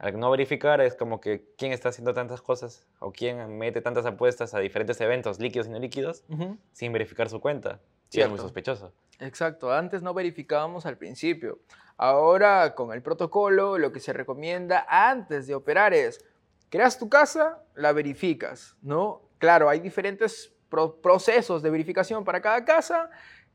Al 0.00 0.18
no 0.18 0.30
verificar 0.30 0.80
es 0.80 0.94
como 0.96 1.20
que 1.20 1.44
quién 1.56 1.72
está 1.72 1.90
haciendo 1.90 2.12
tantas 2.12 2.42
cosas 2.42 2.86
o 2.98 3.12
quién 3.12 3.56
mete 3.56 3.80
tantas 3.80 4.04
apuestas 4.04 4.52
a 4.54 4.58
diferentes 4.58 5.00
eventos 5.00 5.38
líquidos 5.38 5.68
y 5.68 5.70
no 5.70 5.78
líquidos 5.78 6.24
sin 6.72 6.92
verificar 6.92 7.28
su 7.28 7.40
cuenta. 7.40 7.78
Y 8.10 8.20
es 8.20 8.28
muy 8.28 8.38
sospechoso. 8.38 8.92
Exacto, 9.20 9.72
antes 9.72 10.02
no 10.02 10.12
verificábamos 10.14 10.86
al 10.86 10.96
principio. 10.96 11.60
Ahora, 11.96 12.74
con 12.74 12.92
el 12.92 13.02
protocolo, 13.02 13.78
lo 13.78 13.92
que 13.92 14.00
se 14.00 14.12
recomienda 14.12 14.86
antes 14.88 15.46
de 15.46 15.54
operar 15.54 15.94
es, 15.94 16.24
creas 16.70 16.98
tu 16.98 17.08
casa, 17.08 17.62
la 17.74 17.92
verificas, 17.92 18.74
¿no? 18.82 19.20
Claro, 19.38 19.68
hay 19.68 19.78
diferentes 19.80 20.52
pro- 20.68 20.96
procesos 20.96 21.62
de 21.62 21.70
verificación 21.70 22.24
para 22.24 22.40
cada 22.40 22.64
casa. 22.64 23.10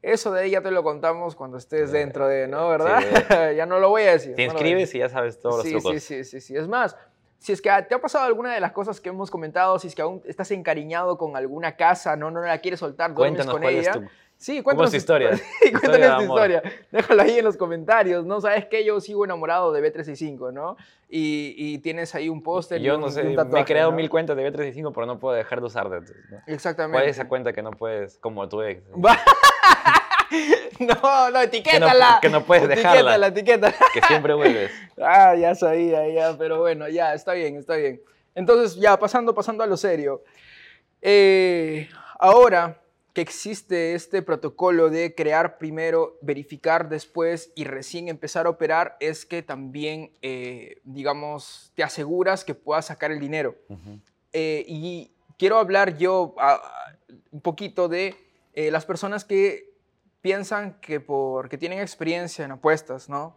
Eso 0.07 0.31
de 0.31 0.41
ahí 0.41 0.51
ya 0.51 0.61
te 0.61 0.69
lo 0.69 0.83
contamos 0.83 1.35
cuando 1.35 1.57
estés 1.57 1.89
Eh, 1.89 1.93
dentro 1.97 2.27
de, 2.27 2.47
¿no? 2.47 2.65
sí, 2.65 2.69
¿Verdad? 2.69 3.51
ya 3.55 3.65
no 3.65 3.79
lo 3.79 3.89
voy 3.89 4.03
a 4.03 4.11
decir. 4.11 4.35
Te 4.35 4.45
no 4.45 4.51
inscribes 4.53 4.93
y 4.93 4.99
ya 4.99 5.09
sabes 5.09 5.39
todos 5.39 5.63
sí, 5.63 5.73
los 5.73 5.81
trucos. 5.81 6.03
Sí, 6.03 6.23
sí, 6.23 6.23
sí, 6.23 6.41
sí. 6.41 6.55
Es 6.55 6.67
más, 6.67 6.95
si 7.39 7.51
es 7.53 7.59
que 7.61 7.71
te 7.89 7.95
ha 7.95 7.99
pasado 7.99 8.25
alguna 8.25 8.53
de 8.53 8.59
las 8.59 8.71
cosas 8.71 9.01
que 9.01 9.09
hemos 9.09 9.31
comentado, 9.31 9.79
si 9.79 9.87
es 9.87 9.95
que 9.95 10.03
aún 10.03 10.21
estás 10.25 10.51
encariñado 10.51 11.17
con 11.17 11.35
alguna 11.35 11.75
casa, 11.75 12.15
no, 12.15 12.29
no 12.29 12.41
la 12.41 12.59
quieres 12.59 12.79
soltar, 12.79 13.15
duermes 13.15 13.45
Cuéntanos 13.45 13.53
con 13.53 13.61
cuál 13.63 13.73
ella. 13.75 13.91
es 13.91 13.97
tu... 13.99 14.03
Sí, 14.37 14.57
¿Cómo 14.57 14.63
cuéntanos 14.65 14.91
tu 14.91 14.97
historia? 14.97 15.29
Sí, 15.37 15.43
Historia 15.69 15.79
cuéntanos 15.79 16.17
tu 16.17 16.23
historia. 16.25 16.63
Déjalo 16.91 17.21
ahí 17.23 17.39
en 17.39 17.45
los 17.45 17.57
comentarios, 17.57 18.25
¿no? 18.25 18.41
¿Sabes 18.41 18.65
qué? 18.65 18.83
Yo 18.85 18.99
sigo 18.99 19.23
enamorado 19.25 19.71
de 19.71 19.81
B365, 19.81 20.51
¿no? 20.53 20.75
Y, 21.09 21.55
y 21.57 21.77
tienes 21.79 22.13
ahí 22.13 22.27
un 22.29 22.43
póster. 22.43 22.79
y 22.81 22.83
Yo 22.83 22.95
un- 22.95 23.01
no 23.01 23.09
sé, 23.09 23.21
un 23.25 23.49
me 23.49 23.61
he 23.61 23.65
creado 23.65 23.91
¿no? 23.91 23.97
mil 23.97 24.09
cuentas 24.09 24.35
de 24.37 24.51
B35, 24.51 24.91
pero 24.93 25.05
no 25.07 25.17
puedo 25.19 25.33
dejar 25.35 25.61
de 25.61 25.65
usar 25.65 25.89
de 25.89 26.01
¿no? 26.01 26.41
Exactamente. 26.45 26.95
¿Cuál 26.97 27.09
es 27.09 27.17
esa 27.17 27.27
cuenta 27.27 27.53
que 27.53 27.63
no 27.63 27.71
puedes, 27.71 28.19
como 28.19 28.47
tu 28.49 28.61
ex? 28.61 28.83
No, 30.79 31.31
no, 31.31 31.41
etiquétala. 31.41 32.19
que 32.21 32.29
no 32.29 32.43
puedes 32.45 32.65
Etiquétala, 32.65 32.97
dejarla. 33.11 33.27
etiquétala. 33.27 33.75
Que 33.93 34.01
siempre 34.01 34.33
vuelves. 34.33 34.71
Ah, 35.01 35.35
ya 35.35 35.55
sabía, 35.55 36.07
ya, 36.07 36.37
pero 36.37 36.59
bueno, 36.59 36.87
ya, 36.89 37.13
está 37.13 37.33
bien, 37.33 37.57
está 37.57 37.75
bien. 37.75 38.01
Entonces, 38.33 38.75
ya, 38.75 38.97
pasando, 38.97 39.33
pasando 39.33 39.63
a 39.63 39.67
lo 39.67 39.77
serio. 39.77 40.23
Eh, 41.01 41.87
ahora 42.19 42.81
que 43.13 43.21
existe 43.21 43.93
este 43.93 44.21
protocolo 44.21 44.89
de 44.89 45.15
crear 45.15 45.57
primero, 45.57 46.17
verificar 46.21 46.89
después 46.89 47.51
y 47.55 47.63
recién 47.63 48.09
empezar 48.09 48.45
a 48.45 48.49
operar, 48.49 48.97
es 48.99 49.25
que 49.25 49.41
también, 49.41 50.11
eh, 50.21 50.79
digamos, 50.83 51.71
te 51.75 51.83
aseguras 51.83 52.43
que 52.43 52.55
puedas 52.55 52.87
sacar 52.87 53.11
el 53.11 53.19
dinero. 53.21 53.55
Ujú. 53.69 53.99
Eh, 54.33 54.65
y 54.67 55.11
quiero 55.37 55.57
hablar 55.59 55.97
yo 55.97 56.35
ah, 56.37 56.59
ah, 56.61 56.93
un 57.31 57.39
poquito 57.39 57.87
de 57.87 58.15
eh, 58.53 58.69
las 58.71 58.85
personas 58.85 59.23
que 59.23 59.74
piensan 60.25 60.79
que 60.81 60.99
porque 60.99 61.55
tienen 61.55 61.77
experiencia 61.77 62.43
en 62.43 62.49
apuestas, 62.49 63.07
¿no? 63.07 63.35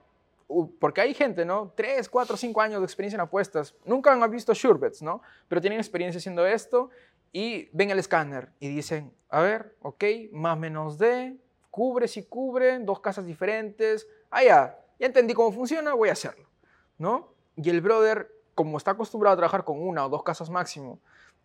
Porque 0.80 1.02
hay 1.02 1.12
gente, 1.12 1.44
¿no? 1.44 1.70
Tres, 1.76 2.08
cuatro, 2.08 2.34
cinco 2.34 2.62
años 2.62 2.80
de 2.80 2.86
experiencia 2.86 3.16
en 3.16 3.20
apuestas. 3.20 3.74
Nunca 3.84 4.10
han 4.10 4.30
visto 4.30 4.54
SureBets, 4.54 5.02
¿no? 5.02 5.20
Pero 5.48 5.60
tienen 5.60 5.78
experiencia 5.78 6.18
haciendo 6.18 6.46
esto 6.46 6.88
y 7.30 7.68
ven 7.74 7.90
el 7.90 7.98
escáner 7.98 8.52
y 8.58 8.68
dicen, 8.68 9.12
a 9.28 9.42
ver, 9.42 9.76
ok, 9.82 10.02
más 10.32 10.56
menos 10.56 10.96
D, 10.96 11.36
cubre 11.70 12.08
si 12.08 12.22
cubre, 12.22 12.78
dos 12.78 13.00
casas 13.00 13.26
diferentes. 13.26 14.08
Ah, 14.30 14.42
ya, 14.42 14.78
ya 14.98 15.06
entendí 15.06 15.34
cómo 15.34 15.52
funciona, 15.52 15.92
voy 15.92 16.08
a 16.08 16.12
hacerlo, 16.12 16.48
¿no? 16.96 17.34
Y 17.54 17.68
el 17.68 17.82
brother, 17.82 18.32
como 18.54 18.78
está 18.78 18.92
acostumbrado 18.92 19.34
a 19.34 19.36
trabajar 19.36 19.64
con 19.64 19.78
una 19.78 20.06
o 20.06 20.08
dos 20.08 20.22
casas 20.22 20.48
máximo, 20.48 21.00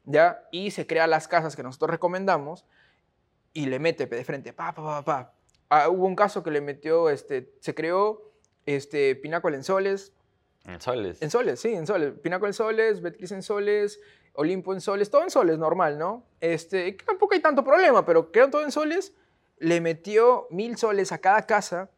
¿ya? 0.06 0.47
Y 0.53 0.71
se 0.71 0.88
crea 0.88 1.06
las 1.06 1.27
casas 1.27 1.58
que 1.58 1.63
nosotros 1.63 1.91
recomendamos 1.91 2.63
y 3.53 3.67
le 3.67 3.79
mete 3.79 4.05
de 4.07 4.23
frente, 4.23 4.53
pa, 4.53 4.73
pa, 4.73 4.83
pa, 4.83 5.03
pa. 5.03 5.33
Ah, 5.69 5.89
hubo 5.89 6.05
un 6.05 6.15
caso 6.15 6.43
que 6.43 6.51
le 6.51 6.61
metió, 6.61 7.09
este, 7.09 7.53
se 7.59 7.73
creó 7.73 8.31
este, 8.65 9.15
Pináculo 9.15 9.55
en 9.55 9.63
Soles, 9.63 10.13
En 10.65 10.79
soles. 10.79 11.21
En 11.21 11.29
soles, 11.29 11.59
sí, 11.59 11.73
en 11.73 11.85
soles. 11.85 12.13
Pinaco 12.21 12.47
en 12.47 12.53
soles, 12.53 13.01
Betcris 13.01 13.31
en 13.31 13.43
soles, 13.43 13.99
Olimpo 14.33 14.73
en 14.73 14.81
soles, 14.81 15.09
todo 15.09 15.21
en 15.21 15.29
soles, 15.29 15.57
normal, 15.57 15.99
¿no? 15.99 16.25
Este, 16.41 16.91
tampoco 17.05 17.33
hay 17.35 17.41
tanto 17.41 17.63
problema, 17.63 18.05
pero 18.05 18.31
quedó 18.31 18.49
todo 18.49 18.63
en 18.63 18.71
soles. 18.71 19.13
Le 19.57 19.81
metió 19.81 20.47
mil 20.49 20.77
soles 20.77 21.11
a 21.11 21.19
cada 21.19 21.45
casa 21.45 21.91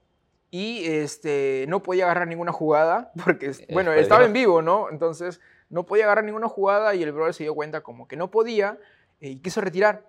y 0.51 0.85
este, 0.85 1.65
no 1.69 1.81
podía 1.81 2.05
agarrar 2.05 2.27
ninguna 2.27 2.51
jugada, 2.51 3.11
porque, 3.23 3.51
bueno, 3.71 3.93
estaba 3.93 4.25
en 4.25 4.33
vivo, 4.33 4.61
¿no? 4.61 4.89
Entonces, 4.89 5.39
no 5.69 5.85
podía 5.85 6.05
agarrar 6.05 6.25
ninguna 6.25 6.49
jugada 6.49 6.95
y 6.95 7.03
el 7.03 7.11
brother 7.11 7.33
se 7.33 7.43
dio 7.43 7.55
cuenta 7.55 7.81
como 7.81 8.07
que 8.07 8.15
no 8.17 8.31
podía 8.31 8.79
eh, 9.21 9.29
y 9.29 9.39
quiso 9.39 9.61
retirar. 9.61 10.05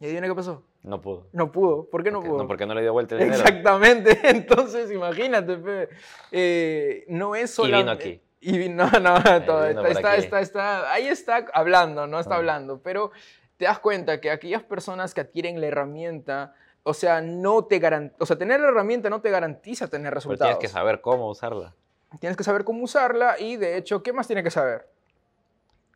¿Y 0.00 0.06
adivina 0.06 0.26
qué 0.26 0.34
pasó? 0.34 0.62
No 0.82 1.00
pudo. 1.00 1.26
No 1.32 1.52
pudo. 1.52 1.84
¿Por 1.90 2.02
qué 2.02 2.10
no 2.10 2.18
Porque- 2.18 2.28
pudo? 2.30 2.38
No, 2.42 2.48
porque 2.48 2.66
no 2.66 2.74
le 2.74 2.80
dio 2.80 2.92
vuelta 2.92 3.14
el 3.16 3.20
dinero. 3.20 3.38
Exactamente. 3.42 4.18
Entonces, 4.24 4.90
imagínate, 4.90 5.56
pe. 5.56 5.88
Eh, 6.32 7.04
no 7.08 7.34
es 7.36 7.50
Y 7.50 7.54
solo. 7.54 7.76
vino 7.76 7.90
aquí. 7.90 8.20
Y 8.40 8.56
vino, 8.56 8.88
no, 8.90 8.98
no, 9.00 9.14
todo, 9.44 9.66
está, 9.66 9.88
está, 9.90 10.16
está, 10.16 10.40
está- 10.40 10.92
ahí 10.92 11.06
está 11.08 11.44
hablando, 11.52 12.06
no 12.06 12.18
está 12.18 12.34
Ah. 12.34 12.38
hablando, 12.38 12.80
pero 12.82 13.10
te 13.58 13.66
das 13.66 13.78
cuenta 13.80 14.18
que 14.22 14.30
aquellas 14.30 14.62
personas 14.62 15.12
que 15.12 15.20
adquieren 15.20 15.60
la 15.60 15.66
herramienta, 15.66 16.54
o 16.82 16.94
sea, 16.94 17.20
no 17.20 17.66
te 17.66 17.78
garan- 17.78 18.14
o 18.18 18.24
sea, 18.24 18.38
tener 18.38 18.58
la 18.60 18.68
herramienta 18.68 19.10
no 19.10 19.20
te 19.20 19.28
garantiza 19.28 19.88
tener 19.88 20.06
Pero 20.12 20.14
resultados. 20.14 20.58
tienes 20.58 20.70
que 20.72 20.72
saber 20.72 21.02
cómo 21.02 21.28
usarla. 21.28 21.74
Tienes 22.18 22.38
que 22.38 22.42
saber 22.44 22.64
cómo 22.64 22.82
usarla 22.82 23.38
y, 23.38 23.56
de 23.56 23.76
hecho, 23.76 24.02
¿qué 24.02 24.14
más 24.14 24.26
tiene 24.26 24.42
que 24.42 24.50
saber? 24.50 24.88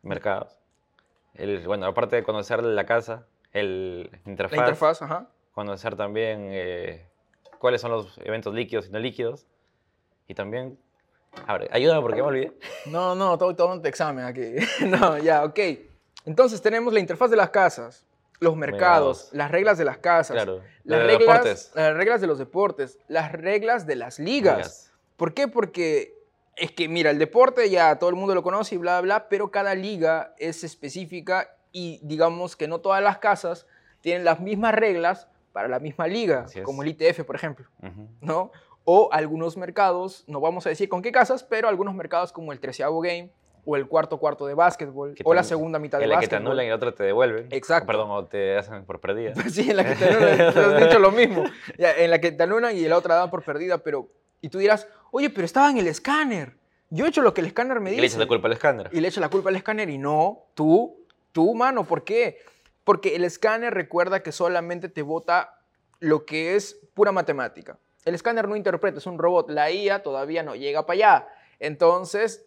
Mercados. 0.03 0.59
El, 1.33 1.67
bueno, 1.67 1.87
aparte 1.87 2.17
de 2.17 2.23
conocer 2.23 2.63
la 2.63 2.85
casa, 2.85 3.27
el 3.55 4.11
interfaz, 4.27 4.57
La 4.59 4.65
interfaz, 4.65 5.03
ajá. 5.03 5.29
conocer 5.53 5.97
también 5.97 6.49
eh, 6.51 7.07
cuáles 7.59 7.81
son 7.81 7.93
los 7.93 8.19
eventos 8.19 8.53
líquidos 8.53 8.89
y 8.89 8.91
no 8.91 8.99
líquidos. 8.99 9.47
Y 10.29 10.35
también, 10.35 10.79
a 11.47 11.57
ver, 11.57 11.71
ayúdame 11.73 12.03
porque 12.03 12.21
me 12.21 12.29
olvidé. 12.29 12.53
No, 12.87 13.15
no, 13.15 13.39
todo, 13.39 13.55
todo 13.55 13.73
un 13.73 13.87
examen 13.87 14.25
aquí. 14.25 14.55
no, 14.87 15.17
ya, 15.19 15.45
ok. 15.45 15.59
Entonces 16.27 16.61
tenemos 16.61 16.93
la 16.93 17.01
interfaz 17.01 17.31
de 17.31 17.37
las 17.37 17.51
casas, 17.51 18.07
los 18.41 18.57
mercados, 18.57 19.29
las 19.33 19.51
reglas 19.51 19.79
de 19.79 19.85
las 19.85 19.99
casas, 19.99 20.35
Claro. 20.35 20.61
las, 20.83 21.01
de 21.01 21.07
reglas, 21.07 21.73
las 21.75 21.95
reglas 21.97 22.21
de 22.21 22.27
los 22.27 22.39
deportes, 22.39 22.99
las 23.09 23.31
reglas 23.33 23.87
de 23.87 23.97
las 23.97 24.19
ligas. 24.19 24.57
Ligas. 24.57 24.93
¿Por 25.17 25.33
qué? 25.33 25.47
Porque 25.47 26.15
es 26.57 26.73
que, 26.73 26.89
mira, 26.89 27.11
el 27.11 27.19
deporte 27.19 27.69
ya 27.71 27.99
todo 27.99 28.11
el 28.11 28.17
mundo 28.17 28.35
lo 28.35 28.43
conoce 28.43 28.75
y 28.75 28.79
bla, 28.79 29.01
bla, 29.01 29.29
pero 29.29 29.51
cada 29.51 29.75
liga 29.75 30.35
es 30.39 30.65
específica 30.65 31.55
y 31.75 31.99
digamos 32.05 32.55
que 32.57 32.69
no 32.69 32.79
todas 32.81 33.03
las 33.03 33.19
casas 33.19 33.67
tienen 34.01 34.25
las 34.25 34.39
mismas 34.41 34.75
reglas 34.75 35.29
para 35.53 35.67
la 35.69 35.81
misma 35.81 36.07
liga, 36.07 36.47
como 36.63 36.83
el 36.85 36.89
ITF, 36.91 37.25
por 37.25 37.35
ejemplo. 37.37 37.67
Ujú. 37.83 38.09
¿no? 38.21 38.51
O 38.85 39.09
algunos 39.13 39.57
mercados, 39.57 40.25
no 40.29 40.41
vamos 40.41 40.65
a 40.67 40.69
decir 40.69 40.89
con 40.89 41.03
qué 41.03 41.11
casas, 41.11 41.43
pero 41.43 41.69
algunos 41.69 41.95
mercados 41.95 42.33
como 42.33 42.53
el 42.53 42.61
treceavo 42.61 43.01
game 43.01 43.31
o 43.67 43.77
el 43.77 43.89
cuarto 43.89 44.19
cuarto 44.19 44.47
de 44.47 44.53
básquetbol 44.55 45.15
Que 45.15 45.23
o 45.25 45.33
la 45.35 45.41
te- 45.43 45.49
segunda 45.49 45.79
mitad 45.79 45.99
de 45.99 46.05
En 46.05 46.11
la 46.11 46.21
que 46.21 46.29
te 46.29 46.35
básquetbol. 46.37 46.53
anulan 46.53 46.67
y 46.67 46.71
otra 46.71 46.95
te 46.95 47.03
devuelven. 47.03 47.49
Exacto. 47.51 47.87
Perdón, 47.87 48.11
o 48.11 48.25
te 48.27 48.57
hacen 48.57 48.85
por 48.85 49.01
perdida. 49.01 49.33
Sí, 49.51 49.71
en 49.71 49.77
la 49.79 49.85
que 49.85 49.95
te 49.97 50.05
anulan, 50.09 50.53
tú 50.55 50.61
has 50.61 50.81
dicho 50.81 50.99
lo 51.01 51.11
mismo. 51.11 51.45
Ya, 51.79 51.93
en 51.93 52.11
la 52.11 52.21
que 52.21 52.31
te 52.31 52.43
anulan 52.43 52.77
y 52.77 52.83
la 52.83 52.97
otra 52.99 53.17
dan 53.17 53.31
por 53.31 53.43
perdida, 53.43 53.79
pero... 53.79 54.09
Y 54.43 54.51
tú 54.51 54.59
dirás, 54.59 54.87
oye, 55.11 55.31
pero 55.31 55.45
estaba 55.47 55.71
en 55.71 55.79
el 55.79 55.87
escáner. 55.89 56.59
Yo 56.91 57.07
he 57.07 57.09
hecho 57.09 57.23
lo 57.23 57.33
que 57.33 57.41
el 57.41 57.47
escáner 57.47 57.81
me 57.81 57.89
Y 57.91 57.93
dice. 57.95 58.01
le 58.03 58.07
echas 58.09 58.19
la 58.19 58.27
culpa 58.27 58.47
al 58.49 58.53
escáner. 58.53 58.91
Y 58.93 59.01
le 59.01 59.09
echas 59.09 59.23
la 59.23 59.31
culpa 59.31 59.49
al 59.49 59.57
escáner 59.57 59.89
y 59.89 59.97
no, 59.97 60.41
tú, 60.53 61.04
tú, 61.35 61.55
mano, 61.55 61.85
¿por 61.85 62.05
qué? 62.05 62.39
Porque 62.85 63.17
el 63.17 63.25
escáner 63.25 63.75
recuerda 63.75 64.23
que 64.23 64.33
solamente 64.33 64.89
te 64.89 65.03
vota 65.03 65.59
lo 66.01 66.25
que 66.25 66.55
es 66.55 66.81
pura 66.95 67.13
matemática. 67.13 67.79
El 68.05 68.15
escáner 68.15 68.49
no 68.49 68.57
interpreta, 68.57 68.99
es 68.99 69.07
un 69.07 69.19
robot. 69.19 69.51
La 69.51 69.71
IA 69.71 70.03
todavía 70.03 70.43
no 70.43 70.55
llega 70.55 70.87
para 70.87 70.95
allá. 70.95 71.29
Entonces, 71.59 72.45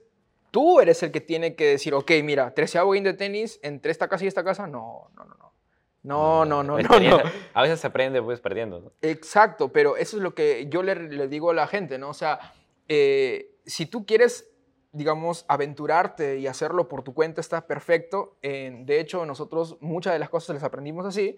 tú 0.51 0.79
eres 0.79 1.01
el 1.03 1.11
que 1.11 1.19
tiene 1.21 1.55
que 1.55 1.65
decir, 1.65 1.93
ok, 1.93 2.11
mira, 2.23 2.53
13 2.53 2.77
game 2.79 3.01
de 3.01 3.13
tenis 3.13 3.59
entre 3.63 3.91
esta 3.91 4.07
casa 4.07 4.23
y 4.23 4.27
esta 4.27 4.43
casa. 4.43 4.67
No, 4.67 5.09
no, 5.15 5.25
no, 5.25 5.35
no. 5.35 5.47
No, 6.03 6.45
no, 6.45 6.63
no, 6.63 6.63
no, 6.63 6.73
no. 6.77 6.79
experiencia- 6.79 7.31
A 7.53 7.61
veces 7.63 7.79
se 7.81 7.87
aprende 7.87 8.21
pues 8.21 8.39
perdiendo. 8.39 8.79
¿no? 8.79 8.91
Exacto, 9.01 9.69
pero 9.73 9.97
eso 9.97 10.15
es 10.17 10.23
lo 10.23 10.33
que 10.33 10.67
yo 10.69 10.81
le, 10.83 10.95
le 10.95 11.27
digo 11.27 11.49
a 11.49 11.53
la 11.53 11.67
gente, 11.67 11.97
¿no? 11.97 12.09
O 12.09 12.13
sea, 12.13 12.39
eh, 12.87 13.55
si 13.65 13.87
tú 13.87 14.05
quieres, 14.05 14.47
digamos, 14.91 15.45
aventurarte 15.47 16.37
y 16.39 16.47
hacerlo 16.47 16.87
por 16.87 17.03
tu 17.03 17.13
cuenta, 17.13 17.41
está 17.41 17.67
perfecto. 17.67 18.37
En- 18.41 18.85
de 18.85 18.99
hecho, 18.99 19.25
nosotros 19.25 19.77
muchas 19.81 20.13
de 20.13 20.19
las 20.19 20.29
cosas 20.29 20.53
las 20.55 20.63
aprendimos 20.63 21.05
así, 21.05 21.37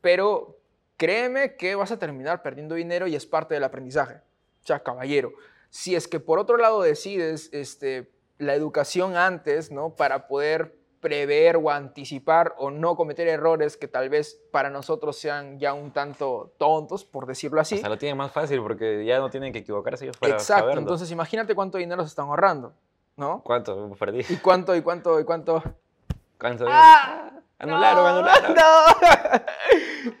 pero 0.00 0.58
créeme 0.96 1.56
que 1.56 1.74
vas 1.74 1.92
a 1.92 1.98
terminar 1.98 2.42
perdiendo 2.42 2.74
dinero 2.74 3.06
y 3.06 3.14
es 3.14 3.26
parte 3.26 3.54
del 3.54 3.64
aprendizaje. 3.64 4.16
O 4.62 4.66
sea, 4.66 4.82
caballero, 4.82 5.32
si 5.70 5.94
es 5.94 6.08
que 6.08 6.20
por 6.20 6.38
otro 6.38 6.56
lado 6.56 6.82
decides 6.82 7.48
este, 7.52 8.10
la 8.38 8.54
educación 8.54 9.16
antes, 9.16 9.70
¿no? 9.70 9.94
Para 9.94 10.26
poder 10.26 10.76
prever 11.00 11.56
o 11.56 11.70
anticipar 11.70 12.54
o 12.58 12.70
no 12.70 12.94
cometer 12.94 13.26
errores 13.26 13.76
que 13.76 13.88
tal 13.88 14.08
vez 14.08 14.40
para 14.50 14.70
nosotros 14.70 15.16
sean 15.16 15.58
ya 15.58 15.72
un 15.72 15.92
tanto 15.92 16.52
tontos, 16.58 17.04
por 17.04 17.26
decirlo 17.26 17.60
así. 17.60 17.76
O 17.76 17.78
sea, 17.78 17.88
lo 17.88 17.98
tienen 17.98 18.16
más 18.16 18.32
fácil 18.32 18.60
porque 18.62 19.04
ya 19.04 19.18
no 19.18 19.30
tienen 19.30 19.52
que 19.52 19.60
equivocarse 19.60 20.04
ellos 20.04 20.16
para 20.18 20.34
Exacto, 20.34 20.62
saberlo. 20.62 20.80
entonces 20.82 21.10
imagínate 21.10 21.54
cuánto 21.54 21.78
dinero 21.78 22.02
se 22.02 22.08
están 22.08 22.26
ahorrando, 22.26 22.74
¿no? 23.16 23.42
¿Cuánto 23.42 23.90
perdí? 23.98 24.24
Y 24.28 24.36
cuánto, 24.36 24.76
y 24.76 24.82
cuánto, 24.82 25.18
y 25.18 25.24
cuánto... 25.24 25.62
¿Cuánto? 26.38 26.64
¡Ah! 26.68 27.39
Anularon, 27.60 28.02
No, 28.04 28.06
anularon. 28.30 28.54
No. 28.54 29.40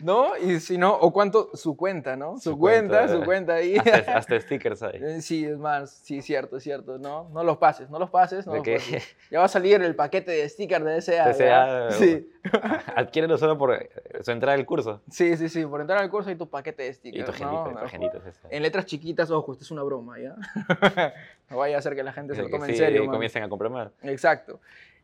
¿No? 0.00 0.36
Y 0.36 0.60
si 0.60 0.76
no, 0.78 0.94
o 0.94 1.12
cuánto, 1.12 1.50
su 1.54 1.76
cuenta, 1.76 2.14
¿no? 2.16 2.36
Su, 2.36 2.50
Su 2.50 2.58
cuenta, 2.58 2.98
cuenta, 2.98 3.14
su 3.18 3.24
cuenta 3.24 3.54
ahí. 3.54 3.76
Hasta, 3.76 4.12
hasta 4.16 4.40
stickers 4.40 4.82
hay. 4.82 5.00
Eh, 5.02 5.20
Sí, 5.22 5.44
es 5.46 5.58
más, 5.58 5.90
sí, 5.90 6.20
cierto, 6.22 6.58
es 6.58 6.62
cierto, 6.62 6.98
¿no? 6.98 7.28
No 7.32 7.42
los 7.42 7.56
pases, 7.58 7.88
no 7.90 7.98
los 7.98 8.10
pases, 8.10 8.46
no 8.46 8.52
¿De 8.52 8.58
los 8.58 8.64
qué? 8.64 8.74
pases. 8.74 9.16
Ya 9.30 9.38
va 9.38 9.46
a 9.46 9.48
salir 9.48 9.80
el 9.82 9.94
paquete 9.96 10.30
de 10.32 10.48
sticker 10.48 10.84
de 10.84 11.00
DSA. 11.00 11.28
DSA. 11.32 11.90
Sí. 11.92 12.30
Adquiérelo 12.96 13.36
solo 13.38 13.56
por 13.58 13.74
eh, 13.74 13.90
su 14.22 14.30
entrada 14.30 14.56
al 14.56 14.66
curso. 14.66 15.00
sí, 15.10 15.36
sí, 15.36 15.48
sí, 15.48 15.64
por 15.64 15.80
entrar 15.80 15.98
al 15.98 16.10
curso 16.10 16.30
hay 16.30 16.36
tu 16.36 16.48
paquete 16.48 16.82
de 16.82 16.88
Y 16.90 16.94
stickers. 16.94 17.40
¿no? 17.40 17.60
agendita, 17.78 18.18
tu 18.18 18.18
No, 18.24 18.28
es 18.28 18.36
esa. 18.36 18.48
En 18.50 18.62
letras 18.62 18.84
chiquitas, 18.86 19.30
ojo, 19.30 19.52
esto 19.52 19.64
es 19.64 19.70
una 19.70 19.82
broma, 19.82 20.18
¿ya? 20.18 20.34
no 21.50 21.56
vaya 21.58 21.78
a 21.78 21.82
ser 21.82 21.94
que 21.96 22.02
la 22.02 22.12
gente 22.12 22.34
se 22.34 22.42
lo 22.42 22.50
tome 22.50 22.66
sí, 22.66 22.72
en 22.72 22.78
serio. 22.78 23.04
man. 23.04 23.12
comiencen 23.14 23.42
a 23.42 23.48
comprar 23.48 23.70
más. 23.70 23.90
Exacto. 24.02 24.60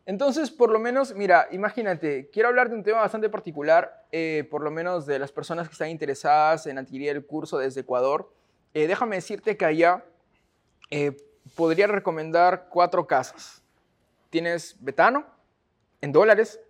Entonces, 0.07 0.49
por 0.51 0.71
lo 0.71 0.79
menos, 0.79 1.13
mira, 1.15 1.49
imagínate, 1.51 2.29
quiero 2.31 2.47
hablar 2.47 2.69
de 2.69 2.75
un 2.75 2.83
tema 2.83 3.01
bastante 3.01 3.27
particular, 3.27 4.05
eh, 4.13 4.47
por 4.49 4.63
lo 4.63 4.71
menos 4.71 5.05
de 5.05 5.19
las 5.19 5.33
personas 5.33 5.67
que 5.67 5.73
están 5.73 5.89
interesadas 5.89 6.65
en 6.65 6.77
adquirir 6.77 7.09
el 7.09 7.25
curso 7.25 7.57
desde 7.57 7.81
Ecuador. 7.81 8.31
Eh, 8.73 8.87
déjame 8.87 9.17
decirte 9.17 9.57
que 9.57 9.65
allá 9.65 10.05
eh, 10.91 11.17
podría 11.57 11.87
recomendar 11.87 12.67
cuatro 12.69 13.05
casas. 13.05 13.61
Tienes 14.29 14.77
Betano, 14.79 15.25
en 15.99 16.13
dólares, 16.13 16.61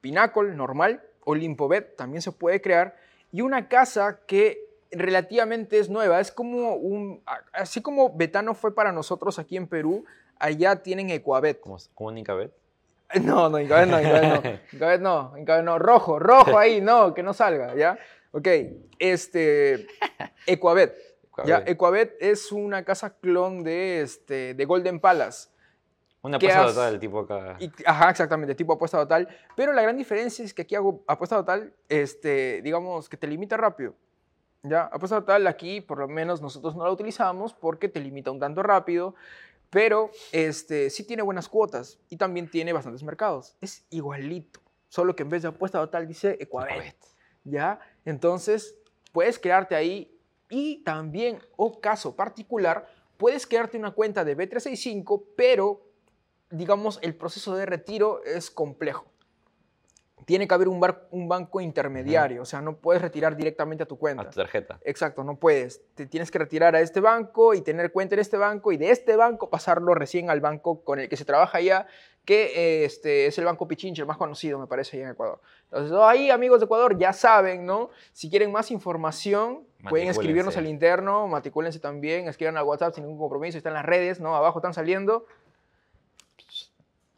Pinnacle, 0.00 0.56
normal, 0.56 1.00
Olimpobet, 1.24 1.94
también 1.94 2.20
se 2.20 2.32
puede 2.32 2.60
crear, 2.60 2.96
y 3.30 3.42
una 3.42 3.68
casa 3.68 4.18
que 4.26 4.58
relativamente 4.90 5.78
es 5.78 5.88
nueva, 5.88 6.18
es 6.18 6.32
como 6.32 6.74
un, 6.74 7.22
así 7.52 7.80
como 7.80 8.16
Betano 8.16 8.54
fue 8.54 8.74
para 8.74 8.90
nosotros 8.90 9.38
aquí 9.38 9.56
en 9.56 9.68
Perú, 9.68 10.04
allá 10.38 10.76
tienen 10.82 11.10
Ecuabet. 11.10 11.60
Como, 11.60 11.76
como 11.94 12.08
un 12.10 12.18
Incabet. 12.18 12.52
No, 13.22 13.48
no, 13.48 13.58
Incabet 13.58 13.88
no, 13.88 14.00
Incabet 14.00 14.22
no, 14.44 14.50
Incabet 14.72 15.00
no, 15.00 15.38
Incabet 15.38 15.64
no, 15.64 15.78
rojo, 15.78 16.18
rojo 16.18 16.58
ahí, 16.58 16.80
no, 16.80 17.14
que 17.14 17.22
no 17.22 17.32
salga, 17.32 17.74
¿ya? 17.74 17.98
Ok, 18.32 18.46
este, 18.98 19.86
Ecuabet. 20.46 20.94
Ya, 21.44 21.62
Ecuabet. 21.66 22.16
Es 22.20 22.50
una 22.52 22.84
casa 22.84 23.14
clon 23.18 23.62
de, 23.62 24.00
este, 24.02 24.54
de 24.54 24.64
Golden 24.64 24.98
Palace. 25.00 25.48
Una 26.20 26.36
¿Qué 26.38 26.46
apuesta 26.46 26.64
has- 26.66 26.74
total, 26.74 26.98
tipo 26.98 27.20
acá. 27.20 27.56
Y- 27.60 27.70
ajá, 27.86 28.10
exactamente, 28.10 28.54
tipo 28.56 28.72
apuesta 28.72 28.98
total. 28.98 29.28
Pero 29.56 29.72
la 29.72 29.82
gran 29.82 29.96
diferencia 29.96 30.44
es 30.44 30.52
que 30.52 30.62
aquí 30.62 30.74
hago 30.74 31.04
apuesta 31.06 31.36
total, 31.36 31.72
este, 31.88 32.60
digamos, 32.62 33.08
que 33.08 33.16
te 33.16 33.28
limita 33.28 33.56
rápido. 33.56 33.94
Ya, 34.64 34.82
apuesta 34.82 35.20
total 35.20 35.46
aquí, 35.46 35.80
por 35.80 35.98
lo 35.98 36.08
menos 36.08 36.42
nosotros 36.42 36.74
no 36.74 36.84
la 36.84 36.90
utilizamos 36.90 37.54
porque 37.54 37.88
te 37.88 38.00
limita 38.00 38.32
un 38.32 38.40
tanto 38.40 38.64
rápido, 38.64 39.14
pero 39.70 40.10
este, 40.32 40.90
sí 40.90 41.04
tiene 41.04 41.22
buenas 41.22 41.48
cuotas 41.48 41.98
y 42.08 42.16
también 42.16 42.50
tiene 42.50 42.72
bastantes 42.72 43.02
mercados. 43.02 43.56
Es 43.60 43.86
igualito, 43.90 44.60
solo 44.88 45.14
que 45.14 45.22
en 45.22 45.28
vez 45.28 45.42
de 45.42 45.48
apuesta 45.48 45.78
total 45.78 46.06
dice 46.06 46.36
Ecuabet. 46.40 46.96
¿ya? 47.44 47.80
Entonces, 48.04 48.76
puedes 49.12 49.38
quedarte 49.38 49.74
ahí 49.74 50.18
y 50.48 50.82
también, 50.84 51.40
o 51.56 51.80
caso 51.80 52.16
particular, 52.16 52.88
puedes 53.16 53.46
quedarte 53.46 53.76
una 53.76 53.92
cuenta 53.92 54.24
de 54.24 54.36
B365, 54.36 55.24
pero, 55.36 55.86
digamos, 56.50 56.98
el 57.02 57.14
proceso 57.14 57.54
de 57.54 57.66
retiro 57.66 58.24
es 58.24 58.50
complejo. 58.50 59.06
Tiene 60.28 60.46
que 60.46 60.52
haber 60.52 60.68
un, 60.68 60.78
bar- 60.78 61.08
un 61.10 61.26
banco 61.26 61.58
intermediario, 61.58 62.42
o 62.42 62.44
sea, 62.44 62.60
no 62.60 62.76
puedes 62.76 63.00
retirar 63.00 63.34
directamente 63.34 63.84
a 63.84 63.86
tu 63.86 63.94
A 63.94 63.98
cuenta. 63.98 64.28
tu 64.28 64.36
tarjeta. 64.36 64.78
Exacto, 64.84 65.24
no 65.24 65.36
puedes. 65.38 65.80
Te 65.94 66.04
tienes 66.04 66.30
que 66.30 66.38
retirar 66.38 66.76
a 66.76 66.80
este 66.82 67.00
banco 67.00 67.54
y 67.54 67.62
tener 67.62 67.92
cuenta 67.92 68.14
en 68.14 68.18
este 68.20 68.36
banco 68.36 68.70
y 68.70 68.76
de 68.76 68.90
este 68.90 69.16
banco 69.16 69.48
pasarlo 69.48 69.94
recién 69.94 70.28
al 70.28 70.42
banco 70.42 70.84
con 70.84 70.98
el 71.00 71.08
que 71.08 71.16
se 71.16 71.24
trabaja 71.24 71.62
ya, 71.62 71.86
que 72.26 72.44
eh, 72.54 72.84
este, 72.84 73.24
es 73.24 73.38
el 73.38 73.46
Banco 73.46 73.66
Pichincha, 73.66 74.02
el 74.02 74.06
más 74.06 74.18
conocido, 74.18 74.58
me 74.58 74.66
parece, 74.66 74.98
ahí 74.98 75.02
en 75.02 75.08
Ecuador. 75.12 75.40
Entonces, 75.64 75.92
oh, 75.92 76.06
ahí, 76.06 76.28
amigos 76.30 76.60
de 76.60 76.66
Ecuador, 76.66 76.98
ya 76.98 77.14
saben, 77.14 77.64
¿no? 77.64 77.88
Si 78.12 78.28
quieren 78.28 78.52
más 78.52 78.70
información, 78.70 79.64
pueden 79.88 80.08
escribirnos 80.08 80.58
al 80.58 80.66
interno, 80.66 81.26
matricúlense 81.26 81.78
también, 81.80 82.28
escriban 82.28 82.58
al 82.58 82.64
WhatsApp 82.64 82.92
sin 82.92 83.04
ningún 83.04 83.18
compromiso, 83.18 83.56
está 83.56 83.70
en 83.70 83.76
las 83.76 83.86
redes, 83.86 84.20
¿no? 84.20 84.36
Abajo 84.36 84.58
están 84.58 84.74
saliendo. 84.74 85.24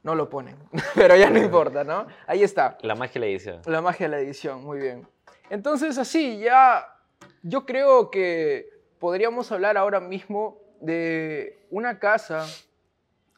No 0.02 0.14
lo 0.14 0.30
ponen, 0.30 0.56
pero 0.94 1.14
ya 1.16 1.28
no 1.30 1.38
importa, 1.38 1.84
¿no? 1.84 2.06
Ahí 2.26 2.42
está. 2.42 2.78
La 2.82 2.94
magia 2.94 3.14
de 3.14 3.20
la 3.20 3.26
edición. 3.26 3.62
La 3.66 3.80
magia 3.82 4.06
de 4.08 4.10
la 4.16 4.18
edición, 4.20 4.64
muy 4.64 4.78
bien. 4.78 5.06
Entonces, 5.50 5.98
así, 5.98 6.38
ya 6.38 6.86
yo 7.42 7.66
creo 7.66 8.10
que 8.10 8.68
podríamos 8.98 9.50
hablar 9.52 9.76
ahora 9.76 10.00
mismo 10.00 10.58
de 10.80 11.66
una 11.70 11.98
casa 11.98 12.46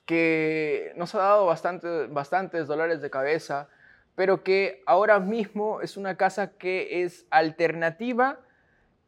que 0.06 0.92
nos 0.96 1.14
ha 1.14 1.18
dado 1.18 1.46
bastante, 1.46 2.06
bastantes 2.06 2.66
dolores 2.66 3.00
de 3.00 3.10
cabeza, 3.10 3.68
pero 4.14 4.42
que 4.42 4.82
ahora 4.86 5.18
mismo 5.20 5.80
es 5.80 5.96
una 5.96 6.16
casa 6.16 6.52
que 6.52 7.02
es 7.02 7.26
alternativa, 7.30 8.40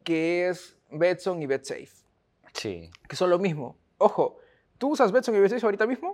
que 0.03 0.47
es 0.49 0.77
Betson 0.89 1.41
y 1.41 1.47
BetSafe, 1.47 1.89
Sí. 2.53 2.89
que 3.07 3.15
son 3.15 3.29
lo 3.29 3.39
mismo. 3.39 3.77
Ojo, 3.97 4.39
¿tú 4.77 4.89
usas 4.89 5.11
Betson 5.11 5.35
y 5.35 5.39
BetSafe 5.39 5.65
ahorita 5.65 5.85
mismo? 5.85 6.13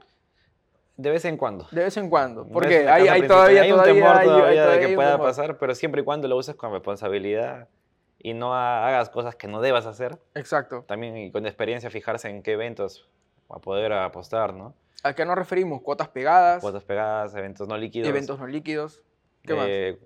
De 1.02 1.10
vez 1.10 1.26
en 1.26 1.38
cuando. 1.38 1.68
De 1.72 1.84
vez 1.84 1.97
en 1.97 2.10
cuando, 2.10 2.45
porque 2.47 2.88
hay, 2.88 3.08
hay 3.08 3.28
todavía, 3.28 3.64
hay 3.64 3.72
un 3.72 3.78
todavía 3.80 3.93
temor 4.04 4.16
hay 4.18 4.26
todavía 4.28 4.45
de 4.49 4.56
todavía 4.58 4.82
hay 4.86 4.89
que 4.91 4.95
pueda 4.95 5.18
pasar, 5.18 5.58
pero 5.58 5.74
siempre 5.76 6.02
y 6.02 6.04
cuando 6.04 6.28
lo 6.28 6.38
uses 6.38 6.56
con 6.56 6.72
responsabilidad 6.72 7.68
y 8.20 8.34
no 8.34 8.54
ha- 8.54 8.88
hagas 8.88 9.10
cosas 9.10 9.36
que 9.36 9.47
no 9.47 9.62
debas 9.62 9.86
hacer. 9.88 10.20
Exacto. 10.36 10.84
También 10.88 11.18
y 11.18 11.32
con 11.32 11.45
experiencia 11.47 11.89
fijarse 11.89 12.30
en 12.30 12.43
qué 12.43 12.52
eventos 12.54 13.10
a 13.49 13.60
poder 13.60 13.91
apostar, 13.93 14.54
¿no? 14.54 14.76
¿A 15.04 15.14
qué 15.14 15.26
nos 15.26 15.36
referimos? 15.36 15.82
Cuotas 15.82 16.08
pegadas, 16.10 16.62
Cuotas 16.62 16.84
pegadas, 16.84 17.34
eventos 17.36 17.68
no 17.68 17.76
líquidos. 17.78 18.08
eventos 18.08 18.38
no 18.39 18.45
líquidos. 18.45 19.02
¿Qué 19.43 19.56
más? 19.56 19.66
eh, 19.68 19.99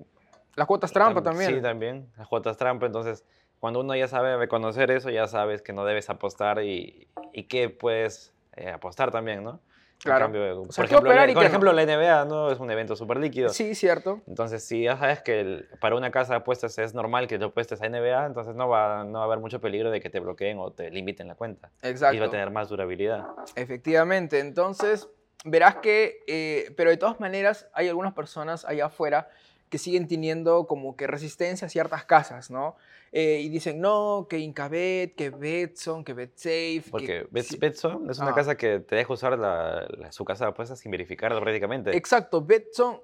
Las 0.56 0.66
cuotas 0.66 0.94
trampa 0.94 1.20
tam- 1.20 1.24
también. 1.26 1.56
Sí, 1.56 1.62
también. 1.62 2.08
Las 2.18 2.28
cuotas 2.30 2.56
trampa. 2.56 2.86
Entonces, 2.86 3.26
cuando 3.60 3.82
uno 3.82 3.94
ya 3.96 4.08
sabe 4.08 4.38
reconocer 4.38 4.92
eso, 4.92 5.10
ya 5.10 5.28
sabes 5.28 5.62
que 5.62 5.74
no 5.74 5.84
debes 5.84 6.10
apostar 6.10 6.64
y, 6.64 7.10
y 7.34 7.44
que 7.44 7.70
puedes 7.70 8.34
eh, 8.56 8.70
apostar 8.70 9.12
también, 9.12 9.44
¿no? 9.44 9.60
Claro. 10.06 10.26
cambio, 10.26 10.62
O 10.62 10.72
sea, 10.72 10.84
por 10.84 10.86
¿qué 10.88 10.94
ejemplo, 10.94 11.14
la- 11.14 11.26
por 11.28 11.34
no? 11.36 11.42
ejemplo, 11.42 11.74
la 11.74 11.82
NBA 11.84 12.26
no 12.26 12.52
es 12.52 12.60
un 12.60 12.70
evento 12.72 12.96
súper 12.96 13.18
líquido. 13.18 13.50
Sí, 13.50 13.74
cierto. 13.76 14.22
Entonces, 14.28 14.64
si 14.66 14.84
ya 14.84 14.98
sabes 14.98 15.22
que 15.22 15.40
el- 15.42 15.68
para 15.80 15.96
una 15.96 16.12
casa 16.12 16.34
de 16.34 16.38
apuestas 16.38 16.78
es 16.78 16.94
normal 16.94 17.28
que 17.28 17.38
te 17.40 17.46
apuestes 17.46 17.82
a 17.82 17.86
NBA, 17.88 18.26
entonces 18.28 18.56
no 18.56 18.70
va, 18.70 19.04
no 19.04 19.14
va 19.20 19.22
a 19.22 19.26
haber 19.26 19.40
mucho 19.40 19.60
peligro 19.60 19.92
de 19.92 20.00
que 20.00 20.10
te 20.10 20.20
bloqueen 20.20 20.58
o 20.60 20.72
te 20.72 20.90
limiten 20.92 21.28
la 21.28 21.36
cuenta. 21.36 21.72
Y 21.82 21.86
va 21.86 21.90
Exacto. 21.90 22.24
a 22.24 22.30
tener 22.30 22.52
más 22.52 22.70
durabilidad. 22.70 23.26
Efectivamente. 23.56 24.40
Entonces, 24.40 25.10
verás 25.44 25.76
que, 25.78 26.20
eh, 26.28 26.74
pero 26.78 26.90
de 26.92 26.98
todas 26.98 27.20
maneras, 27.20 27.68
hay 27.74 27.88
algunas 27.90 28.14
personas 28.14 28.64
allá 28.66 28.86
afuera 28.86 29.30
que 29.70 29.78
siguen 29.80 30.08
teniendo 30.08 30.68
como 30.68 30.96
que 30.96 31.08
resistencia 31.08 31.66
a 31.66 31.70
ciertas 31.70 32.06
casas, 32.06 32.52
¿no? 32.52 32.76
Eh, 33.18 33.40
y 33.44 33.48
dicen, 33.48 33.80
no, 33.80 34.28
que 34.30 34.38
Incabet, 34.40 35.16
que 35.16 35.30
Betson, 35.30 36.04
que 36.04 36.14
BetSafe. 36.14 36.82
que- 36.82 36.92
Porque 36.92 37.28
Bet- 37.32 37.46
sí. 37.46 37.58
Betson 37.58 38.10
es 38.10 38.20
una 38.20 38.32
Ah. 38.32 38.36
casa 38.36 38.58
que 38.58 38.80
te 38.82 38.98
deja 38.98 39.14
usar 39.14 39.40
la- 39.40 39.88
la- 39.98 40.12
su 40.12 40.26
casa 40.26 40.44
de 40.44 40.50
apuestas 40.52 40.80
sin 40.80 40.92
verificarla 40.92 41.40
prácticamente. 41.40 41.96
Exacto, 41.96 42.42
Betson. 42.44 43.00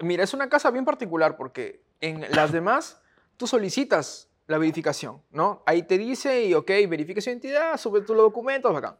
Mira, 0.00 0.22
es 0.22 0.34
una 0.34 0.50
casa 0.50 0.70
bien 0.70 0.84
particular 0.84 1.38
porque 1.38 1.80
en 2.02 2.26
las 2.36 2.52
demás 2.52 3.00
tú 3.38 3.46
solicitas 3.46 4.28
la 4.48 4.58
verificación, 4.58 5.22
¿no? 5.30 5.62
Ahí 5.64 5.82
te 5.84 5.96
dice, 5.96 6.44
y 6.44 6.52
ok, 6.52 6.68
verifica 6.86 7.22
su 7.22 7.30
identidad, 7.30 7.78
sube 7.78 8.02
tus 8.02 8.14
documentos, 8.18 8.70
bacán. 8.70 8.96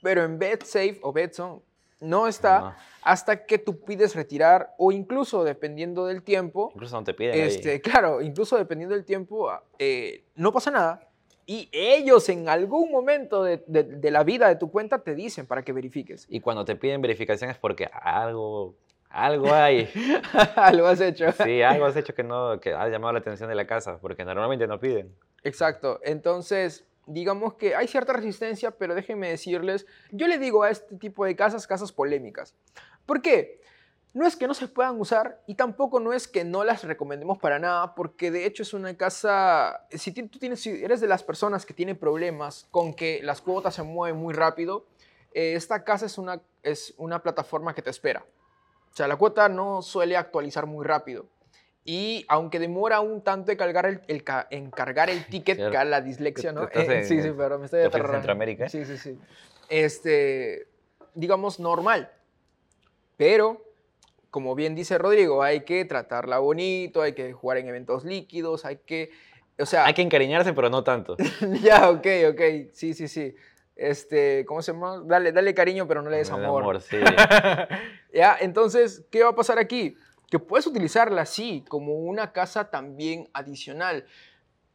Pero 0.00 0.24
en 0.24 0.38
BetSafe 0.38 0.98
o 1.02 1.12
Betson 1.12 1.60
no 2.00 2.26
está. 2.26 2.74
Hasta 3.02 3.46
que 3.46 3.58
tú 3.58 3.80
pides 3.80 4.14
retirar 4.14 4.74
o 4.78 4.92
incluso 4.92 5.44
dependiendo 5.44 6.06
del 6.06 6.22
tiempo, 6.22 6.70
Incluso 6.74 6.96
no 6.96 7.04
te 7.04 7.14
piden 7.14 7.34
ahí. 7.34 7.40
este, 7.40 7.80
claro, 7.80 8.20
incluso 8.20 8.56
dependiendo 8.56 8.94
del 8.94 9.04
tiempo, 9.04 9.50
eh, 9.78 10.24
no 10.36 10.52
pasa 10.52 10.70
nada. 10.70 11.06
Y 11.46 11.68
ellos 11.72 12.28
en 12.28 12.48
algún 12.48 12.92
momento 12.92 13.42
de, 13.42 13.64
de- 13.66 13.82
de 13.82 14.10
la 14.10 14.22
vida 14.22 14.46
de 14.48 14.54
tu 14.56 14.70
cuenta 14.70 15.02
te 15.02 15.14
dicen 15.14 15.46
para 15.46 15.62
que 15.62 15.72
verifiques. 15.72 16.26
Y 16.28 16.40
cuando 16.40 16.64
te 16.64 16.76
piden 16.76 17.00
verificación 17.02 17.50
es 17.50 17.58
porque 17.58 17.88
algo, 17.92 18.76
algo 19.08 19.52
hay. 19.52 19.88
Lo 20.74 20.86
has 20.86 21.00
hecho. 21.00 21.32
Sí, 21.32 21.60
algo 21.62 21.86
has 21.86 21.96
hecho 21.96 22.14
que 22.14 22.22
no, 22.22 22.60
que 22.60 22.72
ha 22.72 22.86
llamado 22.88 23.14
la 23.14 23.18
atención 23.18 23.48
de 23.48 23.56
la 23.56 23.66
casa, 23.66 23.98
porque 24.00 24.24
normalmente 24.24 24.66
no 24.68 24.78
piden. 24.78 25.12
Exacto. 25.42 25.98
Entonces, 26.04 26.84
digamos 27.12 27.54
que 27.54 27.74
hay 27.74 27.88
cierta 27.88 28.12
resistencia, 28.12 28.70
pero 28.70 28.94
déjenme 28.94 29.28
decirles, 29.28 29.86
yo 30.10 30.26
le 30.26 30.38
digo 30.38 30.62
a 30.62 30.70
este 30.70 30.96
tipo 30.96 31.24
de 31.24 31.36
casas, 31.36 31.66
casas 31.66 31.92
polémicas. 31.92 32.54
¿Por 33.06 33.20
qué? 33.20 33.60
No 34.12 34.26
es 34.26 34.36
que 34.36 34.48
no 34.48 34.54
se 34.54 34.66
puedan 34.66 35.00
usar 35.00 35.40
y 35.46 35.54
tampoco 35.54 36.00
no 36.00 36.12
es 36.12 36.26
que 36.26 36.44
no 36.44 36.64
las 36.64 36.82
recomendemos 36.82 37.38
para 37.38 37.58
nada, 37.58 37.94
porque 37.94 38.30
de 38.30 38.44
hecho 38.44 38.62
es 38.64 38.74
una 38.74 38.96
casa, 38.96 39.86
si 39.90 40.10
tú 40.12 40.38
tienes, 40.38 40.60
si 40.60 40.70
eres 40.82 41.00
de 41.00 41.06
las 41.06 41.22
personas 41.22 41.64
que 41.64 41.74
tienen 41.74 41.96
problemas 41.96 42.66
con 42.70 42.92
que 42.92 43.20
las 43.22 43.40
cuotas 43.40 43.74
se 43.74 43.82
mueven 43.84 44.18
muy 44.20 44.34
rápido, 44.34 44.86
eh, 45.32 45.54
esta 45.54 45.84
casa 45.84 46.06
es 46.06 46.18
una, 46.18 46.40
es 46.62 46.94
una 46.96 47.22
plataforma 47.22 47.74
que 47.74 47.82
te 47.82 47.90
espera. 47.90 48.24
O 48.92 48.96
sea, 48.96 49.06
la 49.06 49.16
cuota 49.16 49.48
no 49.48 49.82
suele 49.82 50.16
actualizar 50.16 50.66
muy 50.66 50.84
rápido. 50.84 51.26
Y 51.84 52.24
aunque 52.28 52.58
demora 52.58 53.00
un 53.00 53.22
tanto 53.22 53.50
en 53.52 53.58
cargar 53.58 53.86
el, 53.86 54.00
el 54.06 54.22
ca- 54.22 54.46
en 54.50 54.70
cargar 54.70 55.08
el 55.10 55.24
ticket, 55.30 55.58
la 55.58 56.00
dislexia, 56.00 56.52
¿no? 56.52 56.64
Eh, 56.64 56.98
en- 56.98 57.04
sí, 57.04 57.22
sí, 57.22 57.30
pero 57.36 57.58
me 57.58 57.64
estoy 57.64 57.80
¿te 57.80 57.84
fuiste 57.84 57.96
a 57.96 58.00
aterrando. 58.00 58.12
Centroamérica? 58.18 58.68
Sí, 58.68 58.84
sí, 58.84 58.96
sí. 58.98 59.18
Este, 59.68 60.66
digamos, 61.14 61.58
normal. 61.58 62.10
Pero, 63.16 63.62
como 64.30 64.54
bien 64.54 64.74
dice 64.74 64.98
Rodrigo, 64.98 65.42
hay 65.42 65.60
que 65.64 65.84
tratarla 65.84 66.38
bonito, 66.38 67.02
hay 67.02 67.12
que 67.14 67.32
jugar 67.32 67.58
en 67.58 67.68
eventos 67.68 68.04
líquidos, 68.04 68.64
hay 68.64 68.76
que... 68.78 69.10
O 69.58 69.66
sea, 69.66 69.84
Hay 69.84 69.92
que 69.94 70.02
encariñarse, 70.02 70.52
pero 70.54 70.70
no 70.70 70.82
tanto. 70.84 71.16
ya, 71.62 71.90
ok, 71.90 72.06
ok, 72.30 72.40
sí, 72.72 72.94
sí, 72.94 73.08
sí. 73.08 73.34
Este, 73.76 74.44
¿cómo 74.46 74.62
se 74.62 74.72
llama? 74.72 75.02
Dale, 75.06 75.32
dale 75.32 75.54
cariño, 75.54 75.86
pero 75.86 76.02
no 76.02 76.10
le 76.10 76.18
des 76.18 76.28
El 76.30 76.34
amor. 76.44 76.80
sí. 76.80 76.96
ya, 78.14 78.36
entonces, 78.40 79.04
¿qué 79.10 79.22
va 79.22 79.30
a 79.30 79.34
pasar 79.34 79.58
aquí? 79.58 79.96
Que 80.30 80.38
puedes 80.38 80.66
utilizarla 80.66 81.22
así, 81.22 81.64
como 81.68 81.94
una 81.94 82.32
casa 82.32 82.70
también 82.70 83.28
adicional. 83.34 84.06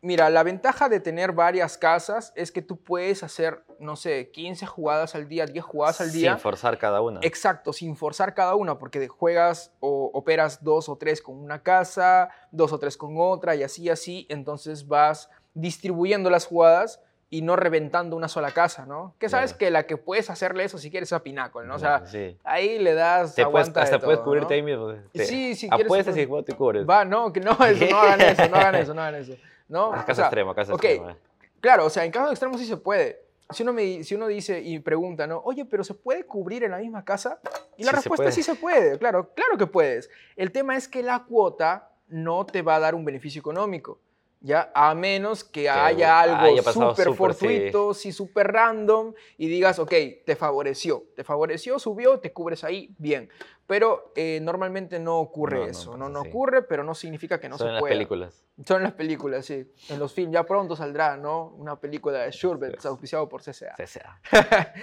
Mira, 0.02 0.30
la 0.30 0.44
ventaja 0.44 0.88
de 0.88 1.00
tener 1.00 1.32
varias 1.32 1.80
casas 1.80 2.32
es 2.36 2.52
que 2.52 2.62
tú 2.62 2.78
puedes 2.78 3.24
hacer, 3.24 3.64
no 3.80 3.96
sé, 3.96 4.30
15 4.30 4.68
jugadas 4.68 5.16
al 5.16 5.28
día, 5.28 5.48
10 5.48 5.66
jugadas 5.66 6.00
al 6.00 6.12
día. 6.12 6.34
Sin 6.34 6.42
forzar 6.42 6.78
cada 6.78 7.02
una. 7.02 7.22
Exacto, 7.24 7.74
sin 7.74 7.96
forzar 7.96 8.36
cada 8.36 8.54
una, 8.54 8.78
porque 8.78 9.08
juegas 9.08 9.74
o 9.80 10.12
operas 10.14 10.64
dos 10.64 10.90
o 10.90 10.98
tres 10.98 11.24
con 11.24 11.38
una 11.38 11.64
casa, 11.64 12.30
dos 12.52 12.72
o 12.72 12.78
tres 12.78 12.98
con 12.98 13.16
otra 13.18 13.56
y 13.56 13.64
así, 13.64 13.90
así, 13.90 14.28
entonces 14.30 14.88
vas 14.88 15.28
distribuyendo 15.56 16.30
las 16.30 16.46
jugadas 16.46 17.02
y 17.30 17.42
no 17.42 17.56
reventando 17.56 18.16
una 18.16 18.28
sola 18.28 18.52
casa, 18.52 18.86
¿no? 18.86 19.16
Que 19.20 19.30
sabes 19.30 19.52
Claro. 19.52 19.58
que 19.60 19.72
la 19.72 19.84
que 19.88 19.98
puedes 19.98 20.30
hacerle 20.30 20.64
eso 20.64 20.78
si 20.78 20.92
quieres 20.92 21.10
es 21.10 21.14
a 21.14 21.24
Pinnacle, 21.24 21.66
¿no? 21.66 21.76
O 21.76 21.80
sea, 21.80 22.06
sí. 22.06 22.38
ahí 22.44 22.78
le 22.80 22.94
das 22.94 23.36
Te 23.36 23.46
puedes, 23.46 23.74
de 23.74 23.82
hasta 23.82 24.00
puedes 24.00 24.20
todo, 24.20 24.26
cubrirte 24.26 24.50
¿no? 24.50 24.56
ahí 24.56 24.62
mismo. 24.62 24.94
Te- 25.12 25.26
Sí, 25.26 25.56
si 25.56 25.68
quieres, 25.68 25.86
Apuestas 25.88 26.16
pues. 26.16 26.28
y 26.28 26.44
te 26.44 26.54
cubres. 26.56 26.88
Va, 26.88 27.04
no, 27.04 27.34
que 27.34 27.40
no, 27.40 27.52
eso, 27.66 27.86
no 27.90 27.98
hagan 27.98 28.22
eso, 28.22 28.48
no 28.50 28.56
hagan 28.58 28.76
eso, 28.76 28.94
no 28.94 29.02
hagan 29.02 29.16
eso. 29.16 29.34
¿no? 29.68 29.94
Es 29.96 30.02
O 30.02 30.06
caso 30.06 30.16
sea, 30.16 30.26
extremo, 30.26 30.54
caso 30.54 30.74
ok, 30.76 30.84
extremo. 30.84 31.16
Claro, 31.60 31.86
o 31.86 31.90
sea, 31.90 32.06
en 32.06 32.12
caso 32.12 32.30
extremo 32.30 32.58
sí 32.58 32.66
se 32.66 32.78
puede. 32.78 33.22
Si 33.50 33.64
uno, 33.64 33.74
me, 33.74 34.04
si 34.04 34.16
uno 34.16 34.28
dice 34.28 34.60
y 34.62 34.80
pregunta, 34.80 35.28
¿no? 35.28 35.40
Oye, 35.46 35.66
pero 35.66 35.84
¿se 35.84 35.94
puede 35.94 36.26
cubrir 36.26 36.64
en 36.64 36.72
la 36.72 36.78
misma 36.78 37.04
casa? 37.04 37.40
Y 37.78 37.84
la 37.84 37.92
Sí 37.92 37.96
respuesta 37.98 38.30
es 38.30 38.36
sí 38.36 38.44
se 38.44 38.56
puede, 38.56 38.98
claro, 39.00 39.32
claro 39.36 39.58
que 39.58 39.68
puedes. 39.68 40.10
El 40.36 40.52
tema 40.52 40.76
es 40.76 40.88
que 40.88 41.04
la 41.04 41.24
cuota 41.26 41.90
no 42.08 42.46
te 42.46 42.62
va 42.62 42.76
a 42.76 42.80
dar 42.80 42.96
un 42.96 43.04
beneficio 43.06 43.40
económico, 43.40 44.00
¿ya? 44.42 44.72
A 44.76 44.94
menos 44.96 45.44
que 45.44 45.70
haya 45.70 46.20
algo 46.22 46.62
súper 46.64 47.08
sí. 47.10 47.14
fortuito, 47.14 47.94
sí, 47.94 48.12
súper 48.12 48.52
random, 48.52 49.14
y 49.38 49.48
digas, 49.48 49.80
ok, 49.80 49.94
te 50.26 50.36
favoreció, 50.36 51.04
te 51.16 51.24
favoreció, 51.24 51.80
subió, 51.80 52.20
te 52.20 52.32
cubres 52.34 52.64
ahí, 52.64 52.94
bien. 52.98 53.30
Pero 53.68 54.12
eh, 54.16 54.40
normalmente 54.44 55.00
no 55.00 55.18
ocurre 55.18 55.58
No, 55.58 55.64
no 55.66 55.72
eso, 55.72 55.98
no, 55.98 56.10
no 56.10 56.20
así. 56.20 56.30
ocurre, 56.30 56.62
pero 56.62 56.84
no 56.84 56.94
significa 56.94 57.40
que 57.40 57.50
no 57.50 57.58
Son 57.58 57.66
se 57.66 57.70
en 57.70 57.74
las 57.74 57.82
pueda. 57.82 57.94
películas. 57.96 58.44
Son 58.64 58.84
las 58.84 58.92
películas, 58.94 59.44
sí. 59.48 59.68
En 59.90 59.98
los 59.98 60.14
films. 60.14 60.32
Ya 60.32 60.44
pronto 60.44 60.76
saldrá, 60.76 61.18
¿no? 61.18 61.48
Una 61.58 61.76
película 61.80 62.20
de 62.20 62.30
Shurbet, 62.32 62.80
Sí. 62.80 62.88
auspiciado 62.88 63.28
por 63.28 63.42
CCA. 63.42 63.74
CCA. 63.76 64.22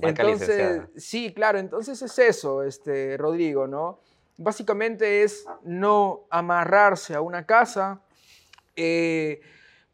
Entonces, 0.00 0.40
licenciada. 0.48 0.88
sí, 0.96 1.34
claro. 1.34 1.58
Entonces 1.58 2.00
es 2.02 2.18
eso, 2.20 2.62
este, 2.62 3.16
Rodrigo, 3.16 3.66
¿no? 3.66 3.98
Básicamente 4.36 5.22
es 5.24 5.44
no 5.64 6.26
amarrarse 6.30 7.14
a 7.14 7.20
una 7.20 7.44
casa, 7.46 8.00
eh, 8.76 9.40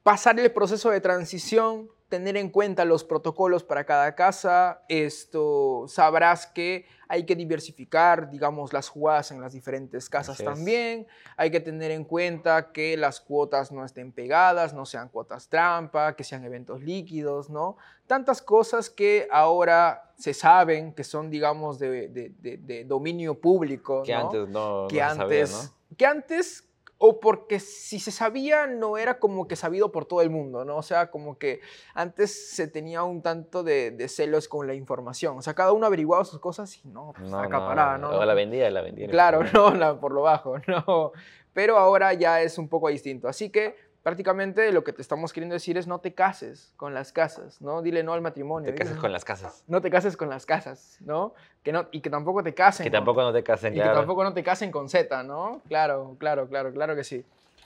pasar 0.03 0.39
el 0.39 0.51
proceso 0.53 0.91
de 0.91 1.01
transición, 1.01 1.91
tener 2.09 2.37
en 2.37 2.51
cuenta 2.51 2.85
los 2.85 3.03
protocolos 3.03 3.65
para 3.65 3.85
cada 3.85 4.15
casa. 4.15 4.83
Esto 4.89 5.87
sabrás 5.89 6.47
que 6.47 6.87
hay 7.09 7.25
que 7.25 7.35
diversificar, 7.35 8.31
digamos, 8.31 8.73
las 8.73 8.89
jugadas 8.89 9.33
en 9.33 9.41
las 9.41 9.53
diferentes 9.53 10.09
casas 10.09 10.39
también, 10.39 11.07
hay 11.37 11.51
que 11.51 11.59
tener 11.61 11.91
en 11.91 12.05
cuenta 12.05 12.71
que 12.73 12.97
las 12.97 13.21
cuotas 13.21 13.73
no 13.73 13.85
estén 13.85 14.13
pegadas, 14.13 14.73
no 14.73 14.87
sean 14.87 15.09
cuotas 15.09 15.49
trampa, 15.49 16.15
que 16.15 16.23
sean 16.23 16.45
eventos 16.45 16.81
líquidos, 16.83 17.51
¿no? 17.51 17.77
Tantas 18.07 18.41
cosas 18.41 18.89
que 18.89 19.27
ahora 19.33 20.13
se 20.17 20.33
saben 20.33 20.93
que 20.95 21.03
son, 21.05 21.29
digamos, 21.31 21.79
de, 21.81 22.09
de- 22.09 22.31
de- 22.39 22.57
de 22.59 22.85
dominio 22.85 23.41
público, 23.41 24.03
Que 24.05 24.13
¿no? 24.15 24.21
antes 24.27 24.49
no, 24.49 24.87
que 24.89 25.01
no 25.01 25.09
se 25.11 25.17
sabía, 25.17 25.43
antes, 25.43 25.53
¿no? 25.53 25.97
que 25.97 26.07
antes, 26.07 26.66
o 26.99 27.21
porque 27.21 27.61
si 27.61 27.99
se 28.01 28.11
sabía, 28.11 28.67
no 28.67 28.97
era 28.97 29.19
como 29.19 29.47
que 29.47 29.55
sabido 29.57 29.93
por 29.93 30.07
todo 30.07 30.23
el 30.23 30.31
mundo, 30.31 30.65
¿no? 30.65 30.77
O 30.79 30.83
sea, 30.83 31.11
como 31.11 31.39
que 31.39 31.61
antes 31.95 32.51
se 32.55 32.69
tenía 32.69 33.03
un 33.03 33.21
tanto 33.21 33.63
de, 33.63 33.91
de 33.91 34.09
celos 34.09 34.49
con 34.49 34.67
la 34.67 34.75
información. 34.75 35.37
O 35.37 35.43
sea, 35.43 35.55
cada 35.55 35.73
uno 35.73 35.85
averiguaba 35.87 36.25
sus 36.25 36.41
cosas 36.41 36.75
y 36.83 36.89
no, 36.89 37.13
pues 37.17 37.31
No, 37.31 37.39
acaparada, 37.41 37.99
¿no? 37.99 38.11
O 38.11 38.25
la 38.25 38.33
vendía, 38.35 38.71
la 38.71 38.81
vendía. 38.81 39.09
Claro, 39.09 39.41
no, 39.53 39.75
la- 39.75 40.01
por 40.01 40.13
lo 40.13 40.23
bajo, 40.23 40.57
no. 40.67 41.13
Pero 41.53 41.77
ahora 41.79 42.13
ya 42.15 42.41
es 42.43 42.59
un 42.59 42.69
poco 42.69 42.89
distinto. 42.89 43.29
Así 43.29 43.51
que 43.51 43.77
prácticamente 44.07 44.71
lo 44.71 44.85
que 44.85 44.93
te 44.93 45.03
estamos 45.03 45.33
queriendo 45.33 45.55
decir 45.55 45.77
es 45.77 45.89
no 45.89 45.99
te 45.99 46.15
cases 46.15 46.73
con 46.77 46.95
las 46.95 47.11
casas, 47.11 47.61
¿no? 47.61 47.83
Dile 47.83 48.05
no 48.05 48.13
al 48.13 48.21
matrimonio. 48.21 48.73
Te 48.73 48.85
dile- 48.85 49.01
con 49.01 49.11
las 49.11 49.25
casas. 49.25 49.65
No 49.67 49.81
te 49.81 49.91
cases 49.91 50.17
con 50.17 50.29
las 50.29 50.47
casas, 50.47 50.99
¿no? 51.01 51.35
Que 51.65 51.73
no 51.73 51.89
y 51.91 52.01
que 52.03 52.09
tampoco 52.09 52.45
te 52.45 52.55
casen. 52.55 52.85
Que 52.85 52.91
tampoco 52.93 53.21
no 53.23 53.33
te 53.33 53.43
casen, 53.43 53.75
y 53.75 53.81
que 53.81 53.83
tampoco 53.83 54.23
no 54.23 54.33
te 54.33 54.45
casen 54.45 54.71
con 54.71 54.89
Z, 54.89 55.25
¿no? 55.25 55.61
Claro, 55.67 56.15
claro, 56.21 56.47
claro, 56.47 56.73
claro 56.73 56.95
que 56.95 57.03
sí. 57.03 57.25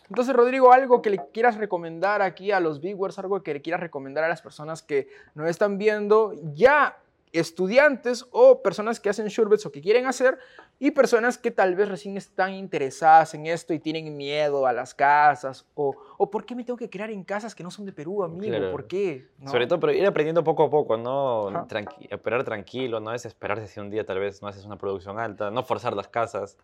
Entonces, 0.08 0.34
Rodrigo, 0.34 0.72
algo 0.72 1.02
que 1.02 1.10
le 1.10 1.20
quieras 1.30 1.58
recomendar 1.58 2.22
aquí 2.22 2.52
a 2.52 2.58
los 2.58 2.80
viewers, 2.80 3.18
algo 3.18 3.42
que 3.42 3.52
le 3.52 3.60
quieras 3.60 3.82
recomendar 3.82 4.24
a 4.24 4.28
las 4.28 4.40
personas 4.40 4.80
que 4.80 5.08
nos 5.34 5.46
están 5.46 5.76
viendo, 5.76 6.32
ya 6.54 6.96
estudiantes 7.32 8.26
o 8.32 8.62
personas 8.62 9.00
que 9.00 9.08
hacen 9.08 9.26
Shurbets 9.28 9.66
o 9.66 9.72
que 9.72 9.80
quieren 9.80 10.06
hacer, 10.06 10.38
y 10.78 10.90
personas 10.90 11.38
que 11.38 11.50
tal 11.50 11.74
vez 11.74 11.88
recién 11.88 12.16
están 12.16 12.52
interesadas 12.54 13.34
en 13.34 13.46
esto 13.46 13.72
y 13.74 13.78
tienen 13.78 14.16
miedo 14.16 14.66
a 14.66 14.72
las 14.72 14.94
casas, 14.94 15.66
o, 15.74 15.94
o 16.18 16.30
¿por 16.30 16.44
qué 16.44 16.54
me 16.54 16.64
tengo 16.64 16.76
que 16.76 16.88
crear 16.90 17.10
en 17.10 17.22
casas 17.24 17.54
que 17.54 17.62
no 17.62 17.70
son 17.70 17.86
de 17.86 17.92
Perú, 17.92 18.22
amigo? 18.22 18.46
Claro. 18.56 18.70
¿Por 18.72 18.86
qué? 18.86 19.28
¿No? 19.38 19.50
Sobre 19.50 19.66
todo, 19.66 19.78
pero 19.80 19.92
ir 19.92 20.06
aprendiendo 20.06 20.42
poco 20.42 20.64
a 20.64 20.70
poco, 20.70 20.96
no. 20.96 21.50
Tranqui- 21.68 22.12
operar 22.14 22.44
tranquilo, 22.44 23.00
no 23.00 23.10
desesperarse 23.10 23.66
si 23.66 23.78
un 23.80 23.90
día 23.90 24.04
tal 24.04 24.18
vez 24.18 24.42
no 24.42 24.48
haces 24.48 24.64
una 24.64 24.76
producción 24.78 25.18
alta, 25.18 25.50
no 25.50 25.62
forzar 25.62 25.94
las 25.94 26.08
casas. 26.08 26.56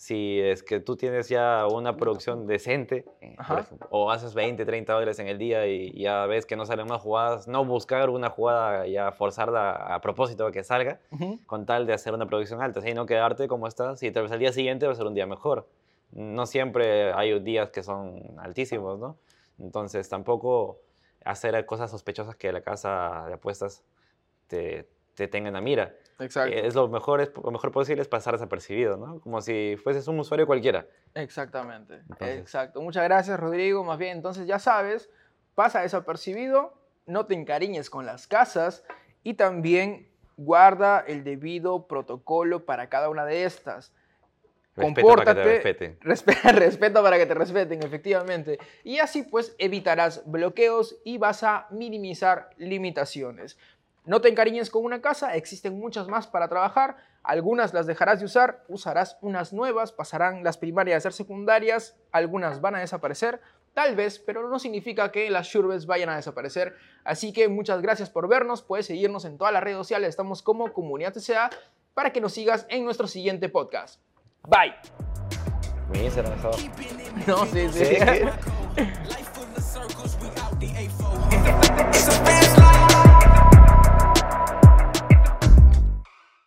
Si 0.00 0.40
es 0.40 0.62
que 0.62 0.80
tú 0.80 0.96
tienes 0.96 1.28
ya 1.28 1.66
una 1.66 1.94
producción 1.94 2.46
decente, 2.46 3.04
por 3.46 3.58
ejemplo, 3.58 3.86
o 3.90 4.10
haces 4.10 4.32
20, 4.32 4.64
30 4.64 4.94
dólares 4.94 5.18
en 5.18 5.28
el 5.28 5.36
día 5.36 5.66
y 5.66 5.92
ya 5.92 6.24
ves 6.24 6.46
que 6.46 6.56
no 6.56 6.64
salen 6.64 6.86
más 6.86 7.02
jugadas, 7.02 7.46
no 7.46 7.66
buscar 7.66 8.08
una 8.08 8.30
jugada 8.30 8.86
ya 8.86 9.12
forzarla 9.12 9.72
a 9.72 10.00
propósito 10.00 10.46
de 10.46 10.52
que 10.52 10.64
salga, 10.64 11.00
Ujú. 11.10 11.38
con 11.44 11.66
tal 11.66 11.86
de 11.86 11.92
hacer 11.92 12.14
una 12.14 12.24
producción 12.24 12.62
alta, 12.62 12.80
sino 12.80 13.04
quedarte 13.04 13.46
como 13.46 13.66
estás 13.66 14.02
y 14.02 14.10
tal 14.10 14.22
vez 14.22 14.32
al 14.32 14.38
día 14.38 14.54
siguiente 14.54 14.86
va 14.86 14.92
a 14.92 14.94
ser 14.94 15.06
un 15.06 15.12
día 15.12 15.26
mejor. 15.26 15.68
No 16.12 16.46
siempre 16.46 17.12
hay 17.12 17.38
días 17.40 17.68
que 17.68 17.82
son 17.82 18.22
altísimos, 18.38 18.98
¿no? 18.98 19.18
Entonces 19.58 20.08
tampoco 20.08 20.78
hacer 21.26 21.66
cosas 21.66 21.90
sospechosas 21.90 22.36
que 22.36 22.50
la 22.52 22.62
casa 22.62 23.24
de 23.26 23.34
apuestas 23.34 23.84
te, 24.46 24.88
te 25.14 25.28
tenga 25.28 25.48
en 25.48 25.54
la 25.54 25.60
mira. 25.60 25.94
Exacto. 26.20 26.54
Es 26.54 26.74
lo 26.74 26.88
mejor, 26.88 27.20
es, 27.20 27.30
lo 27.42 27.50
mejor 27.50 27.72
posible 27.72 28.02
es 28.02 28.08
pasar 28.08 28.34
desapercibido, 28.34 28.96
¿no? 28.96 29.20
Como 29.20 29.40
si 29.40 29.76
fueses 29.82 30.06
un 30.08 30.18
usuario 30.20 30.46
cualquiera. 30.46 30.86
Exactamente. 31.14 31.96
Entonces- 32.10 32.38
Exacto. 32.38 32.80
Muchas 32.82 33.04
gracias, 33.04 33.38
Rodrigo. 33.40 33.82
Más 33.84 33.98
bien, 33.98 34.16
entonces 34.18 34.46
ya 34.46 34.58
sabes, 34.58 35.10
pasa 35.54 35.80
desapercibido, 35.80 36.74
no 37.06 37.26
te 37.26 37.34
encariñes 37.34 37.90
con 37.90 38.06
las 38.06 38.26
casas 38.26 38.84
y 39.22 39.34
también 39.34 40.08
guarda 40.36 41.00
el 41.06 41.24
debido 41.24 41.86
protocolo 41.86 42.64
para 42.64 42.88
cada 42.88 43.08
una 43.08 43.24
de 43.24 43.44
estas. 43.44 43.92
Respeta 44.76 44.76
para 44.76 44.86
que 44.86 44.94
te 44.94 45.02
Compórtate. 45.02 45.44
respeten. 45.44 45.98
Respeta, 46.00 46.52
respeta 46.52 47.02
para 47.02 47.18
que 47.18 47.26
te 47.26 47.34
respeten, 47.34 47.82
efectivamente. 47.82 48.58
Y 48.84 48.98
así 48.98 49.22
pues 49.24 49.54
evitarás 49.58 50.22
bloqueos 50.30 50.96
y 51.04 51.18
vas 51.18 51.42
a 51.42 51.66
minimizar 51.70 52.50
limitaciones. 52.56 53.58
No 54.04 54.20
te 54.20 54.28
encariñes 54.28 54.70
con 54.70 54.84
una 54.84 55.02
casa, 55.02 55.36
existen 55.36 55.78
muchas 55.78 56.08
más 56.08 56.26
para 56.26 56.48
trabajar, 56.48 56.96
algunas 57.22 57.74
las 57.74 57.86
dejarás 57.86 58.20
de 58.20 58.24
usar, 58.24 58.64
usarás 58.68 59.18
unas 59.20 59.52
nuevas, 59.52 59.92
pasarán 59.92 60.42
las 60.42 60.56
primarias 60.56 60.96
a 60.96 61.00
ser 61.00 61.12
secundarias, 61.12 61.98
algunas 62.10 62.62
van 62.62 62.76
a 62.76 62.80
desaparecer, 62.80 63.42
tal 63.74 63.96
vez, 63.96 64.18
pero 64.18 64.48
no 64.48 64.58
significa 64.58 65.12
que 65.12 65.30
las 65.30 65.48
shurbes 65.48 65.84
vayan 65.86 66.08
a 66.08 66.16
desaparecer. 66.16 66.74
Así 67.04 67.32
que 67.32 67.48
muchas 67.48 67.82
gracias 67.82 68.08
por 68.08 68.26
vernos, 68.26 68.62
puedes 68.62 68.86
seguirnos 68.86 69.26
en 69.26 69.36
todas 69.36 69.52
las 69.52 69.62
redes 69.62 69.76
sociales, 69.76 70.08
estamos 70.08 70.42
como 70.42 70.72
Comunidad 70.72 71.12
TCA, 71.12 71.50
para 71.92 72.10
que 72.10 72.22
nos 72.22 72.32
sigas 72.32 72.64
en 72.70 72.84
nuestro 72.84 73.06
siguiente 73.06 73.50
podcast. 73.50 74.00
Bye. 74.48 74.74
No, 77.26 77.44